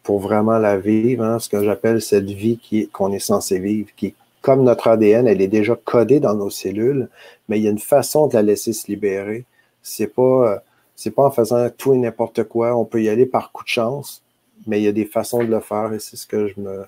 pour 0.03 0.19
vraiment 0.19 0.57
la 0.57 0.77
vivre, 0.77 1.23
hein, 1.23 1.39
ce 1.39 1.49
que 1.49 1.61
j'appelle 1.61 2.01
cette 2.01 2.29
vie 2.29 2.87
qu'on 2.93 3.11
est, 3.11 3.17
est 3.17 3.19
censé 3.19 3.59
vivre, 3.59 3.89
qui 3.97 4.15
comme 4.41 4.63
notre 4.63 4.87
ADN, 4.87 5.27
elle 5.27 5.41
est 5.41 5.49
déjà 5.49 5.75
codée 5.75 6.21
dans 6.21 6.33
nos 6.33 6.49
cellules, 6.49 7.09
mais 7.49 7.59
il 7.59 7.63
y 7.65 7.67
a 7.67 7.71
une 7.71 7.79
façon 7.79 8.27
de 8.27 8.35
la 8.35 8.41
laisser 8.41 8.71
se 8.71 8.87
libérer. 8.87 9.43
C'est 9.87 10.07
pas, 10.07 10.21
euh, 10.21 10.57
c'est 10.95 11.11
pas 11.11 11.23
en 11.23 11.31
faisant 11.31 11.69
tout 11.69 11.93
et 11.93 11.97
n'importe 11.97 12.43
quoi. 12.43 12.75
On 12.75 12.85
peut 12.85 13.01
y 13.01 13.09
aller 13.09 13.25
par 13.25 13.51
coup 13.51 13.63
de 13.63 13.69
chance, 13.69 14.23
mais 14.65 14.79
il 14.79 14.83
y 14.83 14.87
a 14.87 14.91
des 14.91 15.05
façons 15.05 15.43
de 15.43 15.49
le 15.49 15.59
faire 15.59 15.93
et 15.93 15.99
c'est 15.99 16.17
ce 16.17 16.27
que 16.27 16.47
je 16.47 16.59
me, 16.59 16.85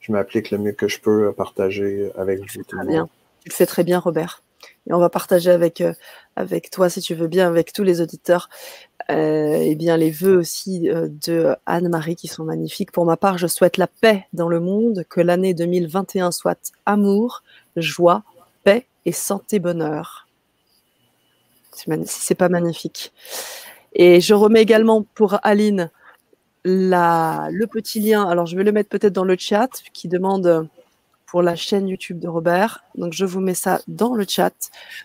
je 0.00 0.12
m'applique 0.12 0.50
le 0.50 0.58
mieux 0.58 0.72
que 0.72 0.88
je 0.88 1.00
peux 1.00 1.32
partager 1.32 2.10
avec 2.16 2.40
vous. 2.40 2.62
Très 2.64 2.86
bien. 2.86 3.08
Tu 3.42 3.48
le 3.48 3.54
fais 3.54 3.66
très 3.66 3.84
bien, 3.84 3.98
Robert. 3.98 4.42
Et 4.88 4.92
on 4.92 4.98
va 4.98 5.08
partager 5.08 5.50
avec, 5.50 5.80
euh, 5.80 5.94
avec 6.36 6.70
toi, 6.70 6.90
si 6.90 7.00
tu 7.00 7.14
veux 7.14 7.28
bien, 7.28 7.48
avec 7.48 7.72
tous 7.72 7.82
les 7.82 8.00
auditeurs, 8.00 8.48
euh, 9.10 9.54
et 9.54 9.74
bien 9.74 9.96
les 9.96 10.10
vœux 10.10 10.36
aussi 10.36 10.90
euh, 10.90 11.08
de 11.26 11.54
Anne-Marie 11.66 12.16
qui 12.16 12.28
sont 12.28 12.44
magnifiques. 12.44 12.92
Pour 12.92 13.04
ma 13.04 13.16
part, 13.16 13.38
je 13.38 13.46
souhaite 13.46 13.76
la 13.76 13.86
paix 13.86 14.26
dans 14.32 14.48
le 14.48 14.60
monde, 14.60 15.04
que 15.08 15.20
l'année 15.20 15.54
2021 15.54 16.30
soit 16.30 16.72
amour, 16.86 17.42
joie, 17.76 18.22
paix 18.64 18.86
et 19.04 19.12
santé 19.12 19.58
bonheur 19.58 20.26
c'est 22.06 22.34
pas 22.34 22.48
magnifique. 22.48 23.12
Et 23.92 24.20
je 24.20 24.34
remets 24.34 24.62
également 24.62 25.04
pour 25.14 25.38
Aline 25.42 25.90
la, 26.64 27.48
le 27.50 27.66
petit 27.66 28.00
lien. 28.00 28.28
Alors, 28.28 28.46
je 28.46 28.56
vais 28.56 28.64
le 28.64 28.72
mettre 28.72 28.88
peut-être 28.88 29.12
dans 29.12 29.24
le 29.24 29.36
chat 29.38 29.70
qui 29.92 30.08
demande 30.08 30.68
pour 31.26 31.42
la 31.42 31.54
chaîne 31.54 31.88
YouTube 31.88 32.18
de 32.18 32.28
Robert. 32.28 32.84
Donc, 32.96 33.12
je 33.12 33.24
vous 33.24 33.40
mets 33.40 33.54
ça 33.54 33.80
dans 33.88 34.14
le 34.14 34.24
chat. 34.28 34.52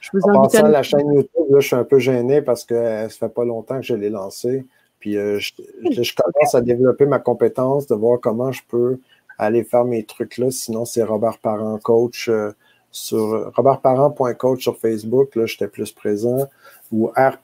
Je 0.01 0.09
vous 0.13 0.21
en 0.23 0.43
invite 0.43 0.55
à... 0.55 0.67
la 0.67 0.83
chaîne 0.83 1.13
YouTube, 1.13 1.45
là, 1.49 1.59
je 1.59 1.67
suis 1.67 1.75
un 1.75 1.83
peu 1.83 1.99
gêné 1.99 2.41
parce 2.41 2.63
que 2.63 2.75
ça 2.75 3.09
fait 3.09 3.29
pas 3.29 3.45
longtemps 3.45 3.79
que 3.79 3.85
je 3.85 3.93
l'ai 3.93 4.09
lancée. 4.09 4.65
Puis, 4.99 5.17
euh, 5.17 5.39
je, 5.39 6.15
commence 6.15 6.55
à 6.55 6.61
développer 6.61 7.05
ma 7.05 7.19
compétence 7.19 7.85
de 7.87 7.95
voir 7.95 8.19
comment 8.19 8.51
je 8.51 8.61
peux 8.67 8.99
aller 9.37 9.63
faire 9.63 9.85
mes 9.85 10.03
trucs 10.03 10.37
là. 10.37 10.49
Sinon, 10.49 10.85
c'est 10.85 11.03
Robert 11.03 11.37
Parent 11.37 11.77
Coach 11.77 12.29
euh, 12.29 12.51
sur 12.95 13.51
robertparent.coach 13.53 14.61
sur 14.63 14.77
Facebook. 14.77 15.35
Là, 15.35 15.45
j'étais 15.45 15.67
plus 15.67 15.91
présent. 15.91 16.49
Ou 16.91 17.07
R 17.07 17.37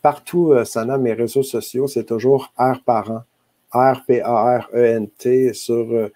Partout, 0.00 0.52
euh, 0.52 0.64
mes 0.98 1.12
réseaux 1.12 1.42
sociaux, 1.42 1.86
c'est 1.86 2.04
toujours 2.04 2.52
R 2.58 2.80
Parent. 2.84 3.22
R-P-A-R-E-N-T 3.74 5.54
sur 5.54 6.10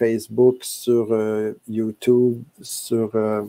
Facebook, 0.00 0.58
sur 0.62 1.08
euh, 1.12 1.52
YouTube, 1.68 2.42
sur 2.60 3.10
euh, 3.14 3.42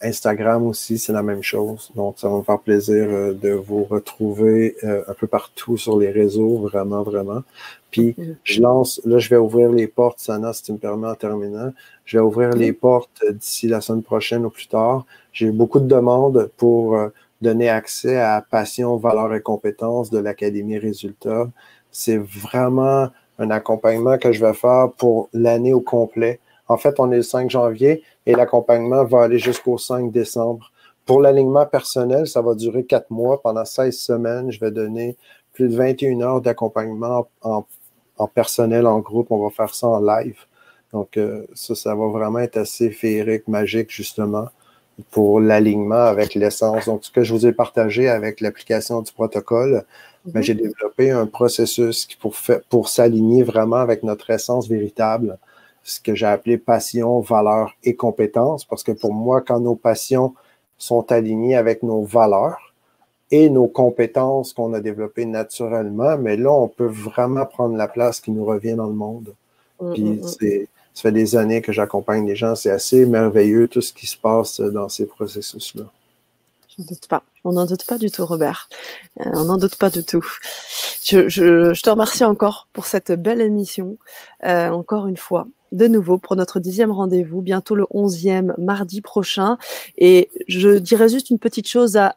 Instagram 0.00 0.66
aussi, 0.66 0.98
c'est 0.98 1.12
la 1.12 1.22
même 1.22 1.42
chose. 1.42 1.90
Donc, 1.94 2.18
ça 2.18 2.28
va 2.28 2.38
me 2.38 2.42
faire 2.42 2.58
plaisir 2.58 3.06
euh, 3.08 3.34
de 3.34 3.50
vous 3.50 3.84
retrouver 3.84 4.76
un 4.82 5.14
peu 5.14 5.26
partout 5.26 5.76
sur 5.76 5.98
les 5.98 6.10
réseaux, 6.10 6.58
vraiment, 6.58 7.02
vraiment. 7.02 7.42
Puis, 7.90 8.16
je 8.42 8.60
lance, 8.60 9.00
là, 9.04 9.18
je 9.18 9.28
vais 9.28 9.36
ouvrir 9.36 9.70
les 9.70 9.86
portes, 9.86 10.18
Sana, 10.18 10.52
si 10.52 10.62
tu 10.62 10.72
me 10.72 10.78
permets 10.78 11.08
en 11.08 11.14
terminant. 11.14 11.72
Je 12.04 12.18
vais 12.18 12.24
ouvrir 12.24 12.50
les 12.50 12.72
portes 12.72 13.22
d'ici 13.30 13.68
la 13.68 13.80
semaine 13.80 14.02
prochaine 14.02 14.44
ou 14.44 14.50
plus 14.50 14.66
tard. 14.66 15.06
J'ai 15.32 15.50
beaucoup 15.50 15.80
de 15.80 15.86
demandes 15.86 16.50
pour 16.56 16.98
donner 17.40 17.68
accès 17.68 18.18
à 18.18 18.44
Passion, 18.48 18.96
Valeurs 18.96 19.34
et 19.34 19.40
Compétences 19.40 20.10
de 20.10 20.18
l'Académie 20.18 20.78
Résultats. 20.78 21.48
C'est 21.92 22.18
vraiment 22.18 23.08
un 23.38 23.50
accompagnement 23.50 24.18
que 24.18 24.32
je 24.32 24.44
vais 24.44 24.54
faire 24.54 24.90
pour 24.96 25.28
l'année 25.32 25.72
au 25.72 25.80
complet. 25.80 26.40
En 26.68 26.76
fait, 26.76 26.98
on 26.98 27.10
est 27.12 27.16
le 27.16 27.22
5 27.22 27.50
janvier 27.50 28.02
et 28.26 28.34
l'accompagnement 28.34 29.04
va 29.04 29.24
aller 29.24 29.38
jusqu'au 29.38 29.78
5 29.78 30.10
décembre. 30.10 30.72
Pour 31.06 31.20
l'alignement 31.20 31.66
personnel, 31.66 32.26
ça 32.26 32.40
va 32.40 32.54
durer 32.54 32.84
quatre 32.84 33.10
mois. 33.10 33.42
Pendant 33.42 33.64
16 33.64 33.96
semaines, 33.96 34.50
je 34.50 34.58
vais 34.58 34.70
donner 34.70 35.16
plus 35.52 35.68
de 35.68 35.76
21 35.76 36.20
heures 36.22 36.40
d'accompagnement 36.40 37.28
en, 37.42 37.64
personnel, 38.28 38.86
en 38.86 39.00
groupe. 39.00 39.30
On 39.30 39.44
va 39.44 39.50
faire 39.50 39.74
ça 39.74 39.86
en 39.88 40.00
live. 40.00 40.38
Donc, 40.92 41.16
euh, 41.16 41.44
ça, 41.54 41.74
ça 41.74 41.94
va 41.94 42.06
vraiment 42.06 42.38
être 42.38 42.56
assez 42.56 42.90
féerique, 42.90 43.48
magique, 43.48 43.90
justement, 43.90 44.48
pour 45.10 45.40
l'alignement 45.40 46.04
avec 46.06 46.34
l'essence. 46.34 46.86
Donc, 46.86 47.04
ce 47.04 47.10
que 47.10 47.22
je 47.22 47.34
vous 47.34 47.46
ai 47.46 47.52
partagé 47.52 48.08
avec 48.08 48.40
l'application 48.40 49.02
du 49.02 49.12
protocole, 49.12 49.84
mais 50.32 50.42
j'ai 50.42 50.54
développé 50.54 51.10
un 51.10 51.26
processus 51.26 52.06
qui 52.06 52.16
pour, 52.16 52.34
pour 52.70 52.88
s'aligner 52.88 53.42
vraiment 53.42 53.76
avec 53.76 54.02
notre 54.04 54.30
essence 54.30 54.68
véritable, 54.68 55.38
ce 55.84 56.00
que 56.00 56.14
j'ai 56.14 56.26
appelé 56.26 56.58
passion, 56.58 57.20
valeur 57.20 57.76
et 57.84 57.94
compétence, 57.94 58.64
parce 58.64 58.82
que 58.82 58.92
pour 58.92 59.12
moi, 59.12 59.42
quand 59.42 59.60
nos 59.60 59.76
passions 59.76 60.34
sont 60.78 61.12
alignées 61.12 61.56
avec 61.56 61.82
nos 61.82 62.02
valeurs 62.02 62.74
et 63.30 63.50
nos 63.50 63.68
compétences 63.68 64.52
qu'on 64.52 64.72
a 64.74 64.80
développées 64.80 65.26
naturellement, 65.26 66.16
mais 66.18 66.36
là, 66.36 66.52
on 66.52 66.68
peut 66.68 66.86
vraiment 66.86 67.46
prendre 67.46 67.76
la 67.76 67.86
place 67.86 68.20
qui 68.20 68.30
nous 68.30 68.44
revient 68.44 68.74
dans 68.74 68.86
le 68.86 68.94
monde. 68.94 69.34
Mm, 69.80 69.92
Puis 69.92 70.02
mm, 70.02 70.20
mm. 70.20 70.28
c'est, 70.28 70.68
ça 70.94 71.02
fait 71.02 71.12
des 71.12 71.36
années 71.36 71.60
que 71.60 71.72
j'accompagne 71.72 72.26
les 72.26 72.36
gens, 72.36 72.54
c'est 72.54 72.70
assez 72.70 73.04
merveilleux 73.04 73.68
tout 73.68 73.82
ce 73.82 73.92
qui 73.92 74.06
se 74.06 74.16
passe 74.16 74.60
dans 74.60 74.88
ces 74.88 75.06
processus-là. 75.06 75.84
Je 76.76 76.82
ne 76.82 76.88
doute 76.88 77.06
pas. 77.08 77.22
On 77.44 77.52
n'en 77.52 77.66
doute 77.66 77.86
pas 77.86 77.98
du 77.98 78.10
tout, 78.10 78.24
Robert. 78.24 78.68
Euh, 79.20 79.30
on 79.34 79.44
n'en 79.44 79.58
doute 79.58 79.76
pas 79.76 79.90
du 79.90 80.04
tout. 80.04 80.26
Je, 81.04 81.28
je, 81.28 81.72
je, 81.72 81.82
te 81.82 81.90
remercie 81.90 82.24
encore 82.24 82.68
pour 82.72 82.86
cette 82.86 83.12
belle 83.12 83.40
émission. 83.40 83.96
Euh, 84.44 84.70
encore 84.70 85.06
une 85.06 85.16
fois, 85.16 85.46
de 85.74 85.86
nouveau 85.86 86.16
pour 86.18 86.36
notre 86.36 86.60
dixième 86.60 86.90
rendez-vous, 86.90 87.42
bientôt 87.42 87.74
le 87.74 87.84
onzième, 87.90 88.54
mardi 88.56 89.02
prochain. 89.02 89.58
Et 89.98 90.30
je 90.48 90.78
dirais 90.78 91.08
juste 91.08 91.28
une 91.30 91.38
petite 91.38 91.68
chose 91.68 91.96
à, 91.96 92.14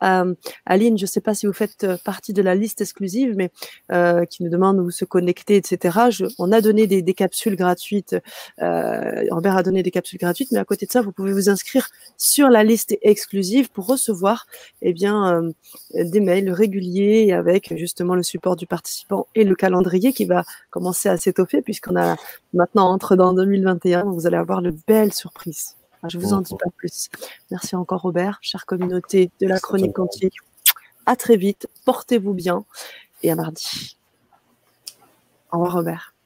Aline, 0.65 0.97
je 0.97 1.03
ne 1.03 1.07
sais 1.07 1.21
pas 1.21 1.33
si 1.33 1.45
vous 1.45 1.53
faites 1.53 1.83
euh, 1.83 1.97
partie 2.03 2.33
de 2.33 2.41
la 2.41 2.55
liste 2.55 2.81
exclusive, 2.81 3.33
mais 3.35 3.51
euh, 3.91 4.25
qui 4.25 4.43
nous 4.43 4.49
demande 4.49 4.79
où 4.79 4.91
se 4.91 5.05
connecter, 5.05 5.57
etc. 5.57 5.99
On 6.39 6.51
a 6.51 6.61
donné 6.61 6.87
des, 6.87 7.13
capsules 7.13 7.55
gratuites, 7.55 8.15
euh, 8.61 9.23
Robert 9.31 9.57
a 9.57 9.63
donné 9.63 9.83
des 9.83 9.91
capsules 9.91 10.19
gratuites, 10.19 10.51
mais 10.51 10.59
à 10.59 10.65
côté 10.65 10.85
de 10.85 10.91
ça, 10.91 11.01
vous 11.01 11.11
pouvez 11.11 11.33
vous 11.33 11.49
inscrire 11.49 11.89
sur 12.17 12.49
la 12.49 12.63
liste 12.63 12.95
exclusive 13.01 13.69
pour 13.71 13.87
recevoir 13.87 14.45
eh 14.81 14.93
bien, 14.93 15.41
euh, 15.95 16.03
des 16.03 16.19
mails 16.19 16.51
réguliers 16.51 17.31
avec 17.33 17.75
justement 17.77 18.15
le 18.15 18.23
support 18.23 18.55
du 18.55 18.67
participant 18.67 19.27
et 19.35 19.43
le 19.43 19.55
calendrier 19.55 20.13
qui 20.13 20.25
va 20.25 20.43
commencer 20.69 21.09
à 21.09 21.17
s'étoffer 21.17 21.61
puisqu'on 21.61 21.95
a 21.95 22.15
maintenant 22.53 22.89
entre 22.91 23.15
dans 23.15 23.33
2021. 23.47 24.03
vous 24.03 24.27
allez 24.27 24.37
avoir 24.37 24.61
de 24.61 24.73
belles 24.87 25.13
surprises. 25.13 25.75
je 26.07 26.17
vous 26.17 26.33
en 26.33 26.41
dis 26.41 26.55
pas 26.55 26.69
plus. 26.75 27.09
Merci 27.51 27.75
encore 27.75 28.01
Robert, 28.01 28.39
chère 28.41 28.65
communauté 28.65 29.31
de 29.39 29.47
la 29.47 29.59
chronique 29.59 29.93
quantique. 29.93 30.35
À 31.05 31.15
très 31.15 31.37
vite, 31.37 31.67
portez-vous 31.85 32.33
bien 32.33 32.65
et 33.23 33.31
à 33.31 33.35
mardi. 33.35 33.97
Au 35.51 35.57
revoir 35.57 35.73
Robert. 35.73 36.16